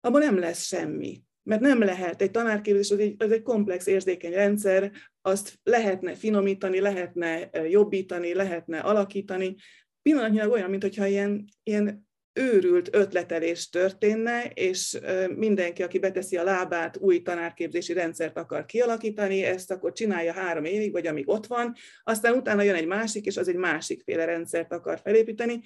abban 0.00 0.20
nem 0.20 0.38
lesz 0.38 0.64
semmi. 0.64 1.22
Mert 1.42 1.60
nem 1.60 1.82
lehet, 1.82 2.22
egy 2.22 2.30
tanárképzés 2.30 2.90
az 2.90 2.98
egy, 2.98 3.14
az 3.18 3.32
egy 3.32 3.42
komplex 3.42 3.86
érzékeny 3.86 4.32
rendszer, 4.32 4.92
azt 5.22 5.58
lehetne 5.62 6.14
finomítani, 6.14 6.80
lehetne 6.80 7.50
jobbítani, 7.68 8.34
lehetne 8.34 8.78
alakítani. 8.78 9.54
Pillanatnyilag 10.02 10.50
olyan, 10.50 10.70
mintha 10.70 11.06
ilyen, 11.06 11.44
ilyen 11.62 12.03
őrült 12.34 12.94
ötletelés 12.94 13.68
történne, 13.68 14.44
és 14.44 14.98
mindenki, 15.36 15.82
aki 15.82 15.98
beteszi 15.98 16.36
a 16.36 16.44
lábát, 16.44 16.96
új 16.96 17.22
tanárképzési 17.22 17.92
rendszert 17.92 18.38
akar 18.38 18.64
kialakítani, 18.64 19.42
ezt 19.42 19.70
akkor 19.70 19.92
csinálja 19.92 20.32
három 20.32 20.64
évig, 20.64 20.92
vagy 20.92 21.06
amíg 21.06 21.28
ott 21.28 21.46
van, 21.46 21.74
aztán 22.02 22.36
utána 22.36 22.62
jön 22.62 22.74
egy 22.74 22.86
másik, 22.86 23.26
és 23.26 23.36
az 23.36 23.48
egy 23.48 23.56
másikféle 23.56 24.24
rendszert 24.24 24.72
akar 24.72 25.00
felépíteni. 25.00 25.60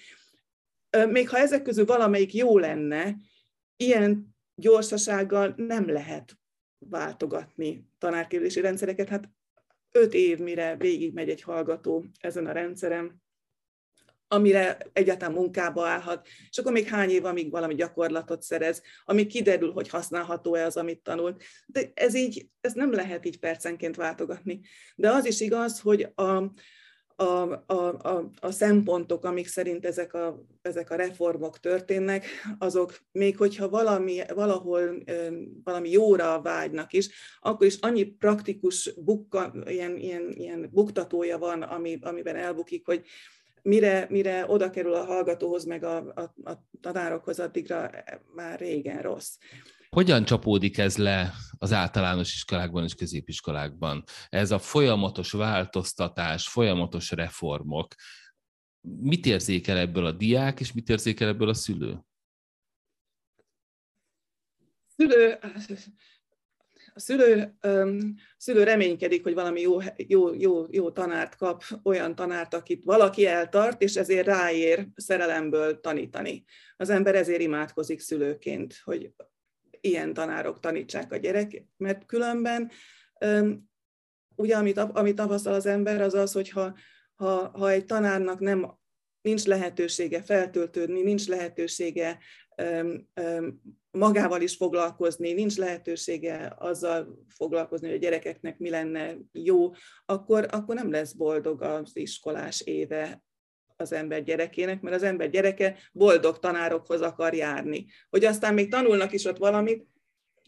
Még 1.08 1.28
ha 1.28 1.38
ezek 1.38 1.62
közül 1.62 1.84
valamelyik 1.84 2.34
jó 2.34 2.58
lenne, 2.58 3.16
ilyen 3.76 4.36
gyorsasággal 4.54 5.54
nem 5.56 5.88
lehet 5.88 6.38
váltogatni 6.78 7.88
tanárképzési 7.98 8.60
rendszereket. 8.60 9.08
Hát 9.08 9.30
öt 9.92 10.14
év, 10.14 10.38
mire 10.38 10.76
végigmegy 10.76 11.28
egy 11.28 11.42
hallgató 11.42 12.04
ezen 12.20 12.46
a 12.46 12.52
rendszeren, 12.52 13.22
amire 14.28 14.78
egyáltalán 14.92 15.34
munkába 15.34 15.86
állhat, 15.86 16.26
és 16.50 16.58
akkor 16.58 16.72
még 16.72 16.86
hány 16.86 17.10
év, 17.10 17.24
amíg 17.24 17.50
valami 17.50 17.74
gyakorlatot 17.74 18.42
szerez, 18.42 18.82
amíg 19.04 19.26
kiderül, 19.26 19.72
hogy 19.72 19.88
használható-e 19.88 20.64
az, 20.64 20.76
amit 20.76 21.02
tanult. 21.02 21.42
De 21.66 21.90
ez 21.94 22.14
így, 22.14 22.48
ez 22.60 22.72
nem 22.72 22.92
lehet 22.92 23.24
így 23.24 23.38
percenként 23.38 23.96
váltogatni. 23.96 24.60
De 24.96 25.10
az 25.10 25.26
is 25.26 25.40
igaz, 25.40 25.80
hogy 25.80 26.12
a, 26.14 26.52
a, 27.20 27.64
a, 27.66 27.96
a, 27.98 28.30
a 28.40 28.50
szempontok, 28.50 29.24
amik 29.24 29.46
szerint 29.46 29.86
ezek 29.86 30.14
a, 30.14 30.44
ezek 30.62 30.90
a 30.90 30.94
reformok 30.94 31.58
történnek, 31.60 32.26
azok 32.58 32.98
még 33.12 33.36
hogyha 33.36 33.68
valami, 33.68 34.20
valahol 34.34 35.04
valami 35.64 35.90
jóra 35.90 36.40
vágynak 36.42 36.92
is, 36.92 37.08
akkor 37.40 37.66
is 37.66 37.76
annyi 37.80 38.04
praktikus 38.04 38.94
bukka, 38.96 39.52
ilyen, 39.66 39.96
ilyen, 39.96 40.32
ilyen 40.32 40.68
buktatója 40.72 41.38
van, 41.38 41.62
ami, 41.62 41.98
amiben 42.00 42.36
elbukik, 42.36 42.86
hogy 42.86 43.06
mire, 43.62 44.06
mire 44.10 44.44
oda 44.46 44.70
kerül 44.70 44.94
a 44.94 45.04
hallgatóhoz, 45.04 45.64
meg 45.64 45.84
a, 45.84 45.96
a, 45.96 46.50
a 46.50 46.68
tanárokhoz, 46.80 47.40
addigra 47.40 47.90
már 48.34 48.58
régen 48.58 49.02
rossz. 49.02 49.36
Hogyan 49.88 50.24
csapódik 50.24 50.78
ez 50.78 50.96
le 50.96 51.32
az 51.58 51.72
általános 51.72 52.34
iskolákban 52.34 52.84
és 52.84 52.94
középiskolákban? 52.94 54.04
Ez 54.28 54.50
a 54.50 54.58
folyamatos 54.58 55.32
változtatás, 55.32 56.48
folyamatos 56.48 57.10
reformok. 57.10 57.94
Mit 58.80 59.26
érzékel 59.26 59.76
ebből 59.76 60.06
a 60.06 60.12
diák, 60.12 60.60
és 60.60 60.72
mit 60.72 60.88
érzékel 60.88 61.28
ebből 61.28 61.48
a 61.48 61.54
szülő? 61.54 62.00
Szülő, 64.96 65.38
a 66.98 67.00
szülő, 67.00 67.54
szülő 68.36 68.62
reménykedik, 68.62 69.22
hogy 69.22 69.34
valami 69.34 69.60
jó, 69.60 69.78
jó, 69.96 70.34
jó, 70.34 70.66
jó 70.70 70.90
tanárt 70.90 71.36
kap, 71.36 71.64
olyan 71.82 72.14
tanárt, 72.14 72.54
akit 72.54 72.84
valaki 72.84 73.26
eltart, 73.26 73.82
és 73.82 73.96
ezért 73.96 74.26
ráér 74.26 74.86
szerelemből 74.94 75.80
tanítani. 75.80 76.44
Az 76.76 76.90
ember 76.90 77.14
ezért 77.14 77.40
imádkozik 77.40 78.00
szülőként, 78.00 78.80
hogy 78.84 79.10
ilyen 79.80 80.12
tanárok 80.14 80.60
tanítsák 80.60 81.12
a 81.12 81.16
gyerek, 81.16 81.64
mert 81.76 82.06
különben 82.06 82.70
ugye 84.36 84.56
amit, 84.56 84.78
amit 84.78 85.16
tapasztal 85.16 85.54
az 85.54 85.66
ember, 85.66 86.00
az 86.00 86.14
az, 86.14 86.32
hogy 86.32 86.50
ha, 86.50 86.74
ha, 87.14 87.50
ha 87.58 87.70
egy 87.70 87.84
tanárnak 87.84 88.40
nem 88.40 88.78
nincs 89.20 89.44
lehetősége 89.44 90.22
feltöltődni, 90.22 91.02
nincs 91.02 91.26
lehetősége 91.26 92.18
magával 93.90 94.40
is 94.40 94.56
foglalkozni, 94.56 95.32
nincs 95.32 95.56
lehetősége 95.56 96.54
azzal 96.58 97.24
foglalkozni, 97.28 97.86
hogy 97.86 97.96
a 97.96 98.00
gyerekeknek 98.00 98.58
mi 98.58 98.70
lenne 98.70 99.16
jó, 99.32 99.70
akkor, 100.06 100.46
akkor 100.50 100.74
nem 100.74 100.90
lesz 100.90 101.12
boldog 101.12 101.62
az 101.62 101.90
iskolás 101.92 102.60
éve 102.60 103.22
az 103.76 103.92
ember 103.92 104.22
gyerekének, 104.22 104.80
mert 104.80 104.96
az 104.96 105.02
ember 105.02 105.30
gyereke 105.30 105.76
boldog 105.92 106.38
tanárokhoz 106.38 107.00
akar 107.00 107.34
járni. 107.34 107.86
Hogy 108.10 108.24
aztán 108.24 108.54
még 108.54 108.70
tanulnak 108.70 109.12
is 109.12 109.24
ott 109.24 109.38
valamit, 109.38 109.86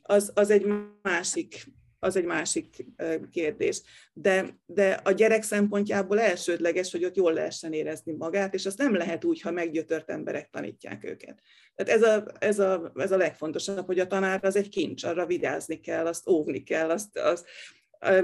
az, 0.02 0.32
az 0.34 0.50
egy 0.50 0.66
másik 1.02 1.66
az 2.02 2.16
egy 2.16 2.24
másik 2.24 2.86
kérdés. 3.30 3.82
De, 4.12 4.60
de 4.66 5.00
a 5.04 5.10
gyerek 5.10 5.42
szempontjából 5.42 6.20
elsődleges, 6.20 6.90
hogy 6.90 7.04
ott 7.04 7.16
jól 7.16 7.32
lehessen 7.32 7.72
érezni 7.72 8.12
magát, 8.12 8.54
és 8.54 8.66
azt 8.66 8.78
nem 8.78 8.94
lehet 8.94 9.24
úgy, 9.24 9.40
ha 9.40 9.50
meggyötört 9.50 10.10
emberek 10.10 10.48
tanítják 10.50 11.04
őket. 11.04 11.40
Tehát 11.74 12.02
ez 12.02 12.08
a, 12.08 12.24
ez 12.38 12.58
a, 12.58 12.92
ez 12.94 13.12
a 13.12 13.16
legfontosabb, 13.16 13.86
hogy 13.86 13.98
a 13.98 14.06
tanár 14.06 14.44
az 14.44 14.56
egy 14.56 14.68
kincs, 14.68 15.04
arra 15.04 15.26
vigyázni 15.26 15.80
kell, 15.80 16.06
azt 16.06 16.28
óvni 16.28 16.62
kell, 16.62 16.90
azt, 16.90 17.18
azt 17.18 17.46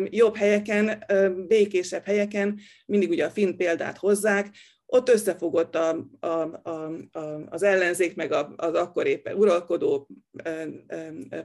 jobb 0.04 0.36
helyeken, 0.36 1.04
békésebb 1.46 2.04
helyeken, 2.04 2.58
mindig 2.86 3.10
ugye 3.10 3.24
a 3.24 3.30
finn 3.30 3.56
példát 3.56 3.98
hozzák, 3.98 4.54
ott 4.87 5.09
összefogott 5.09 5.74
a, 5.74 6.07
a, 6.20 6.26
a, 6.26 6.91
a, 7.12 7.47
az 7.49 7.62
ellenzék, 7.62 8.16
meg 8.16 8.32
a, 8.32 8.53
az 8.57 8.74
akkor 8.74 9.07
éppen 9.07 9.37
uralkodó 9.37 10.09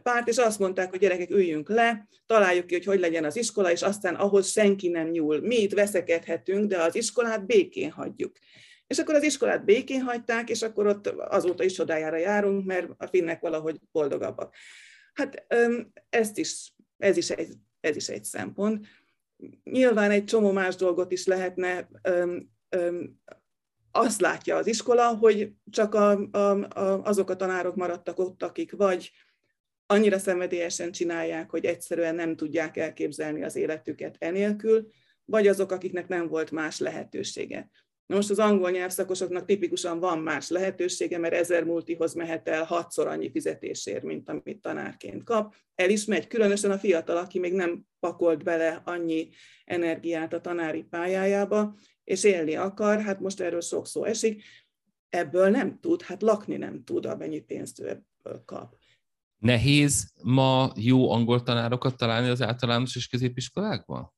párt, 0.03 0.27
és 0.27 0.37
azt 0.37 0.59
mondták, 0.59 0.89
hogy 0.89 0.99
gyerekek, 0.99 1.29
üljünk 1.29 1.69
le, 1.69 2.07
találjuk 2.25 2.65
ki, 2.65 2.73
hogy 2.73 2.85
hogy 2.85 2.99
legyen 2.99 3.25
az 3.25 3.37
iskola, 3.37 3.71
és 3.71 3.81
aztán 3.81 4.15
ahhoz 4.15 4.47
senki 4.47 4.87
nem 4.87 5.07
nyúl. 5.07 5.39
Mi 5.39 5.55
itt 5.55 5.73
veszekedhetünk, 5.73 6.69
de 6.69 6.81
az 6.81 6.95
iskolát 6.95 7.45
békén 7.45 7.91
hagyjuk. 7.91 8.31
És 8.87 8.99
akkor 8.99 9.15
az 9.15 9.23
iskolát 9.23 9.65
békén 9.65 10.01
hagyták, 10.01 10.49
és 10.49 10.61
akkor 10.61 10.87
ott 10.87 11.07
azóta 11.07 11.63
is 11.63 11.73
csodájára 11.73 12.17
járunk, 12.17 12.65
mert 12.65 12.87
a 12.97 13.07
finnek 13.07 13.41
valahogy 13.41 13.79
boldogabbak. 13.91 14.55
Hát 15.13 15.45
ezt 16.09 16.37
is, 16.37 16.73
ez 16.97 17.17
is 17.17 17.29
egy, 17.29 17.53
ez 17.79 17.95
is 17.95 18.07
egy 18.07 18.23
szempont. 18.23 18.85
Nyilván 19.63 20.11
egy 20.11 20.25
csomó 20.25 20.51
más 20.51 20.75
dolgot 20.75 21.11
is 21.11 21.25
lehetne 21.25 21.89
azt 23.91 24.21
látja 24.21 24.55
az 24.55 24.67
iskola, 24.67 25.07
hogy 25.07 25.51
csak 25.69 25.93
a, 25.93 26.29
a, 26.31 26.37
a, 26.37 27.01
azok 27.03 27.29
a 27.29 27.35
tanárok 27.35 27.75
maradtak 27.75 28.19
ott, 28.19 28.43
akik 28.43 28.71
vagy 28.71 29.11
annyira 29.85 30.17
szenvedélyesen 30.17 30.91
csinálják, 30.91 31.49
hogy 31.49 31.65
egyszerűen 31.65 32.15
nem 32.15 32.35
tudják 32.35 32.77
elképzelni 32.77 33.43
az 33.43 33.55
életüket 33.55 34.15
enélkül, 34.19 34.87
vagy 35.25 35.47
azok, 35.47 35.71
akiknek 35.71 36.07
nem 36.07 36.27
volt 36.27 36.51
más 36.51 36.79
lehetősége. 36.79 37.69
Na 38.05 38.15
most 38.15 38.29
az 38.29 38.39
angol 38.39 38.71
nyelvszakosoknak 38.71 39.45
tipikusan 39.45 39.99
van 39.99 40.19
más 40.19 40.49
lehetősége, 40.49 41.17
mert 41.17 41.33
ezer 41.33 41.63
multihoz 41.63 42.13
mehet 42.13 42.47
el 42.47 42.63
hatszor 42.63 43.07
annyi 43.07 43.31
fizetésért, 43.31 44.03
mint 44.03 44.29
amit 44.29 44.61
tanárként 44.61 45.23
kap. 45.23 45.55
El 45.75 45.89
is 45.89 46.05
megy, 46.05 46.27
különösen 46.27 46.71
a 46.71 46.77
fiatal, 46.77 47.17
aki 47.17 47.39
még 47.39 47.53
nem 47.53 47.85
pakolt 47.99 48.43
bele 48.43 48.81
annyi 48.85 49.29
energiát 49.65 50.33
a 50.33 50.41
tanári 50.41 50.83
pályájába, 50.83 51.75
és 52.03 52.23
élni 52.23 52.55
akar, 52.55 53.01
hát 53.01 53.19
most 53.19 53.39
erről 53.39 53.61
sok 53.61 53.87
szó 53.87 54.03
esik, 54.03 54.43
ebből 55.09 55.49
nem 55.49 55.79
tud, 55.79 56.01
hát 56.01 56.21
lakni 56.21 56.57
nem 56.57 56.83
tud, 56.83 57.05
amennyi 57.05 57.39
pénzt 57.39 57.79
ő 57.79 57.89
ebből 57.89 58.43
kap. 58.45 58.77
Nehéz 59.37 60.13
ma 60.23 60.71
jó 60.75 61.11
angol 61.11 61.43
tanárokat 61.43 61.97
találni 61.97 62.29
az 62.29 62.41
általános 62.41 62.95
és 62.95 63.07
középiskolákban? 63.07 64.13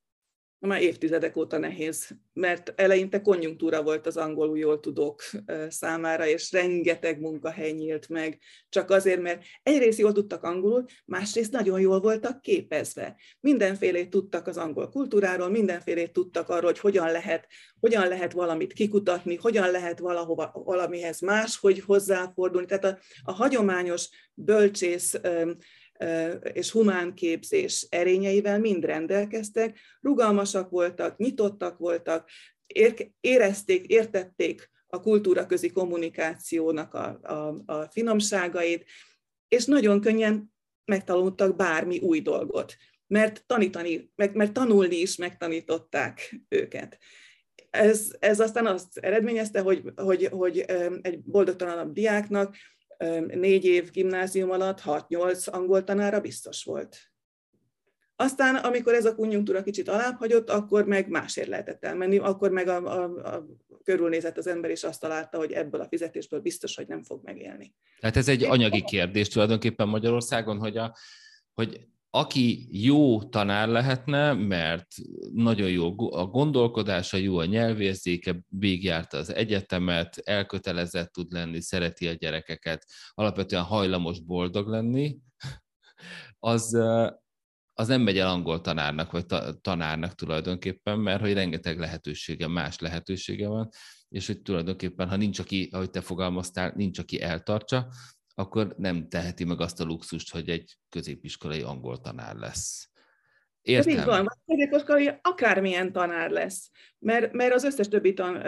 Már 0.66 0.82
évtizedek 0.82 1.36
óta 1.36 1.58
nehéz, 1.58 2.08
mert 2.32 2.72
eleinte 2.76 3.20
konjunktúra 3.20 3.82
volt 3.82 4.06
az 4.06 4.16
angolul 4.16 4.58
jól 4.58 4.80
tudók 4.80 5.22
számára, 5.68 6.26
és 6.26 6.52
rengeteg 6.52 7.20
munkahely 7.20 7.70
nyílt 7.70 8.08
meg, 8.08 8.38
csak 8.68 8.90
azért, 8.90 9.20
mert 9.20 9.42
egyrészt 9.62 9.98
jól 9.98 10.12
tudtak 10.12 10.42
angolul, 10.42 10.84
másrészt 11.04 11.52
nagyon 11.52 11.80
jól 11.80 12.00
voltak 12.00 12.40
képezve. 12.40 13.16
Mindenfélét 13.40 14.10
tudtak 14.10 14.46
az 14.46 14.56
angol 14.56 14.88
kultúráról, 14.88 15.48
mindenfélét 15.48 16.12
tudtak 16.12 16.48
arról, 16.48 16.70
hogy 16.70 16.78
hogyan 16.78 17.10
lehet, 17.10 17.46
hogyan 17.80 18.08
lehet 18.08 18.32
valamit 18.32 18.72
kikutatni, 18.72 19.36
hogyan 19.36 19.70
lehet 19.70 19.98
valahova, 19.98 20.62
valamihez 20.64 21.20
máshogy 21.20 21.80
hozzáfordulni. 21.80 22.66
Tehát 22.66 22.84
a, 22.84 22.98
a 23.22 23.32
hagyományos 23.32 24.08
bölcsész 24.34 25.20
és 26.52 26.70
humán 26.70 27.14
képzés 27.14 27.86
erényeivel 27.90 28.58
mind 28.58 28.84
rendelkeztek, 28.84 29.78
rugalmasak 30.00 30.70
voltak, 30.70 31.16
nyitottak 31.16 31.78
voltak, 31.78 32.28
érezték, 33.20 33.86
értették 33.86 34.70
a 34.86 35.00
kultúraközi 35.00 35.70
kommunikációnak 35.70 36.94
a, 36.94 37.18
a, 37.22 37.62
a 37.66 37.88
finomságait, 37.90 38.84
és 39.48 39.64
nagyon 39.64 40.00
könnyen 40.00 40.52
megtanultak 40.84 41.56
bármi 41.56 41.98
új 41.98 42.20
dolgot, 42.20 42.76
mert 43.06 43.44
tanítani, 43.46 44.12
meg, 44.14 44.34
mert 44.34 44.52
tanulni 44.52 44.96
is 44.96 45.16
megtanították 45.16 46.40
őket. 46.48 46.98
Ez, 47.70 48.16
ez 48.18 48.40
aztán 48.40 48.66
azt 48.66 48.98
eredményezte, 48.98 49.60
hogy, 49.60 49.82
hogy, 49.96 50.26
hogy 50.26 50.58
egy 51.02 51.22
boldogtalanabb 51.22 51.92
diáknak 51.92 52.56
négy 53.26 53.64
év 53.64 53.90
gimnázium 53.90 54.50
alatt 54.50 54.80
6-8 54.84 55.50
angol 55.50 55.84
tanára 55.84 56.20
biztos 56.20 56.64
volt. 56.64 56.96
Aztán, 58.16 58.54
amikor 58.54 58.94
ez 58.94 59.04
a 59.04 59.14
konjunktúra 59.14 59.62
kicsit 59.62 59.88
alább 59.88 60.16
hagyott, 60.16 60.50
akkor 60.50 60.86
meg 60.86 61.08
másért 61.08 61.48
lehetett 61.48 61.84
elmenni, 61.84 62.18
akkor 62.18 62.50
meg 62.50 62.68
a, 62.68 63.02
a, 63.02 63.02
a 63.34 63.46
körülnézett 63.84 64.38
az 64.38 64.46
ember, 64.46 64.70
és 64.70 64.84
azt 64.84 65.00
találta, 65.00 65.38
hogy 65.38 65.52
ebből 65.52 65.80
a 65.80 65.88
fizetésből 65.88 66.40
biztos, 66.40 66.76
hogy 66.76 66.86
nem 66.86 67.02
fog 67.02 67.20
megélni. 67.24 67.74
Tehát 68.00 68.16
ez 68.16 68.28
egy 68.28 68.44
anyagi 68.44 68.84
kérdés 68.84 69.28
tulajdonképpen 69.28 69.88
Magyarországon, 69.88 70.58
hogy, 70.58 70.76
a, 70.76 70.96
hogy 71.54 71.88
aki 72.14 72.66
jó 72.70 73.22
tanár 73.22 73.68
lehetne, 73.68 74.32
mert 74.32 74.86
nagyon 75.32 75.70
jó 75.70 76.14
a 76.14 76.26
gondolkodása, 76.26 77.16
jó 77.16 77.38
a 77.38 77.44
nyelvérzéke, 77.44 78.40
végigjárta 78.48 79.16
az 79.16 79.34
egyetemet, 79.34 80.16
elkötelezett 80.16 81.12
tud 81.12 81.32
lenni, 81.32 81.60
szereti 81.60 82.08
a 82.08 82.12
gyerekeket, 82.12 82.86
alapvetően 83.10 83.62
hajlamos 83.62 84.20
boldog 84.20 84.68
lenni, 84.68 85.18
az, 86.38 86.74
az 87.72 87.88
nem 87.88 88.00
megy 88.00 88.18
el 88.18 88.28
angol 88.28 88.60
tanárnak, 88.60 89.10
vagy 89.10 89.26
tanárnak 89.60 90.14
tulajdonképpen, 90.14 90.98
mert 90.98 91.20
hogy 91.20 91.32
rengeteg 91.32 91.78
lehetősége, 91.78 92.48
más 92.48 92.78
lehetősége 92.78 93.48
van, 93.48 93.68
és 94.08 94.26
hogy 94.26 94.42
tulajdonképpen, 94.42 95.08
ha 95.08 95.16
nincs, 95.16 95.38
aki, 95.38 95.68
ahogy 95.72 95.90
te 95.90 96.00
fogalmaztál, 96.00 96.72
nincs, 96.76 96.98
aki 96.98 97.22
eltartsa, 97.22 97.88
akkor 98.34 98.74
nem 98.76 99.08
teheti 99.08 99.44
meg 99.44 99.60
azt 99.60 99.80
a 99.80 99.84
luxust, 99.84 100.32
hogy 100.32 100.48
egy 100.48 100.78
középiskolai 100.88 101.62
angol 101.62 102.00
tanár 102.00 102.36
lesz. 102.36 102.88
Értem. 103.62 103.92
Ez 103.92 103.98
így 103.98 104.04
van, 104.04 104.28
középiskolai 104.46 105.10
akármilyen 105.22 105.92
tanár 105.92 106.30
lesz, 106.30 106.70
mert, 106.98 107.32
mert 107.32 107.54
az 107.54 107.64
összes 107.64 107.88
többi 107.88 108.12
tan, 108.12 108.42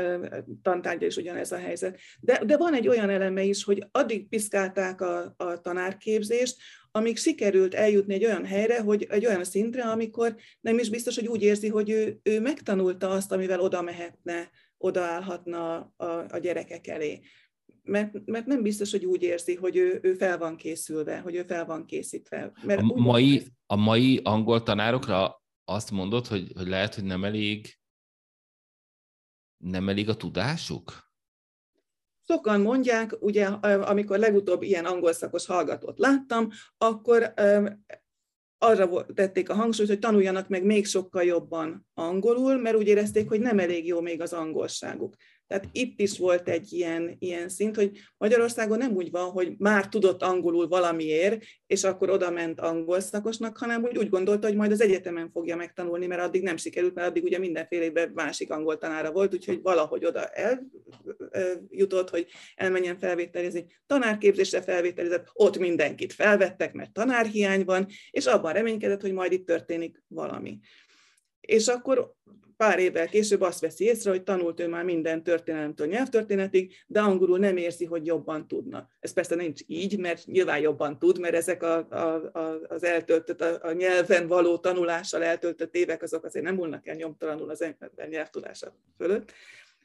tantárgya 0.62 1.06
is 1.06 1.16
ugyanez 1.16 1.52
a 1.52 1.56
helyzet. 1.56 1.98
De, 2.20 2.44
de 2.44 2.56
van 2.56 2.74
egy 2.74 2.88
olyan 2.88 3.10
eleme 3.10 3.42
is, 3.42 3.64
hogy 3.64 3.86
addig 3.90 4.28
piszkálták 4.28 5.00
a, 5.00 5.34
a 5.36 5.60
tanárképzést, 5.60 6.56
amíg 6.90 7.16
sikerült 7.16 7.74
eljutni 7.74 8.14
egy 8.14 8.24
olyan 8.24 8.44
helyre, 8.44 8.80
hogy 8.80 9.06
egy 9.10 9.26
olyan 9.26 9.44
szintre, 9.44 9.82
amikor 9.82 10.36
nem 10.60 10.78
is 10.78 10.90
biztos, 10.90 11.14
hogy 11.14 11.26
úgy 11.26 11.42
érzi, 11.42 11.68
hogy 11.68 11.90
ő, 11.90 12.18
ő 12.22 12.40
megtanulta 12.40 13.10
azt, 13.10 13.32
amivel 13.32 13.60
oda 13.60 13.82
mehetne, 13.82 14.50
odaállhatna 14.78 15.92
a, 15.96 16.04
a 16.28 16.38
gyerekek 16.38 16.86
elé 16.86 17.20
mert, 17.82 18.26
mert 18.26 18.46
nem 18.46 18.62
biztos, 18.62 18.90
hogy 18.90 19.04
úgy 19.04 19.22
érzi, 19.22 19.54
hogy 19.54 19.76
ő, 19.76 19.98
ő 20.02 20.14
fel 20.14 20.38
van 20.38 20.56
készülve, 20.56 21.18
hogy 21.18 21.34
ő 21.34 21.42
fel 21.42 21.66
van 21.66 21.86
készítve. 21.86 22.52
Mert 22.62 22.80
a, 22.80 22.94
mai, 22.94 23.42
a 23.66 23.76
mai 23.76 24.20
angol 24.22 24.62
tanárokra 24.62 25.42
azt 25.64 25.90
mondod, 25.90 26.26
hogy, 26.26 26.52
hogy 26.56 26.68
lehet, 26.68 26.94
hogy 26.94 27.04
nem 27.04 27.24
elég 27.24 27.78
nem 29.56 29.88
elég 29.88 30.08
a 30.08 30.16
tudásuk? 30.16 31.06
sokan 32.26 32.60
mondják, 32.60 33.16
ugye 33.20 33.46
amikor 33.46 34.18
legutóbb 34.18 34.62
ilyen 34.62 34.84
angol 34.84 35.12
szakos 35.12 35.46
hallgatót 35.46 35.98
láttam, 35.98 36.48
akkor 36.78 37.34
arra 38.58 39.04
tették 39.14 39.50
a 39.50 39.54
hangsúlyt, 39.54 39.88
hogy 39.88 39.98
tanuljanak 39.98 40.48
meg 40.48 40.64
még 40.64 40.86
sokkal 40.86 41.22
jobban 41.22 41.86
angolul, 41.94 42.56
mert 42.56 42.76
úgy 42.76 42.86
érezték, 42.86 43.28
hogy 43.28 43.40
nem 43.40 43.58
elég 43.58 43.86
jó 43.86 44.00
még 44.00 44.20
az 44.20 44.32
angolságuk. 44.32 45.14
Tehát 45.46 45.68
itt 45.72 46.00
is 46.00 46.18
volt 46.18 46.48
egy 46.48 46.72
ilyen, 46.72 47.16
ilyen 47.18 47.48
szint, 47.48 47.76
hogy 47.76 47.98
Magyarországon 48.16 48.78
nem 48.78 48.92
úgy 48.92 49.10
van, 49.10 49.30
hogy 49.30 49.54
már 49.58 49.88
tudott 49.88 50.22
angolul 50.22 50.68
valamiért, 50.68 51.42
és 51.66 51.84
akkor 51.84 52.10
oda 52.10 52.30
ment 52.30 52.60
angol 52.60 53.00
szakosnak, 53.00 53.56
hanem 53.58 53.84
úgy, 53.84 53.98
úgy 53.98 54.08
gondolta, 54.08 54.46
hogy 54.46 54.56
majd 54.56 54.72
az 54.72 54.80
egyetemen 54.80 55.30
fogja 55.30 55.56
megtanulni, 55.56 56.06
mert 56.06 56.22
addig 56.22 56.42
nem 56.42 56.56
sikerült, 56.56 56.94
mert 56.94 57.08
addig 57.08 57.24
ugye 57.24 57.38
mindenféle 57.38 58.10
másik 58.14 58.50
angol 58.50 58.78
tanára 58.78 59.12
volt, 59.12 59.34
úgyhogy 59.34 59.62
valahogy 59.62 60.04
oda 60.04 60.26
eljutott, 60.26 62.10
hogy 62.10 62.26
elmenjen 62.54 62.98
felvételizni. 62.98 63.66
Tanárképzésre 63.86 64.62
felvételizett, 64.62 65.30
ott 65.32 65.58
mindenkit 65.58 66.12
felvettek, 66.12 66.72
mert 66.72 66.92
tanárhiány 66.92 67.64
van, 67.64 67.86
és 68.10 68.26
abban 68.26 68.52
reménykedett, 68.52 69.00
hogy 69.00 69.12
majd 69.12 69.32
itt 69.32 69.46
történik 69.46 70.02
valami. 70.08 70.58
És 71.46 71.66
akkor 71.66 72.14
pár 72.56 72.78
évvel 72.78 73.08
később 73.08 73.40
azt 73.40 73.60
veszi 73.60 73.84
észre, 73.84 74.10
hogy 74.10 74.22
tanult 74.22 74.60
ő 74.60 74.68
már 74.68 74.84
minden 74.84 75.22
történelemtől 75.22 75.86
nyelvtörténetig, 75.86 76.74
de 76.86 77.00
angolul 77.00 77.38
nem 77.38 77.56
érzi, 77.56 77.84
hogy 77.84 78.06
jobban 78.06 78.48
tudna. 78.48 78.88
Ez 79.00 79.12
persze 79.12 79.34
nincs 79.34 79.60
így, 79.66 79.98
mert 79.98 80.26
nyilván 80.26 80.58
jobban 80.58 80.98
tud, 80.98 81.18
mert 81.20 81.34
ezek 81.34 81.62
a, 81.62 81.86
a, 81.90 82.30
a, 82.38 82.60
az 82.68 82.84
eltöltött, 82.84 83.40
a, 83.40 83.58
a 83.62 83.72
nyelven 83.72 84.26
való 84.26 84.58
tanulással 84.58 85.22
eltöltött 85.22 85.74
évek, 85.74 86.02
azok 86.02 86.24
azért 86.24 86.44
nem 86.44 86.54
múlnak 86.54 86.86
el 86.86 86.94
nyomtalanul 86.94 87.50
az 87.50 87.62
ember 87.62 88.08
nyelvtudása 88.08 88.76
fölött. 88.96 89.32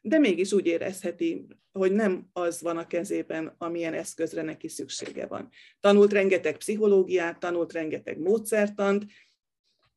De 0.02 0.20
mégis 0.20 0.54
úgy 0.54 0.66
érezheti, 0.66 1.46
hogy 1.72 1.92
nem 1.92 2.30
az 2.34 2.62
van 2.62 2.78
a 2.78 2.88
kezében, 2.88 3.56
amilyen 3.58 3.94
eszközre 3.94 4.42
neki 4.42 4.68
szüksége 4.68 5.26
van. 5.26 5.50
Tanult 5.80 6.12
rengeteg 6.12 6.58
pszichológiát, 6.58 7.40
tanult 7.40 7.74
rengeteg 7.74 8.20
módszertant, 8.20 9.06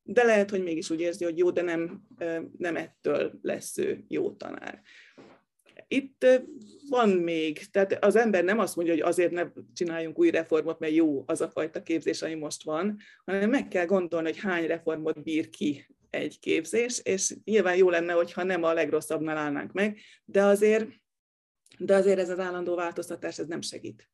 de 0.07 0.23
lehet, 0.23 0.51
hogy 0.51 0.63
mégis 0.63 0.91
úgy 0.91 1.01
érzi, 1.01 1.25
hogy 1.25 1.39
jó, 1.39 1.51
de 1.51 1.63
nem, 1.63 2.03
nem 2.59 2.77
ettől 2.77 3.39
lesz 3.43 3.79
ő 3.79 4.05
jó 4.09 4.33
tanár. 4.33 4.83
Itt 5.89 6.27
van 6.89 7.09
még, 7.09 7.59
tehát 7.71 8.05
az 8.05 8.17
ember 8.17 8.45
nem 8.45 8.59
azt 8.59 8.77
mondja, 8.77 8.95
hogy 8.95 9.03
azért 9.03 9.33
ne 9.33 9.47
csináljunk 9.75 10.19
új 10.19 10.31
reformot, 10.31 10.79
mert 10.79 10.93
jó 10.93 11.23
az 11.27 11.41
a 11.41 11.51
fajta 11.51 11.83
képzés, 11.83 12.23
ami 12.23 12.35
most 12.35 12.63
van, 12.63 12.99
hanem 13.25 13.51
meg 13.51 13.69
kell 13.69 13.87
gondolni, 13.87 14.27
hogy 14.27 14.41
hány 14.41 14.67
reformot 14.67 15.23
bír 15.23 15.51
ki 15.51 15.87
egy 16.11 16.39
képzés, 16.39 17.01
és 17.03 17.37
nyilván 17.45 17.77
jó 17.77 17.91
lenne, 17.91 18.13
hogyha 18.13 18.43
nem 18.43 18.63
a 18.63 18.73
legrosszabbnál 18.73 19.37
állnánk 19.37 19.73
meg, 19.73 19.99
de 20.25 20.43
azért, 20.43 20.89
de 21.79 21.95
azért 21.95 22.19
ez 22.19 22.31
az 22.31 22.39
állandó 22.39 22.75
változtatás, 22.75 23.39
ez 23.39 23.47
nem 23.47 23.61
segít. 23.61 24.11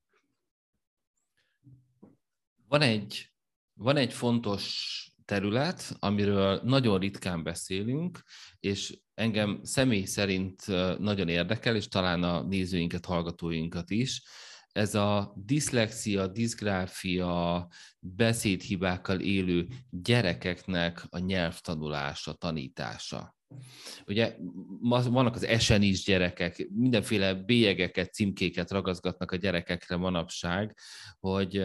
Van 2.68 2.82
egy, 2.82 3.32
van 3.74 3.96
egy 3.96 4.12
fontos 4.12 5.09
terület, 5.30 5.96
amiről 5.98 6.60
nagyon 6.64 6.98
ritkán 6.98 7.42
beszélünk, 7.42 8.22
és 8.60 8.98
engem 9.14 9.60
személy 9.62 10.04
szerint 10.04 10.66
nagyon 10.98 11.28
érdekel, 11.28 11.76
és 11.76 11.88
talán 11.88 12.22
a 12.22 12.42
nézőinket, 12.42 13.04
hallgatóinkat 13.06 13.90
is, 13.90 14.22
ez 14.72 14.94
a 14.94 15.32
diszlexia, 15.36 16.26
diszgráfia, 16.26 17.68
beszédhibákkal 17.98 19.20
élő 19.20 19.66
gyerekeknek 19.90 21.06
a 21.08 21.18
nyelvtanulása, 21.18 22.32
tanítása. 22.32 23.36
Ugye 24.06 24.36
vannak 24.88 25.34
az 25.34 25.44
esenis 25.44 26.04
gyerekek, 26.04 26.68
mindenféle 26.74 27.34
bélyegeket, 27.34 28.12
címkéket 28.12 28.70
ragaszgatnak 28.70 29.30
a 29.30 29.36
gyerekekre 29.36 29.96
manapság, 29.96 30.76
hogy, 31.18 31.64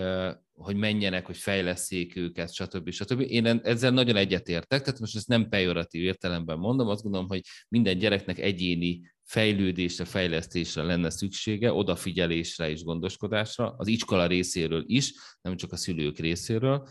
hogy 0.54 0.76
menjenek, 0.76 1.26
hogy 1.26 1.38
fejleszék 1.38 2.16
őket, 2.16 2.54
stb. 2.54 2.90
stb. 2.90 3.20
Én 3.20 3.46
ezzel 3.46 3.92
nagyon 3.92 4.16
egyetértek, 4.16 4.82
tehát 4.82 5.00
most 5.00 5.16
ezt 5.16 5.28
nem 5.28 5.50
pejoratív 5.50 6.04
értelemben 6.04 6.58
mondom, 6.58 6.88
azt 6.88 7.04
gondolom, 7.04 7.28
hogy 7.28 7.42
minden 7.68 7.98
gyereknek 7.98 8.40
egyéni 8.40 9.14
fejlődésre, 9.24 10.06
fejlesztésre 10.06 10.84
lenne 10.84 11.10
szüksége, 11.10 11.74
odafigyelésre 11.74 12.70
és 12.70 12.84
gondoskodásra, 12.84 13.76
az 13.78 13.88
iskola 13.88 14.28
részéről 14.28 14.84
is, 14.86 15.14
nem 15.42 15.56
csak 15.56 15.72
a 15.72 15.76
szülők 15.76 16.18
részéről. 16.18 16.88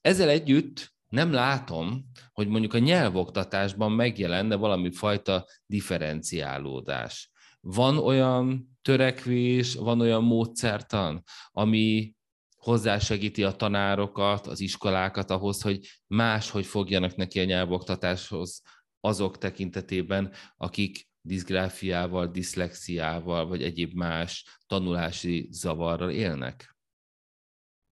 Ezzel 0.00 0.28
együtt 0.28 0.96
nem 1.08 1.32
látom, 1.32 2.04
hogy 2.32 2.48
mondjuk 2.48 2.74
a 2.74 2.78
nyelvoktatásban 2.78 3.92
megjelenne 3.92 4.56
valami 4.56 4.92
fajta 4.92 5.46
differenciálódás. 5.66 7.30
Van 7.60 7.98
olyan 7.98 8.76
törekvés, 8.82 9.74
van 9.74 10.00
olyan 10.00 10.24
módszertan, 10.24 11.22
ami 11.50 12.14
hozzásegíti 12.56 13.44
a 13.44 13.52
tanárokat, 13.52 14.46
az 14.46 14.60
iskolákat 14.60 15.30
ahhoz, 15.30 15.62
hogy 15.62 15.86
máshogy 16.06 16.66
fogjanak 16.66 17.16
neki 17.16 17.40
a 17.40 17.44
nyelvoktatáshoz 17.44 18.62
azok 19.00 19.38
tekintetében, 19.38 20.32
akik 20.56 21.08
diszgráfiával, 21.20 22.26
diszlexiával, 22.26 23.46
vagy 23.46 23.62
egyéb 23.62 23.92
más 23.92 24.58
tanulási 24.66 25.48
zavarral 25.50 26.10
élnek? 26.10 26.77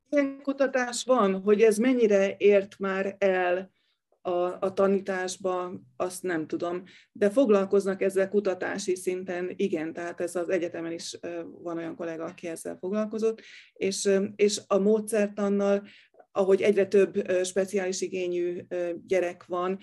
Ilyen 0.08 0.40
kutatás 0.42 1.04
van, 1.04 1.40
hogy 1.40 1.62
ez 1.62 1.76
mennyire 1.76 2.36
ért 2.36 2.78
már 2.78 3.16
el 3.18 3.70
a, 4.26 4.56
a 4.60 4.72
tanításba, 4.72 5.72
azt 5.96 6.22
nem 6.22 6.46
tudom. 6.46 6.82
De 7.12 7.30
foglalkoznak 7.30 8.02
ezzel 8.02 8.28
kutatási 8.28 8.94
szinten, 8.94 9.52
igen, 9.56 9.92
tehát 9.92 10.20
ez 10.20 10.36
az 10.36 10.48
egyetemen 10.48 10.92
is 10.92 11.18
van 11.62 11.76
olyan 11.76 11.96
kollega, 11.96 12.24
aki 12.24 12.46
ezzel 12.46 12.76
foglalkozott, 12.80 13.40
és, 13.72 14.10
és 14.36 14.60
a 14.66 14.78
módszertannal, 14.78 15.82
ahogy 16.32 16.62
egyre 16.62 16.86
több 16.86 17.30
speciális 17.44 18.00
igényű 18.00 18.66
gyerek 19.06 19.44
van, 19.44 19.78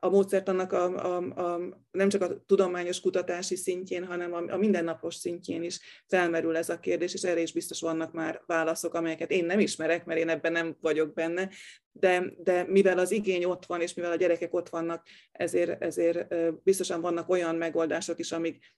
a 0.00 0.08
módszertannak 0.08 0.72
a, 0.72 1.16
a, 1.16 1.16
a, 1.16 1.60
nem 1.90 2.08
csak 2.08 2.22
a 2.22 2.44
tudományos 2.46 3.00
kutatási 3.00 3.56
szintjén, 3.56 4.04
hanem 4.04 4.32
a, 4.32 4.52
a 4.52 4.56
mindennapos 4.56 5.14
szintjén 5.14 5.62
is 5.62 5.80
felmerül 6.06 6.56
ez 6.56 6.68
a 6.68 6.80
kérdés, 6.80 7.14
és 7.14 7.22
erre 7.22 7.40
is 7.40 7.52
biztos 7.52 7.80
vannak 7.80 8.12
már 8.12 8.42
válaszok, 8.46 8.94
amelyeket 8.94 9.30
én 9.30 9.44
nem 9.44 9.60
ismerek, 9.60 10.04
mert 10.04 10.20
én 10.20 10.28
ebben 10.28 10.52
nem 10.52 10.76
vagyok 10.80 11.12
benne, 11.12 11.50
de, 11.92 12.32
de 12.38 12.64
mivel 12.68 12.98
az 12.98 13.10
igény 13.10 13.44
ott 13.44 13.66
van, 13.66 13.80
és 13.80 13.94
mivel 13.94 14.12
a 14.12 14.16
gyerekek 14.16 14.54
ott 14.54 14.68
vannak, 14.68 15.06
ezért, 15.32 15.82
ezért 15.82 16.34
biztosan 16.62 17.00
vannak 17.00 17.28
olyan 17.28 17.54
megoldások 17.54 18.18
is, 18.18 18.32
amik 18.32 18.76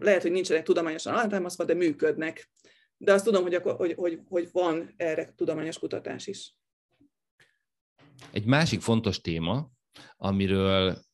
lehet, 0.00 0.22
hogy 0.22 0.30
nincsenek 0.30 0.64
tudományosan 0.64 1.12
alátámasztva, 1.12 1.64
de 1.64 1.74
működnek. 1.74 2.50
De 2.96 3.12
azt 3.12 3.24
tudom, 3.24 3.42
hogy, 3.42 3.54
hogy, 3.54 3.94
hogy, 3.94 4.20
hogy 4.28 4.48
van 4.52 4.94
erre 4.96 5.32
tudományos 5.36 5.78
kutatás 5.78 6.26
is. 6.26 6.54
Egy 8.32 8.44
másik 8.44 8.80
fontos 8.80 9.20
téma, 9.20 9.70
amiről 10.16 11.04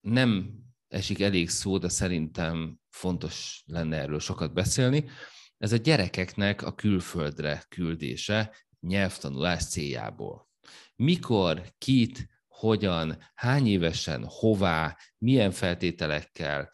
nem 0.00 0.54
esik 0.88 1.20
elég 1.20 1.48
szó, 1.48 1.78
de 1.78 1.88
szerintem 1.88 2.78
fontos 2.90 3.62
lenne 3.66 3.96
erről 3.96 4.20
sokat 4.20 4.52
beszélni. 4.52 5.08
Ez 5.58 5.72
a 5.72 5.76
gyerekeknek 5.76 6.62
a 6.62 6.74
külföldre 6.74 7.64
küldése 7.68 8.56
nyelvtanulás 8.80 9.64
céljából. 9.64 10.48
Mikor, 10.96 11.72
kit, 11.78 12.28
hogyan, 12.46 13.18
hány 13.34 13.66
évesen, 13.66 14.24
hová, 14.24 14.98
milyen 15.18 15.50
feltételekkel, 15.50 16.70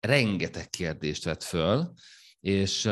rengeteg 0.00 0.70
kérdést 0.70 1.24
vett 1.24 1.42
föl, 1.42 1.92
és 2.40 2.90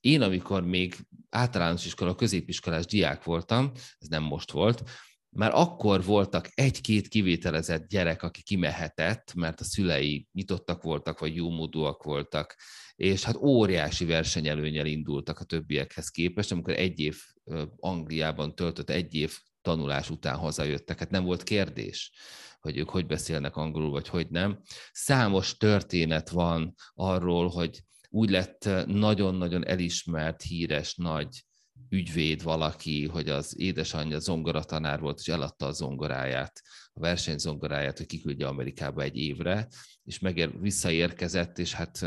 én, 0.00 0.22
amikor 0.22 0.64
még 0.64 0.96
általános 1.30 1.84
iskola, 1.84 2.14
középiskolás 2.14 2.86
diák 2.86 3.24
voltam, 3.24 3.72
ez 3.98 4.08
nem 4.08 4.22
most 4.22 4.50
volt, 4.50 4.82
már 5.30 5.50
akkor 5.54 6.04
voltak 6.04 6.50
egy-két 6.54 7.08
kivételezett 7.08 7.88
gyerek, 7.88 8.22
aki 8.22 8.42
kimehetett, 8.42 9.34
mert 9.34 9.60
a 9.60 9.64
szülei 9.64 10.28
nyitottak 10.32 10.82
voltak, 10.82 11.18
vagy 11.18 11.34
jómódúak 11.34 12.02
voltak, 12.02 12.56
és 12.96 13.24
hát 13.24 13.36
óriási 13.36 14.04
versenyelőnyel 14.04 14.86
indultak 14.86 15.38
a 15.38 15.44
többiekhez 15.44 16.08
képest, 16.08 16.52
amikor 16.52 16.74
egy 16.74 17.00
év 17.00 17.16
Angliában 17.76 18.54
töltött 18.54 18.90
egy 18.90 19.14
év 19.14 19.38
tanulás 19.62 20.10
után 20.10 20.36
hazajöttek. 20.36 20.98
Hát 20.98 21.10
nem 21.10 21.24
volt 21.24 21.42
kérdés, 21.42 22.12
hogy 22.60 22.76
ők 22.76 22.90
hogy 22.90 23.06
beszélnek 23.06 23.56
angolul, 23.56 23.90
vagy 23.90 24.08
hogy 24.08 24.28
nem. 24.30 24.62
Számos 24.92 25.56
történet 25.56 26.28
van 26.28 26.74
arról, 26.94 27.48
hogy 27.48 27.82
úgy 28.08 28.30
lett 28.30 28.68
nagyon-nagyon 28.86 29.66
elismert, 29.66 30.42
híres, 30.42 30.94
nagy 30.94 31.47
ügyvéd 31.88 32.42
valaki, 32.42 33.06
hogy 33.06 33.28
az 33.28 33.60
édesanyja 33.60 34.18
zongoratanár 34.18 35.00
volt, 35.00 35.18
és 35.18 35.28
eladta 35.28 35.66
a 35.66 35.72
zongoráját, 35.72 36.62
a 36.92 37.00
versenyzongoráját, 37.00 37.96
hogy 37.96 38.06
kiküldje 38.06 38.46
Amerikába 38.46 39.02
egy 39.02 39.16
évre, 39.16 39.68
és 40.04 40.18
megér, 40.18 40.60
visszaérkezett, 40.60 41.58
és 41.58 41.72
hát 41.74 42.02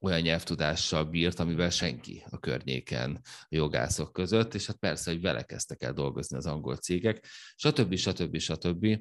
olyan 0.00 0.20
nyelvtudással 0.20 1.04
bírt, 1.04 1.38
amivel 1.38 1.70
senki 1.70 2.24
a 2.30 2.38
környéken 2.38 3.20
a 3.24 3.46
jogászok 3.48 4.12
között, 4.12 4.54
és 4.54 4.66
hát 4.66 4.76
persze, 4.76 5.10
hogy 5.10 5.20
vele 5.20 5.42
kezdtek 5.42 5.82
el 5.82 5.92
dolgozni 5.92 6.36
az 6.36 6.46
angol 6.46 6.76
cégek, 6.76 7.26
stb. 7.56 7.94
stb. 7.94 8.38
stb. 8.38 8.98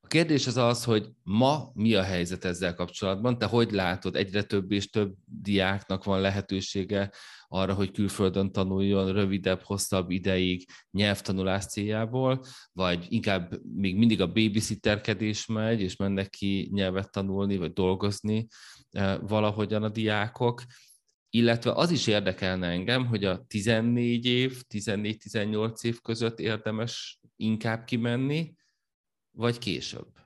A 0.00 0.06
kérdés 0.06 0.46
az 0.46 0.56
az, 0.56 0.84
hogy 0.84 1.10
ma 1.22 1.70
mi 1.74 1.94
a 1.94 2.02
helyzet 2.02 2.44
ezzel 2.44 2.74
kapcsolatban? 2.74 3.38
Te 3.38 3.46
hogy 3.46 3.70
látod, 3.70 4.16
egyre 4.16 4.42
több 4.42 4.72
és 4.72 4.90
több 4.90 5.14
diáknak 5.44 6.04
van 6.04 6.20
lehetősége 6.20 7.10
arra, 7.48 7.74
hogy 7.74 7.90
külföldön 7.90 8.52
tanuljon 8.52 9.12
rövidebb, 9.12 9.62
hosszabb 9.62 10.10
ideig 10.10 10.68
nyelvtanulás 10.90 11.66
céljából, 11.66 12.44
vagy 12.72 13.06
inkább 13.08 13.60
még 13.74 13.96
mindig 13.96 14.20
a 14.20 14.32
babysitterkedés 14.32 15.46
megy, 15.46 15.80
és 15.80 15.96
mennek 15.96 16.28
ki 16.28 16.68
nyelvet 16.72 17.10
tanulni, 17.10 17.56
vagy 17.56 17.72
dolgozni 17.72 18.46
eh, 18.90 19.18
valahogyan 19.20 19.82
a 19.82 19.88
diákok, 19.88 20.62
illetve 21.30 21.72
az 21.72 21.90
is 21.90 22.06
érdekelne 22.06 22.66
engem, 22.66 23.06
hogy 23.06 23.24
a 23.24 23.44
14 23.46 24.26
év, 24.26 24.62
14-18 24.74 25.84
év 25.84 26.00
között 26.00 26.38
érdemes 26.38 27.20
inkább 27.36 27.84
kimenni, 27.84 28.54
vagy 29.30 29.58
később? 29.58 30.23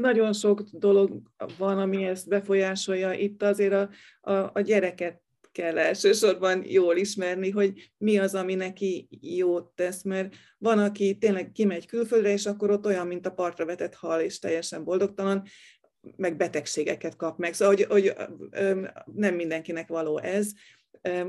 Nagyon 0.00 0.32
sok 0.32 0.62
dolog 0.72 1.22
van, 1.58 1.78
ami 1.78 2.04
ezt 2.04 2.28
befolyásolja. 2.28 3.12
Itt 3.12 3.42
azért 3.42 3.72
a, 3.72 3.90
a, 4.32 4.50
a 4.52 4.60
gyereket 4.60 5.22
kell 5.52 5.78
elsősorban 5.78 6.62
jól 6.66 6.96
ismerni, 6.96 7.50
hogy 7.50 7.92
mi 7.98 8.18
az, 8.18 8.34
ami 8.34 8.54
neki 8.54 9.08
jót 9.20 9.66
tesz, 9.74 10.02
mert 10.02 10.34
van, 10.58 10.78
aki 10.78 11.18
tényleg 11.18 11.52
kimegy 11.52 11.86
külföldre, 11.86 12.32
és 12.32 12.46
akkor 12.46 12.70
ott 12.70 12.86
olyan, 12.86 13.06
mint 13.06 13.26
a 13.26 13.32
partra 13.32 13.64
vetett 13.64 13.94
hal, 13.94 14.20
és 14.20 14.38
teljesen 14.38 14.84
boldogtalan, 14.84 15.42
meg 16.16 16.36
betegségeket 16.36 17.16
kap 17.16 17.38
meg. 17.38 17.54
Szóval, 17.54 17.74
hogy, 17.74 17.84
hogy 17.84 18.14
nem 19.14 19.34
mindenkinek 19.34 19.88
való 19.88 20.18
ez, 20.18 20.52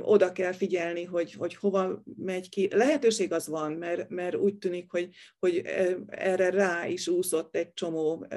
oda 0.01 0.31
kell 0.31 0.51
figyelni, 0.51 1.03
hogy, 1.03 1.33
hogy 1.33 1.55
hova 1.55 2.03
megy 2.17 2.49
ki. 2.49 2.67
Lehetőség 2.71 3.33
az 3.33 3.47
van, 3.47 3.71
mert, 3.71 4.09
mert 4.09 4.35
úgy 4.35 4.57
tűnik, 4.57 4.91
hogy, 4.91 5.09
hogy 5.39 5.61
erre 6.07 6.49
rá 6.49 6.87
is 6.87 7.07
úszott 7.07 7.55
egy 7.55 7.73
csomó 7.73 8.27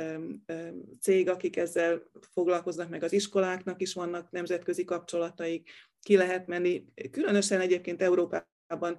cég, 1.01 1.29
akik 1.29 1.57
ezzel 1.57 2.03
foglalkoznak, 2.33 2.89
meg 2.89 3.03
az 3.03 3.13
iskoláknak 3.13 3.81
is 3.81 3.95
vannak 3.95 4.31
nemzetközi 4.31 4.85
kapcsolataik, 4.85 5.71
ki 6.01 6.17
lehet 6.17 6.47
menni. 6.47 6.85
Különösen 7.11 7.61
egyébként 7.61 8.03
Európában 8.03 8.53
Európában 8.67 8.99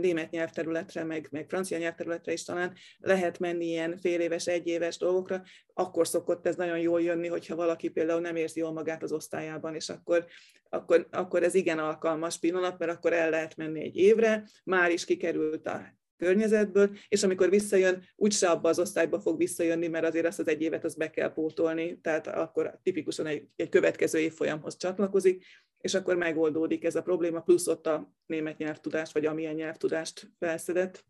német 0.00 0.30
nyelvterületre, 0.30 1.04
meg, 1.04 1.28
meg 1.30 1.48
francia 1.48 1.78
nyelvterületre 1.78 2.32
is 2.32 2.44
talán 2.44 2.72
lehet 2.98 3.38
menni 3.38 3.66
ilyen 3.66 3.98
fél 3.98 4.20
éves, 4.20 4.46
egyéves 4.46 4.96
dolgokra, 4.96 5.42
akkor 5.74 6.08
szokott 6.08 6.46
ez 6.46 6.56
nagyon 6.56 6.78
jól 6.78 7.02
jönni, 7.02 7.28
hogyha 7.28 7.56
valaki 7.56 7.88
például 7.88 8.20
nem 8.20 8.36
érzi 8.36 8.60
jól 8.60 8.72
magát 8.72 9.02
az 9.02 9.12
osztályában, 9.12 9.74
és 9.74 9.88
akkor, 9.88 10.26
akkor, 10.68 11.06
akkor 11.10 11.42
ez 11.42 11.54
igen 11.54 11.78
alkalmas 11.78 12.38
pillanat, 12.38 12.78
mert 12.78 12.92
akkor 12.92 13.12
el 13.12 13.30
lehet 13.30 13.56
menni 13.56 13.82
egy 13.82 13.96
évre, 13.96 14.48
már 14.64 14.90
is 14.90 15.04
kikerült 15.04 15.66
a 15.66 16.02
környezetből, 16.16 16.96
és 17.08 17.22
amikor 17.22 17.50
visszajön, 17.50 18.02
úgyse 18.16 18.50
abba 18.50 18.68
az 18.68 18.78
osztályba 18.78 19.20
fog 19.20 19.38
visszajönni, 19.38 19.88
mert 19.88 20.04
azért 20.04 20.26
azt 20.26 20.38
az 20.38 20.48
egy 20.48 20.62
évet 20.62 20.84
az 20.84 20.94
be 20.94 21.10
kell 21.10 21.32
pótolni, 21.32 22.00
tehát 22.00 22.26
akkor 22.26 22.78
tipikusan 22.82 23.26
egy, 23.26 23.48
egy 23.56 23.68
következő 23.68 24.18
évfolyamhoz 24.18 24.76
csatlakozik, 24.76 25.44
és 25.84 25.94
akkor 25.94 26.16
megoldódik 26.16 26.84
ez 26.84 26.94
a 26.94 27.02
probléma, 27.02 27.40
plusz 27.40 27.66
ott 27.66 27.86
a 27.86 28.12
német 28.26 28.58
nyelvtudást, 28.58 29.12
vagy 29.12 29.26
amilyen 29.26 29.54
nyelvtudást 29.54 30.30
felszedett. 30.38 31.04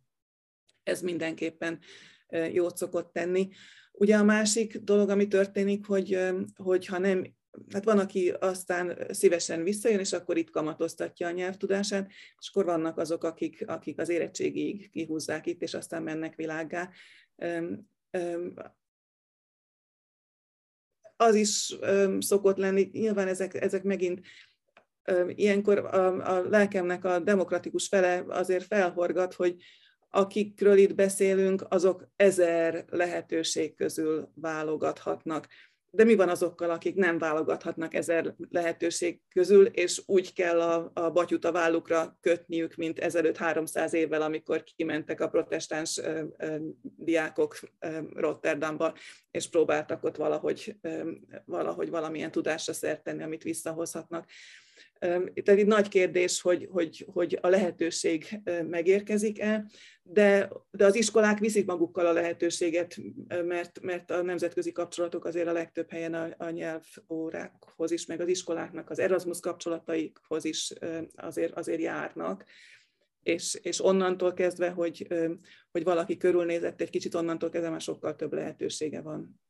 Ez 0.83 1.01
mindenképpen 1.01 1.79
jót 2.53 2.77
szokott 2.77 3.13
tenni. 3.13 3.49
Ugye 3.93 4.17
a 4.17 4.25
másik 4.25 4.79
dolog, 4.79 5.09
ami 5.09 5.29
történik, 5.29 5.87
hogy, 5.87 6.19
hogy 6.55 6.87
ha 6.87 6.99
nem 6.99 7.35
hát 7.73 7.85
van, 7.85 7.99
aki 7.99 8.31
aztán 8.31 9.07
szívesen 9.11 9.63
visszajön, 9.63 9.99
és 9.99 10.13
akkor 10.13 10.37
itt 10.37 10.51
kamatoztatja 10.51 11.27
a 11.27 11.31
nyelvtudását, 11.31 12.11
és 12.39 12.49
akkor 12.49 12.65
vannak 12.65 12.99
azok, 12.99 13.25
akik, 13.25 13.69
akik 13.69 14.01
az 14.01 14.09
érettségig 14.09 14.91
kihúzzák 14.91 15.47
itt, 15.47 15.63
és 15.63 15.75
aztán 15.75 16.03
mennek 16.03 16.35
világgá. 16.35 16.91
Az 21.17 21.35
is 21.35 21.77
szokott 22.19 22.57
lenni, 22.57 22.89
nyilván 22.93 23.29
ezek, 23.29 23.55
ezek 23.55 23.83
megint 23.83 24.21
ilyenkor 25.29 25.79
a, 25.79 26.37
a 26.37 26.49
lelkemnek 26.49 27.05
a 27.05 27.19
demokratikus 27.19 27.89
fele 27.89 28.25
azért 28.29 28.65
felhorgat, 28.65 29.35
hogy 29.35 29.57
akikről 30.15 30.77
itt 30.77 30.95
beszélünk, 30.95 31.65
azok 31.69 32.09
ezer 32.17 32.85
lehetőség 32.89 33.75
közül 33.75 34.29
válogathatnak. 34.35 35.49
De 35.91 36.05
mi 36.05 36.15
van 36.15 36.29
azokkal, 36.29 36.71
akik 36.71 36.95
nem 36.95 37.19
válogathatnak 37.19 37.95
ezer 37.95 38.35
lehetőség 38.51 39.21
közül, 39.29 39.67
és 39.67 40.03
úgy 40.07 40.33
kell 40.33 40.61
a, 40.61 40.91
a 40.95 41.11
batyut 41.11 41.45
a 41.45 41.53
vállukra 41.53 42.19
kötniük, 42.21 42.75
mint 42.75 42.99
ezelőtt 42.99 43.37
300 43.37 43.93
évvel, 43.93 44.23
amikor 44.23 44.65
kimentek 44.77 45.21
a 45.21 45.29
protestáns 45.29 45.99
ö, 45.99 46.25
ö, 46.39 46.57
diákok 46.97 47.59
ö, 47.79 47.99
Rotterdamba, 48.15 48.95
és 49.31 49.49
próbáltak 49.49 50.05
ott 50.05 50.17
valahogy, 50.17 50.77
ö, 50.81 51.11
valahogy 51.45 51.91
valamilyen 51.91 52.31
tudásra 52.31 52.73
szert 52.73 53.03
tenni, 53.03 53.23
amit 53.23 53.43
visszahozhatnak. 53.43 54.27
Tehát 54.99 55.61
itt 55.61 55.67
nagy 55.67 55.89
kérdés, 55.89 56.41
hogy, 56.41 56.69
hogy, 56.71 57.07
hogy 57.13 57.39
a 57.41 57.49
lehetőség 57.49 58.41
megérkezik-e, 58.69 59.65
de, 60.03 60.51
de 60.71 60.85
az 60.85 60.95
iskolák 60.95 61.39
viszik 61.39 61.67
magukkal 61.67 62.07
a 62.07 62.13
lehetőséget, 62.13 62.97
mert, 63.45 63.81
mert 63.81 64.11
a 64.11 64.23
nemzetközi 64.23 64.73
kapcsolatok 64.73 65.25
azért 65.25 65.49
a 65.49 65.53
legtöbb 65.53 65.91
helyen 65.91 66.15
a, 66.15 66.29
a 66.37 66.51
nyelvórákhoz 66.51 67.91
is, 67.91 68.07
meg 68.07 68.21
az 68.21 68.29
iskoláknak 68.29 68.91
az 68.91 68.99
Erasmus 68.99 69.41
kapcsolataikhoz 69.41 70.45
is 70.45 70.73
azért, 71.15 71.53
azért 71.53 71.81
járnak. 71.81 72.45
És, 73.23 73.59
és 73.63 73.85
onnantól 73.85 74.35
kezdve, 74.35 74.69
hogy, 74.69 75.07
hogy 75.71 75.85
valaki 75.85 76.17
körülnézett 76.17 76.81
egy 76.81 76.91
kicsit, 76.91 77.15
onnantól 77.15 77.51
kezdve 77.51 77.71
már 77.71 77.81
sokkal 77.81 78.17
több 78.17 78.33
lehetősége 78.33 79.01
van 79.01 79.43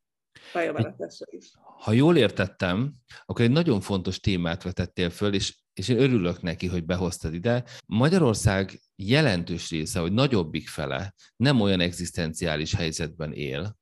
Ha 1.79 1.93
jól 1.93 2.17
értettem, 2.17 2.95
akkor 3.25 3.45
egy 3.45 3.51
nagyon 3.51 3.81
fontos 3.81 4.21
témát 4.21 4.63
vetettél 4.63 5.11
föl, 5.11 5.35
és, 5.35 5.59
és 5.73 5.89
én 5.89 5.99
örülök 5.99 6.43
neki, 6.43 6.67
hogy 6.67 6.85
behoztad 6.85 7.35
ide. 7.35 7.65
Magyarország 7.87 8.81
jelentős 8.97 9.71
része, 9.71 10.01
hogy 10.01 10.13
nagyobbik 10.13 10.69
fele 10.69 11.15
nem 11.37 11.61
olyan 11.61 11.81
egzisztenciális 11.81 12.75
helyzetben 12.75 13.33
él, 13.33 13.79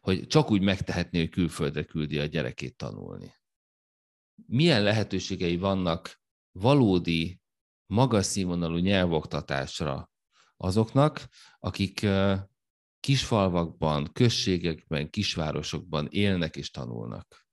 hogy 0.00 0.26
csak 0.26 0.50
úgy 0.50 0.60
megtehetné, 0.60 1.18
hogy 1.18 1.28
külföldre 1.28 1.82
küldi 1.82 2.18
a 2.18 2.24
gyerekét 2.24 2.76
tanulni. 2.76 3.34
Milyen 4.46 4.82
lehetőségei 4.82 5.56
vannak 5.56 6.20
valódi, 6.52 7.40
magas 7.86 8.26
színvonalú 8.26 8.76
nyelvoktatásra 8.76 10.10
azoknak, 10.56 11.28
akik 11.58 12.06
kisfalvakban, 13.06 14.12
községekben, 14.12 15.10
kisvárosokban 15.10 16.06
élnek 16.10 16.56
és 16.56 16.70
tanulnak 16.70 17.45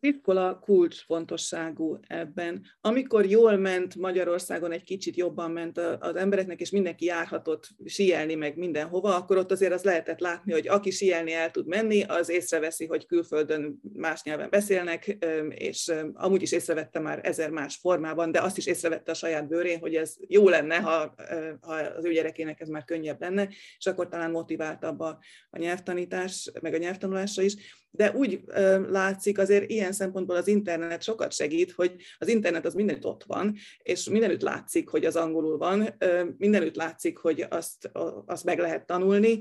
iskola 0.00 0.58
kulcsfontosságú 0.58 1.98
ebben. 2.06 2.62
Amikor 2.80 3.26
jól 3.26 3.56
ment 3.56 3.94
Magyarországon, 3.94 4.72
egy 4.72 4.84
kicsit 4.84 5.16
jobban 5.16 5.50
ment 5.50 5.78
az 5.78 6.16
embereknek, 6.16 6.60
és 6.60 6.70
mindenki 6.70 7.04
járhatott 7.04 7.68
sielni 7.84 8.34
meg 8.34 8.56
mindenhova, 8.56 9.16
akkor 9.16 9.36
ott 9.36 9.50
azért 9.50 9.72
az 9.72 9.82
lehetett 9.82 10.20
látni, 10.20 10.52
hogy 10.52 10.68
aki 10.68 10.90
sielni 10.90 11.32
el 11.32 11.50
tud 11.50 11.66
menni, 11.66 12.02
az 12.02 12.28
észreveszi, 12.28 12.86
hogy 12.86 13.06
külföldön 13.06 13.80
más 13.92 14.22
nyelven 14.22 14.50
beszélnek, 14.50 15.16
és 15.48 15.92
amúgy 16.12 16.42
is 16.42 16.52
észrevette 16.52 16.98
már 16.98 17.20
ezer 17.22 17.50
más 17.50 17.76
formában, 17.76 18.32
de 18.32 18.40
azt 18.40 18.56
is 18.56 18.66
észrevette 18.66 19.10
a 19.10 19.14
saját 19.14 19.48
bőrén, 19.48 19.78
hogy 19.78 19.94
ez 19.94 20.14
jó 20.28 20.48
lenne, 20.48 20.76
ha, 20.76 21.14
ha 21.60 21.74
az 21.74 22.04
ő 22.04 22.12
gyerekének 22.12 22.60
ez 22.60 22.68
már 22.68 22.84
könnyebb 22.84 23.20
lenne, 23.20 23.48
és 23.78 23.86
akkor 23.86 24.08
talán 24.08 24.30
motiváltabb 24.30 25.00
a, 25.00 25.18
a 25.50 25.58
nyelvtanítás, 25.58 26.50
meg 26.60 26.74
a 26.74 26.78
nyelvtanulásra 26.78 27.42
is 27.42 27.56
de 27.90 28.12
úgy 28.12 28.40
látszik 28.88 29.38
azért 29.38 29.70
ilyen 29.70 29.89
szempontból 29.92 30.36
az 30.36 30.48
internet 30.48 31.02
sokat 31.02 31.32
segít, 31.32 31.72
hogy 31.72 31.94
az 32.18 32.28
internet 32.28 32.66
az 32.66 32.74
mindenütt 32.74 33.06
ott 33.06 33.24
van, 33.24 33.56
és 33.82 34.08
mindenütt 34.08 34.42
látszik, 34.42 34.88
hogy 34.88 35.04
az 35.04 35.16
angolul 35.16 35.58
van, 35.58 35.96
mindenütt 36.38 36.76
látszik, 36.76 37.18
hogy 37.18 37.46
azt, 37.48 37.90
azt 38.26 38.44
meg 38.44 38.58
lehet 38.58 38.86
tanulni, 38.86 39.38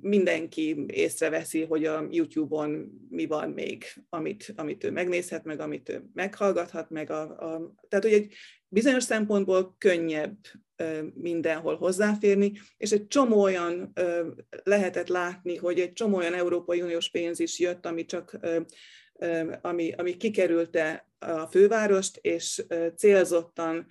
mindenki 0.00 0.84
észreveszi, 0.86 1.64
hogy 1.64 1.84
a 1.84 2.06
YouTube-on 2.10 2.88
mi 3.08 3.26
van 3.26 3.50
még, 3.50 3.84
amit, 4.08 4.52
amit 4.56 4.84
ő 4.84 4.90
megnézhet, 4.90 5.44
meg 5.44 5.60
amit 5.60 5.88
ő 5.88 6.04
meghallgathat, 6.14 6.90
meg 6.90 7.10
a, 7.10 7.20
a 7.20 7.74
tehát 7.88 8.04
hogy 8.04 8.14
egy 8.14 8.32
bizonyos 8.68 9.02
szempontból 9.02 9.74
könnyebb 9.78 10.36
mindenhol 11.14 11.76
hozzáférni, 11.76 12.52
és 12.76 12.92
egy 12.92 13.06
csomó 13.06 13.42
olyan 13.42 13.92
lehetett 14.62 15.08
látni, 15.08 15.56
hogy 15.56 15.80
egy 15.80 15.92
csomó 15.92 16.16
olyan 16.16 16.34
Európai 16.34 16.82
Uniós 16.82 17.10
pénz 17.10 17.40
is 17.40 17.58
jött, 17.58 17.86
ami 17.86 18.04
csak 18.04 18.38
ami, 19.60 19.92
ami 19.92 20.16
kikerülte 20.16 21.08
a 21.18 21.46
fővárost, 21.46 22.18
és 22.20 22.64
célzottan 22.96 23.86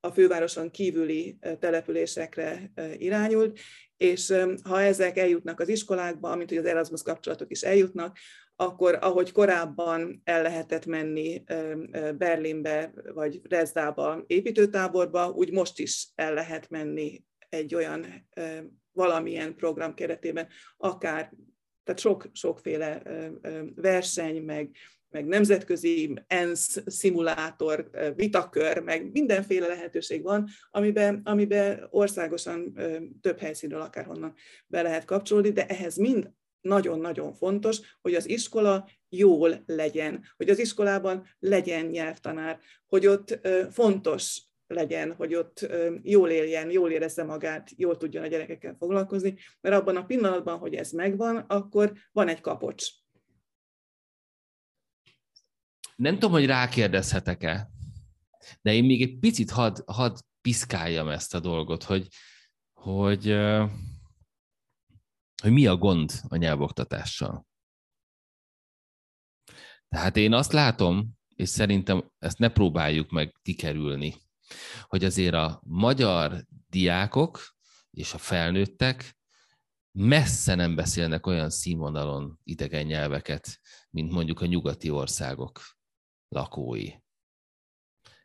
a 0.00 0.10
fővároson 0.10 0.70
kívüli 0.70 1.38
településekre 1.58 2.72
irányult, 2.98 3.58
és 3.96 4.34
ha 4.62 4.80
ezek 4.80 5.18
eljutnak 5.18 5.60
az 5.60 5.68
iskolákba, 5.68 6.36
mint 6.36 6.48
hogy 6.48 6.58
az 6.58 6.64
Erasmus 6.64 7.02
kapcsolatok 7.02 7.50
is 7.50 7.62
eljutnak, 7.62 8.16
akkor 8.56 8.98
ahogy 9.00 9.32
korábban 9.32 10.20
el 10.24 10.42
lehetett 10.42 10.86
menni 10.86 11.42
Berlinbe 12.18 12.92
vagy 13.14 13.40
Rezdába 13.48 14.24
építőtáborba, 14.26 15.30
úgy 15.30 15.52
most 15.52 15.78
is 15.78 16.08
el 16.14 16.34
lehet 16.34 16.70
menni 16.70 17.24
egy 17.48 17.74
olyan 17.74 18.28
valamilyen 18.92 19.56
program 19.56 19.94
keretében, 19.94 20.48
akár, 20.76 21.32
tehát 21.90 22.04
sok, 22.04 22.28
sokféle 22.32 23.02
verseny, 23.74 24.42
meg, 24.42 24.70
meg 25.08 25.26
nemzetközi 25.26 26.14
ENSZ 26.26 26.82
szimulátor, 26.86 27.90
vitakör, 28.16 28.78
meg 28.82 29.10
mindenféle 29.12 29.66
lehetőség 29.66 30.22
van, 30.22 30.48
amiben, 30.70 31.20
amiben 31.24 31.86
országosan 31.90 32.78
több 33.20 33.38
helyszínről 33.38 33.80
akárhonnan 33.80 34.34
be 34.66 34.82
lehet 34.82 35.04
kapcsolódni, 35.04 35.50
de 35.52 35.66
ehhez 35.66 35.96
mind 35.96 36.30
nagyon-nagyon 36.60 37.32
fontos, 37.32 37.80
hogy 38.00 38.14
az 38.14 38.28
iskola 38.28 38.88
jól 39.08 39.62
legyen, 39.66 40.24
hogy 40.36 40.48
az 40.48 40.58
iskolában 40.58 41.26
legyen 41.38 41.86
nyelvtanár, 41.86 42.58
hogy 42.86 43.06
ott 43.06 43.48
fontos 43.70 44.42
legyen, 44.70 45.14
hogy 45.14 45.34
ott 45.34 45.68
jól 46.02 46.30
éljen, 46.30 46.70
jól 46.70 46.90
érezze 46.90 47.24
magát, 47.24 47.70
jól 47.76 47.96
tudjon 47.96 48.24
a 48.24 48.26
gyerekekkel 48.26 48.74
foglalkozni, 48.78 49.36
mert 49.60 49.76
abban 49.76 49.96
a 49.96 50.04
pillanatban, 50.04 50.58
hogy 50.58 50.74
ez 50.74 50.90
megvan, 50.90 51.36
akkor 51.36 51.92
van 52.12 52.28
egy 52.28 52.40
kapocs. 52.40 52.88
Nem 55.96 56.14
tudom, 56.14 56.30
hogy 56.30 56.46
rákérdezhetek-e, 56.46 57.70
de 58.62 58.72
én 58.72 58.84
még 58.84 59.02
egy 59.02 59.18
picit 59.18 59.50
hadd 59.50 59.82
had 59.86 60.18
piszkáljam 60.40 61.08
ezt 61.08 61.34
a 61.34 61.40
dolgot, 61.40 61.82
hogy, 61.82 62.08
hogy, 62.72 63.36
hogy 65.42 65.52
mi 65.52 65.66
a 65.66 65.76
gond 65.76 66.12
a 66.28 66.36
nyelvoktatással. 66.36 67.48
Tehát 69.88 70.16
én 70.16 70.32
azt 70.32 70.52
látom, 70.52 71.18
és 71.34 71.48
szerintem 71.48 72.10
ezt 72.18 72.38
ne 72.38 72.48
próbáljuk 72.48 73.10
meg 73.10 73.36
kikerülni, 73.42 74.14
hogy 74.82 75.04
azért 75.04 75.34
a 75.34 75.60
magyar 75.64 76.44
diákok 76.68 77.40
és 77.90 78.14
a 78.14 78.18
felnőttek 78.18 79.18
messze 79.92 80.54
nem 80.54 80.74
beszélnek 80.74 81.26
olyan 81.26 81.50
színvonalon 81.50 82.38
idegen 82.44 82.86
nyelveket, 82.86 83.60
mint 83.90 84.12
mondjuk 84.12 84.40
a 84.40 84.46
nyugati 84.46 84.90
országok 84.90 85.60
lakói. 86.28 86.90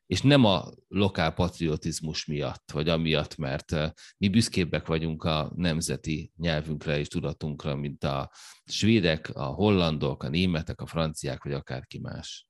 És 0.05 0.21
nem 0.21 0.45
a 0.45 0.63
lokál 0.87 1.33
patriotizmus 1.33 2.25
miatt, 2.25 2.71
vagy 2.71 2.89
amiatt, 2.89 3.35
mert 3.35 3.75
mi 4.17 4.29
büszkébbek 4.29 4.87
vagyunk 4.87 5.23
a 5.23 5.51
nemzeti 5.55 6.31
nyelvünkre 6.37 6.99
és 6.99 7.07
tudatunkra, 7.07 7.75
mint 7.75 8.03
a 8.03 8.31
svédek, 8.65 9.29
a 9.33 9.43
hollandok, 9.43 10.23
a 10.23 10.29
németek, 10.29 10.81
a 10.81 10.85
franciák, 10.85 11.43
vagy 11.43 11.53
akárki 11.53 11.99
más. 11.99 12.47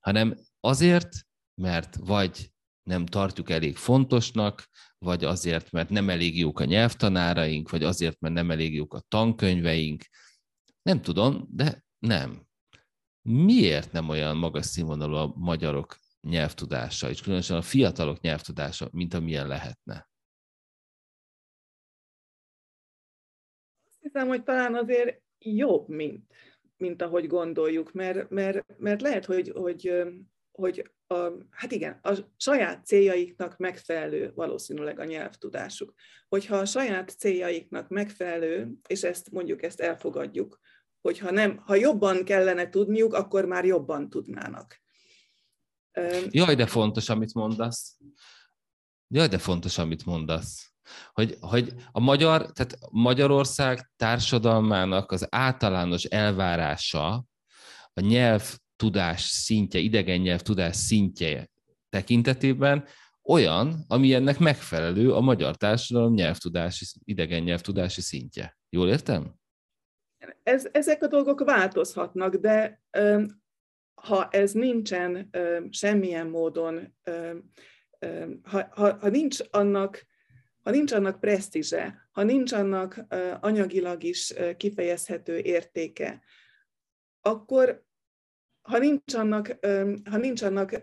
Hanem 0.00 0.36
azért, 0.60 1.08
mert 1.54 1.96
vagy 1.96 2.52
nem 2.88 3.06
tartjuk 3.06 3.50
elég 3.50 3.76
fontosnak, 3.76 4.68
vagy 4.98 5.24
azért, 5.24 5.70
mert 5.70 5.88
nem 5.88 6.08
elég 6.08 6.38
jók 6.38 6.60
a 6.60 6.64
nyelvtanáraink, 6.64 7.70
vagy 7.70 7.84
azért, 7.84 8.20
mert 8.20 8.34
nem 8.34 8.50
elég 8.50 8.74
jók 8.74 8.94
a 8.94 9.00
tankönyveink. 9.08 10.02
Nem 10.82 11.00
tudom, 11.00 11.46
de 11.50 11.84
nem. 11.98 12.46
Miért 13.22 13.92
nem 13.92 14.08
olyan 14.08 14.36
magas 14.36 14.66
színvonalú 14.66 15.14
a 15.14 15.32
magyarok 15.36 15.96
nyelvtudása, 16.20 17.08
és 17.08 17.20
különösen 17.20 17.56
a 17.56 17.62
fiatalok 17.62 18.20
nyelvtudása, 18.20 18.88
mint 18.92 19.14
amilyen 19.14 19.46
lehetne? 19.46 20.08
Azt 23.86 24.00
hiszem, 24.00 24.28
hogy 24.28 24.42
talán 24.42 24.74
azért 24.74 25.22
jobb, 25.38 25.88
mint, 25.88 26.32
mint 26.76 27.02
ahogy 27.02 27.26
gondoljuk, 27.26 27.92
mert, 27.92 28.30
mert, 28.30 28.78
mert 28.78 29.00
lehet, 29.00 29.24
hogy, 29.24 29.48
hogy, 29.48 30.04
hogy 30.58 30.90
a, 31.06 31.30
hát 31.50 31.72
igen, 31.72 31.98
a 32.02 32.14
saját 32.36 32.86
céljaiknak 32.86 33.56
megfelelő 33.56 34.32
valószínűleg 34.34 34.98
a 34.98 35.04
nyelvtudásuk. 35.04 35.94
Hogyha 36.28 36.56
a 36.56 36.64
saját 36.64 37.10
céljaiknak 37.10 37.88
megfelelő, 37.88 38.72
és 38.88 39.02
ezt 39.02 39.30
mondjuk 39.30 39.62
ezt 39.62 39.80
elfogadjuk, 39.80 40.60
hogyha 41.00 41.30
nem, 41.30 41.56
ha 41.56 41.74
jobban 41.74 42.24
kellene 42.24 42.68
tudniuk, 42.68 43.14
akkor 43.14 43.44
már 43.44 43.64
jobban 43.64 44.10
tudnának. 44.10 44.80
Jaj, 46.28 46.54
de 46.54 46.66
fontos, 46.66 47.08
amit 47.08 47.34
mondasz. 47.34 47.96
Jaj, 49.08 49.28
de 49.28 49.38
fontos, 49.38 49.78
amit 49.78 50.04
mondasz. 50.04 50.72
Hogy, 51.12 51.36
hogy 51.40 51.74
a 51.92 52.00
magyar, 52.00 52.52
tehát 52.52 52.78
Magyarország 52.90 53.90
társadalmának 53.96 55.12
az 55.12 55.26
általános 55.30 56.04
elvárása 56.04 57.24
a 57.92 58.00
nyelv 58.00 58.58
tudás 58.78 59.22
szintje, 59.22 59.80
idegen 59.80 60.20
nyelv 60.20 60.40
tudás 60.40 60.76
szintje 60.76 61.50
tekintetében 61.88 62.84
olyan, 63.22 63.84
ami 63.88 64.14
ennek 64.14 64.38
megfelelő 64.38 65.12
a 65.12 65.20
magyar 65.20 65.56
társadalom 65.56 66.14
nyelvtudási, 66.14 66.84
idegen 67.04 67.42
nyelvtudási 67.42 68.00
szintje. 68.00 68.58
Jól 68.68 68.88
értem? 68.88 69.34
Ez, 70.42 70.68
ezek 70.72 71.02
a 71.02 71.06
dolgok 71.06 71.44
változhatnak, 71.44 72.34
de 72.34 72.82
ha 73.94 74.28
ez 74.30 74.52
nincsen 74.52 75.30
semmilyen 75.70 76.26
módon, 76.26 76.96
ha, 78.42 78.68
ha, 78.70 78.98
ha 78.98 79.08
nincs 79.08 79.38
annak 79.50 80.06
ha 80.62 80.74
nincs 80.74 80.92
annak 80.92 81.20
presztízse, 81.20 82.08
ha 82.12 82.22
nincs 82.22 82.52
annak 82.52 83.04
anyagilag 83.40 84.02
is 84.02 84.34
kifejezhető 84.56 85.38
értéke, 85.38 86.22
akkor 87.20 87.86
ha 88.68 88.78
nincs 88.78 89.14
annak, 89.14 89.58
ha 90.10 90.16
nincs 90.16 90.42
annak 90.42 90.80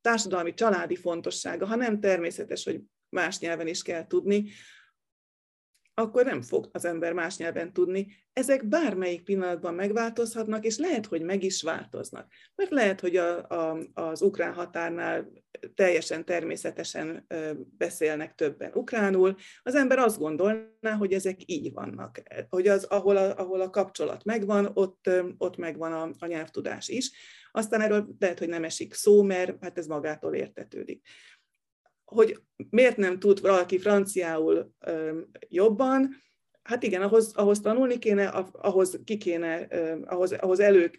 társadalmi, 0.00 0.54
családi 0.54 0.96
fontossága, 0.96 1.66
ha 1.66 1.74
nem 1.74 2.00
természetes, 2.00 2.64
hogy 2.64 2.80
más 3.08 3.38
nyelven 3.38 3.66
is 3.66 3.82
kell 3.82 4.06
tudni, 4.06 4.44
akkor 5.94 6.24
nem 6.24 6.42
fog 6.42 6.68
az 6.72 6.84
ember 6.84 7.12
más 7.12 7.36
nyelven 7.36 7.72
tudni. 7.72 8.06
Ezek 8.32 8.68
bármelyik 8.68 9.22
pillanatban 9.22 9.74
megváltozhatnak, 9.74 10.64
és 10.64 10.78
lehet, 10.78 11.06
hogy 11.06 11.22
meg 11.22 11.42
is 11.42 11.62
változnak. 11.62 12.32
Mert 12.54 12.70
lehet, 12.70 13.00
hogy 13.00 13.16
a, 13.16 13.48
a, 13.48 13.78
az 13.94 14.22
ukrán 14.22 14.52
határnál 14.52 15.32
teljesen 15.74 16.24
természetesen 16.24 17.26
beszélnek 17.78 18.34
többen 18.34 18.70
ukránul. 18.74 19.36
Az 19.62 19.74
ember 19.74 19.98
azt 19.98 20.18
gondolná, 20.18 20.92
hogy 20.98 21.12
ezek 21.12 21.40
így 21.46 21.72
vannak. 21.72 22.22
Hogy 22.48 22.68
az, 22.68 22.84
ahol 22.84 23.16
a, 23.16 23.36
ahol 23.36 23.60
a 23.60 23.70
kapcsolat 23.70 24.24
megvan, 24.24 24.70
ott, 24.74 25.10
ott 25.38 25.56
megvan 25.56 25.92
a, 25.92 26.10
a 26.18 26.26
nyelvtudás 26.26 26.88
is. 26.88 27.10
Aztán 27.52 27.80
erről 27.80 28.14
lehet, 28.18 28.38
hogy 28.38 28.48
nem 28.48 28.64
esik 28.64 28.94
szó, 28.94 29.22
mert 29.22 29.56
hát 29.60 29.78
ez 29.78 29.86
magától 29.86 30.34
értetődik 30.34 31.06
hogy 32.04 32.40
miért 32.70 32.96
nem 32.96 33.18
tud 33.18 33.40
valaki 33.40 33.78
franciául 33.78 34.74
jobban, 35.48 36.14
hát 36.62 36.82
igen, 36.82 37.02
ahhoz, 37.02 37.32
ahhoz 37.34 37.60
tanulni 37.60 37.98
kéne, 37.98 38.26
ahhoz 38.52 39.00
ki 39.04 39.16
kéne, 39.16 39.54
ahhoz, 40.04 40.32
ahhoz 40.32 40.60
elő, 40.60 40.90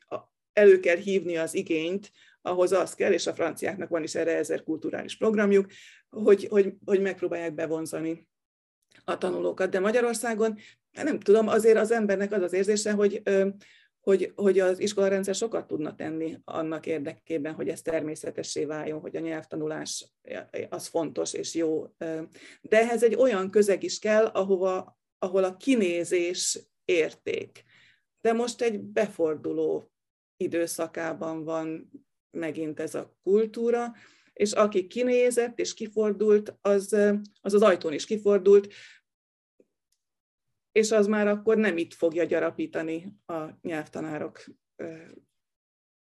elő 0.54 0.80
kell 0.80 0.98
hívni 0.98 1.38
az 1.38 1.56
igényt, 1.56 2.12
ahhoz 2.42 2.72
az 2.72 2.94
kell, 2.94 3.12
és 3.12 3.28
a 3.28 3.34
franciáknak 3.34 3.90
van 3.90 4.04
is 4.04 4.16
erre 4.16 4.36
ezer 4.36 4.64
kulturális 4.64 5.18
programjuk, 5.18 5.66
hogy, 6.10 6.48
hogy, 6.50 6.74
hogy 6.86 7.02
megpróbálják 7.02 7.54
bevonzani 7.54 8.28
a 9.04 9.18
tanulókat. 9.18 9.70
De 9.70 9.80
Magyarországon, 9.80 10.58
nem 10.92 11.20
tudom, 11.20 11.48
azért 11.48 11.78
az 11.78 11.92
embernek 11.92 12.32
az 12.32 12.42
az 12.42 12.54
érzése, 12.54 12.92
hogy 12.92 13.22
hogy, 14.06 14.32
hogy 14.36 14.60
az 14.60 14.80
iskolarendszer 14.80 15.36
sokat 15.36 15.68
tudna 15.68 15.96
tenni 15.96 16.38
annak 16.44 16.86
érdekében, 16.86 17.54
hogy 17.54 17.70
ez 17.70 17.82
természetessé 17.82 18.66
váljon, 18.66 19.00
hogy 19.00 19.16
a 19.16 19.20
nyelvtanulás 19.20 20.14
az 20.70 20.88
fontos 20.88 21.34
és 21.34 21.56
jó. 21.56 21.88
De 22.62 22.80
ehhez 22.80 23.04
egy 23.04 23.16
olyan 23.16 23.50
közeg 23.50 23.84
is 23.84 24.00
kell, 24.00 24.26
ahova, 24.26 24.98
ahol 25.20 25.44
a 25.44 25.58
kinézés 25.58 26.60
érték. 26.86 27.64
De 28.22 28.34
most 28.34 28.62
egy 28.62 28.80
beforduló 28.80 29.92
időszakában 30.38 31.44
van 31.44 31.92
megint 32.32 32.80
ez 32.80 32.96
a 32.96 33.16
kultúra, 33.24 33.94
és 34.34 34.52
aki 34.52 34.88
kinézett 34.88 35.60
és 35.60 35.74
kifordult, 35.74 36.58
az 36.62 36.94
az, 37.42 37.54
az 37.54 37.62
ajtón 37.62 37.94
is 37.94 38.06
kifordult, 38.06 38.74
és 40.76 40.92
az 40.92 41.08
már 41.08 41.28
akkor 41.28 41.58
nem 41.58 41.78
itt 41.78 41.94
fogja 41.94 42.24
gyarapítani 42.24 43.18
a 43.26 43.44
nyelvtanárok 43.62 44.46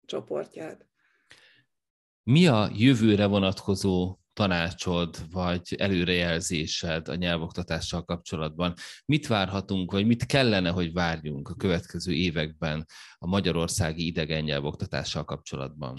csoportját. 0.05 0.87
Mi 2.23 2.47
a 2.47 2.69
jövőre 2.73 3.25
vonatkozó 3.25 4.19
tanácsod, 4.33 5.31
vagy 5.31 5.75
előrejelzésed 5.77 7.07
a 7.07 7.15
nyelvoktatással 7.15 8.03
kapcsolatban? 8.03 8.73
Mit 9.05 9.27
várhatunk, 9.27 9.91
vagy 9.91 10.05
mit 10.05 10.25
kellene, 10.25 10.69
hogy 10.69 10.93
várjunk 10.93 11.49
a 11.49 11.55
következő 11.55 12.13
években 12.13 12.85
a 13.17 13.27
magyarországi 13.27 14.05
idegen 14.05 14.43
nyelvoktatással 14.43 15.23
kapcsolatban? 15.23 15.97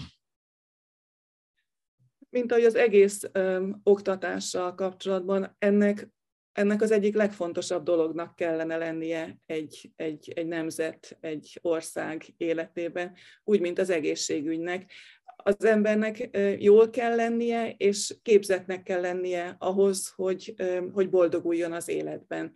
Mint 2.29 2.51
ahogy 2.51 2.65
az 2.65 2.75
egész 2.75 3.23
ö, 3.31 3.69
oktatással 3.83 4.75
kapcsolatban, 4.75 5.55
ennek 5.57 6.11
ennek 6.53 6.81
az 6.81 6.91
egyik 6.91 7.15
legfontosabb 7.15 7.83
dolognak 7.83 8.35
kellene 8.35 8.77
lennie 8.77 9.37
egy, 9.45 9.91
egy, 9.95 10.31
egy 10.35 10.47
nemzet, 10.47 11.17
egy 11.21 11.59
ország 11.61 12.33
életében, 12.37 13.15
úgy, 13.43 13.59
mint 13.59 13.79
az 13.79 13.89
egészségügynek. 13.89 14.91
Az 15.35 15.65
embernek 15.65 16.29
jól 16.59 16.89
kell 16.89 17.15
lennie, 17.15 17.71
és 17.77 18.15
képzetnek 18.21 18.83
kell 18.83 19.01
lennie 19.01 19.55
ahhoz, 19.59 20.13
hogy, 20.15 20.55
hogy 20.91 21.09
boldoguljon 21.09 21.71
az 21.71 21.87
életben. 21.87 22.51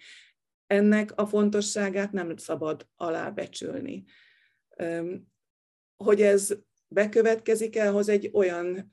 ennek 0.67 1.11
a 1.15 1.25
fontosságát 1.25 2.11
nem 2.11 2.37
szabad 2.37 2.87
alábecsülni. 2.95 4.03
Hogy 6.03 6.21
ez 6.21 6.57
bekövetkezik 6.87 7.75
el, 7.75 7.87
ahhoz 7.87 8.09
egy 8.09 8.29
olyan 8.33 8.89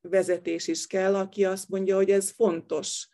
vezetés 0.00 0.68
is 0.68 0.86
kell, 0.86 1.14
aki 1.14 1.44
azt 1.44 1.68
mondja, 1.68 1.96
hogy 1.96 2.10
ez 2.10 2.30
fontos. 2.30 3.08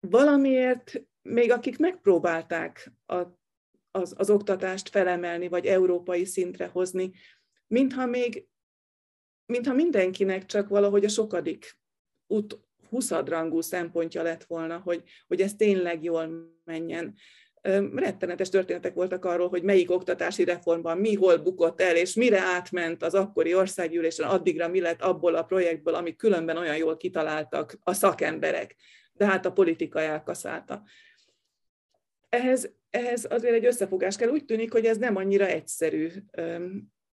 Valamiért 0.00 1.02
még 1.22 1.50
akik 1.50 1.78
megpróbálták 1.78 2.92
a, 3.06 3.22
az, 3.90 4.14
az 4.16 4.30
oktatást 4.30 4.88
felemelni, 4.88 5.48
vagy 5.48 5.66
európai 5.66 6.24
szintre 6.24 6.66
hozni, 6.66 7.12
mintha 7.66 8.06
még, 8.06 8.46
mintha 9.46 9.72
mindenkinek 9.72 10.46
csak 10.46 10.68
valahogy 10.68 11.04
a 11.04 11.08
sokadik 11.08 11.78
út, 12.26 12.60
huszadrangú 12.88 13.60
szempontja 13.60 14.22
lett 14.22 14.44
volna, 14.44 14.78
hogy, 14.78 15.02
hogy 15.26 15.40
ez 15.40 15.54
tényleg 15.54 16.04
jól 16.04 16.52
menjen 16.64 17.14
rettenetes 17.94 18.48
történetek 18.48 18.94
voltak 18.94 19.24
arról, 19.24 19.48
hogy 19.48 19.62
melyik 19.62 19.90
oktatási 19.90 20.44
reformban 20.44 20.98
mi 20.98 21.14
hol 21.14 21.36
bukott 21.36 21.80
el, 21.80 21.96
és 21.96 22.14
mire 22.14 22.40
átment 22.40 23.02
az 23.02 23.14
akkori 23.14 23.54
országgyűlésen, 23.54 24.28
addigra 24.28 24.68
mi 24.68 24.80
lett 24.80 25.02
abból 25.02 25.34
a 25.34 25.42
projektből, 25.42 25.94
amit 25.94 26.16
különben 26.16 26.56
olyan 26.56 26.76
jól 26.76 26.96
kitaláltak 26.96 27.78
a 27.82 27.92
szakemberek, 27.92 28.76
de 29.12 29.26
hát 29.26 29.46
a 29.46 29.52
politika 29.52 30.00
elkaszálta. 30.00 30.82
Ehhez, 32.28 32.70
ehhez 32.90 33.26
azért 33.30 33.54
egy 33.54 33.66
összefogás 33.66 34.16
kell. 34.16 34.28
Úgy 34.28 34.44
tűnik, 34.44 34.72
hogy 34.72 34.84
ez 34.84 34.98
nem 34.98 35.16
annyira 35.16 35.46
egyszerű. 35.46 36.08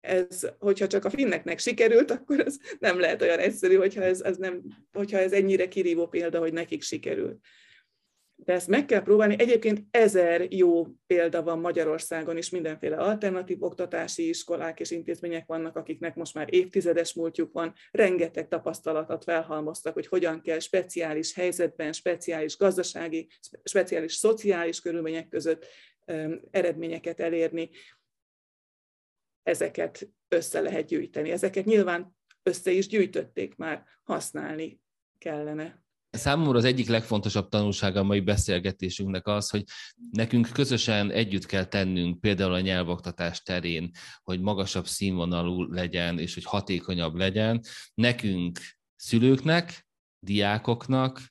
Ez, 0.01 0.47
hogyha 0.59 0.87
csak 0.87 1.05
a 1.05 1.09
finneknek 1.09 1.59
sikerült, 1.59 2.11
akkor 2.11 2.39
ez 2.39 2.57
nem 2.79 2.99
lehet 2.99 3.21
olyan 3.21 3.39
egyszerű, 3.39 3.75
hogyha 3.75 4.01
ez, 4.01 4.21
ez, 4.21 4.37
nem, 4.37 4.61
hogyha 4.91 5.17
ez 5.17 5.31
ennyire 5.31 5.67
kirívó 5.67 6.07
példa, 6.07 6.39
hogy 6.39 6.53
nekik 6.53 6.81
sikerült 6.81 7.39
de 8.35 8.53
ezt 8.53 8.67
meg 8.67 8.85
kell 8.85 9.01
próbálni. 9.01 9.35
Egyébként 9.37 9.81
ezer 9.91 10.53
jó 10.53 10.87
példa 11.07 11.43
van 11.43 11.59
Magyarországon 11.59 12.37
is, 12.37 12.49
mindenféle 12.49 12.97
alternatív 12.97 13.63
oktatási 13.63 14.27
iskolák 14.29 14.79
és 14.79 14.91
intézmények 14.91 15.45
vannak, 15.45 15.75
akiknek 15.75 16.15
most 16.15 16.33
már 16.33 16.53
évtizedes 16.53 17.13
múltjuk 17.13 17.53
van, 17.53 17.73
rengeteg 17.91 18.47
tapasztalatot 18.47 19.23
felhalmoztak, 19.23 19.93
hogy 19.93 20.07
hogyan 20.07 20.41
kell 20.41 20.59
speciális 20.59 21.33
helyzetben, 21.33 21.91
speciális 21.91 22.57
gazdasági, 22.57 23.27
speciális 23.63 24.13
szociális 24.13 24.81
körülmények 24.81 25.27
között 25.27 25.65
eredményeket 26.51 27.19
elérni. 27.19 27.69
Ezeket 29.43 30.09
össze 30.27 30.61
lehet 30.61 30.85
gyűjteni. 30.85 31.31
Ezeket 31.31 31.65
nyilván 31.65 32.15
össze 32.43 32.71
is 32.71 32.87
gyűjtötték 32.87 33.55
már, 33.55 33.83
használni 34.03 34.79
kellene. 35.17 35.84
Számomra 36.15 36.57
az 36.57 36.63
egyik 36.63 36.87
legfontosabb 36.87 37.49
tanulsága 37.49 37.99
a 37.99 38.03
mai 38.03 38.19
beszélgetésünknek 38.19 39.27
az, 39.27 39.49
hogy 39.49 39.63
nekünk 40.11 40.49
közösen 40.53 41.11
együtt 41.11 41.45
kell 41.45 41.63
tennünk 41.65 42.19
például 42.19 42.53
a 42.53 42.59
nyelvoktatás 42.59 43.41
terén, 43.41 43.91
hogy 44.23 44.41
magasabb 44.41 44.87
színvonalú 44.87 45.71
legyen, 45.71 46.19
és 46.19 46.33
hogy 46.33 46.43
hatékonyabb 46.43 47.15
legyen. 47.15 47.61
Nekünk, 47.93 48.59
szülőknek, 48.95 49.87
diákoknak, 50.19 51.21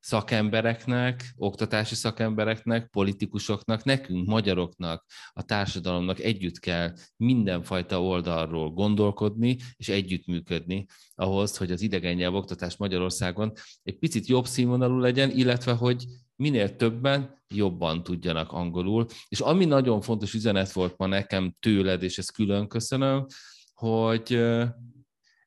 szakembereknek, 0.00 1.32
oktatási 1.36 1.94
szakembereknek, 1.94 2.88
politikusoknak, 2.90 3.84
nekünk, 3.84 4.26
magyaroknak, 4.26 5.04
a 5.32 5.42
társadalomnak 5.42 6.18
együtt 6.18 6.58
kell 6.58 6.92
mindenfajta 7.16 8.02
oldalról 8.02 8.70
gondolkodni 8.70 9.56
és 9.76 9.88
együttműködni 9.88 10.86
ahhoz, 11.14 11.56
hogy 11.56 11.70
az 11.70 11.82
idegen 11.82 12.14
nyelv 12.14 12.34
oktatás 12.34 12.76
Magyarországon 12.76 13.52
egy 13.82 13.98
picit 13.98 14.26
jobb 14.26 14.46
színvonalú 14.46 14.98
legyen, 14.98 15.30
illetve 15.30 15.72
hogy 15.72 16.04
minél 16.36 16.76
többen 16.76 17.42
jobban 17.54 18.02
tudjanak 18.02 18.52
angolul. 18.52 19.06
És 19.28 19.40
ami 19.40 19.64
nagyon 19.64 20.00
fontos 20.00 20.34
üzenet 20.34 20.72
volt 20.72 20.96
ma 20.96 21.06
nekem 21.06 21.56
tőled, 21.60 22.02
és 22.02 22.18
ezt 22.18 22.32
külön 22.32 22.68
köszönöm, 22.68 23.26
hogy 23.74 24.34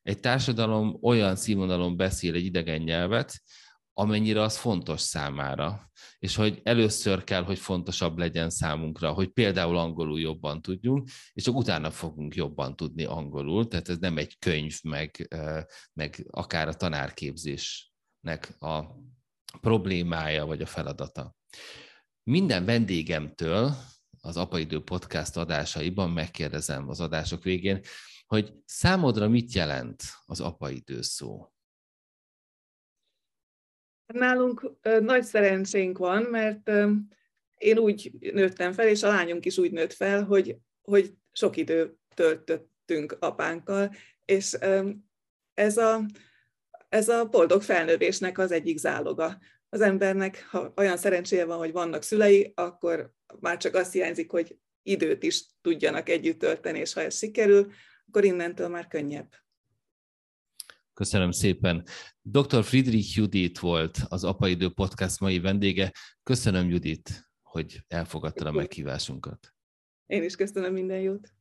egy 0.02 0.20
társadalom 0.20 0.98
olyan 1.02 1.36
színvonalon 1.36 1.96
beszél 1.96 2.34
egy 2.34 2.44
idegen 2.44 2.80
nyelvet, 2.80 3.42
amennyire 3.94 4.42
az 4.42 4.56
fontos 4.56 5.00
számára, 5.00 5.90
és 6.18 6.34
hogy 6.34 6.60
először 6.62 7.24
kell, 7.24 7.42
hogy 7.42 7.58
fontosabb 7.58 8.18
legyen 8.18 8.50
számunkra, 8.50 9.12
hogy 9.12 9.28
például 9.28 9.76
angolul 9.76 10.20
jobban 10.20 10.62
tudjunk, 10.62 11.08
és 11.32 11.42
csak 11.42 11.56
utána 11.56 11.90
fogunk 11.90 12.34
jobban 12.34 12.76
tudni 12.76 13.04
angolul, 13.04 13.68
tehát 13.68 13.88
ez 13.88 13.98
nem 13.98 14.18
egy 14.18 14.38
könyv, 14.38 14.78
meg, 14.82 15.36
meg 15.92 16.26
akár 16.30 16.68
a 16.68 16.74
tanárképzésnek 16.74 18.56
a 18.58 18.84
problémája 19.60 20.46
vagy 20.46 20.60
a 20.60 20.66
feladata. 20.66 21.34
Minden 22.22 22.64
vendégemtől 22.64 23.74
az 24.20 24.36
Apaidő 24.36 24.82
podcast 24.82 25.36
adásaiban 25.36 26.10
megkérdezem 26.10 26.88
az 26.88 27.00
adások 27.00 27.42
végén, 27.42 27.80
hogy 28.26 28.52
számodra 28.64 29.28
mit 29.28 29.52
jelent 29.52 30.02
az 30.24 30.40
apaidő 30.40 31.02
szó? 31.02 31.53
Nálunk 34.06 34.70
nagy 35.00 35.22
szerencsénk 35.22 35.98
van, 35.98 36.22
mert 36.22 36.70
én 37.58 37.78
úgy 37.78 38.12
nőttem 38.20 38.72
fel, 38.72 38.88
és 38.88 39.02
a 39.02 39.08
lányunk 39.08 39.44
is 39.44 39.58
úgy 39.58 39.72
nőtt 39.72 39.92
fel, 39.92 40.24
hogy, 40.24 40.56
hogy 40.82 41.12
sok 41.32 41.56
idő 41.56 41.96
töltöttünk 42.14 43.16
apánkkal, 43.18 43.94
és 44.24 44.56
ez 45.54 45.76
a, 45.76 46.04
ez 46.88 47.08
a 47.08 47.24
boldog 47.24 47.62
felnövésnek 47.62 48.38
az 48.38 48.52
egyik 48.52 48.78
záloga. 48.78 49.38
Az 49.68 49.80
embernek, 49.80 50.46
ha 50.50 50.72
olyan 50.76 50.96
szerencséje 50.96 51.44
van, 51.44 51.58
hogy 51.58 51.72
vannak 51.72 52.02
szülei, 52.02 52.52
akkor 52.54 53.12
már 53.40 53.56
csak 53.56 53.74
azt 53.74 53.92
hiányzik, 53.92 54.30
hogy 54.30 54.58
időt 54.82 55.22
is 55.22 55.46
tudjanak 55.60 56.08
együtt 56.08 56.38
tölteni, 56.38 56.78
és 56.78 56.92
ha 56.92 57.00
ez 57.00 57.16
sikerül, 57.16 57.72
akkor 58.08 58.24
innentől 58.24 58.68
már 58.68 58.86
könnyebb. 58.86 59.43
Köszönöm 60.94 61.30
szépen. 61.30 61.84
Dr. 62.22 62.64
Friedrich 62.64 63.16
Judit 63.16 63.58
volt 63.58 63.98
az 64.08 64.24
Apaidő 64.24 64.68
Podcast 64.68 65.20
mai 65.20 65.40
vendége. 65.40 65.92
Köszönöm, 66.22 66.68
Judit, 66.68 67.28
hogy 67.42 67.80
elfogadtad 67.88 68.46
a 68.46 68.52
meghívásunkat. 68.52 69.54
Én 70.06 70.22
is 70.22 70.36
köszönöm 70.36 70.72
minden 70.72 71.00
jót. 71.00 71.32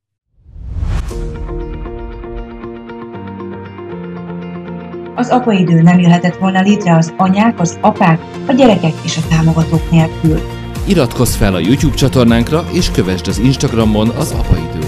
Az 5.15 5.29
apaidő 5.29 5.81
nem 5.81 5.99
jöhetett 5.99 6.35
volna 6.35 6.61
létre 6.61 6.95
az 6.95 7.13
anyák, 7.17 7.59
az 7.59 7.77
apák, 7.81 8.19
a 8.47 8.51
gyerekek 8.51 8.93
és 9.03 9.17
a 9.17 9.27
támogatók 9.29 9.91
nélkül. 9.91 10.39
Iratkozz 10.87 11.35
fel 11.35 11.53
a 11.53 11.59
YouTube 11.59 11.95
csatornánkra, 11.95 12.65
és 12.71 12.91
kövessd 12.91 13.27
az 13.27 13.37
Instagramon 13.37 14.09
az 14.09 14.31
Apaidő 14.31 14.79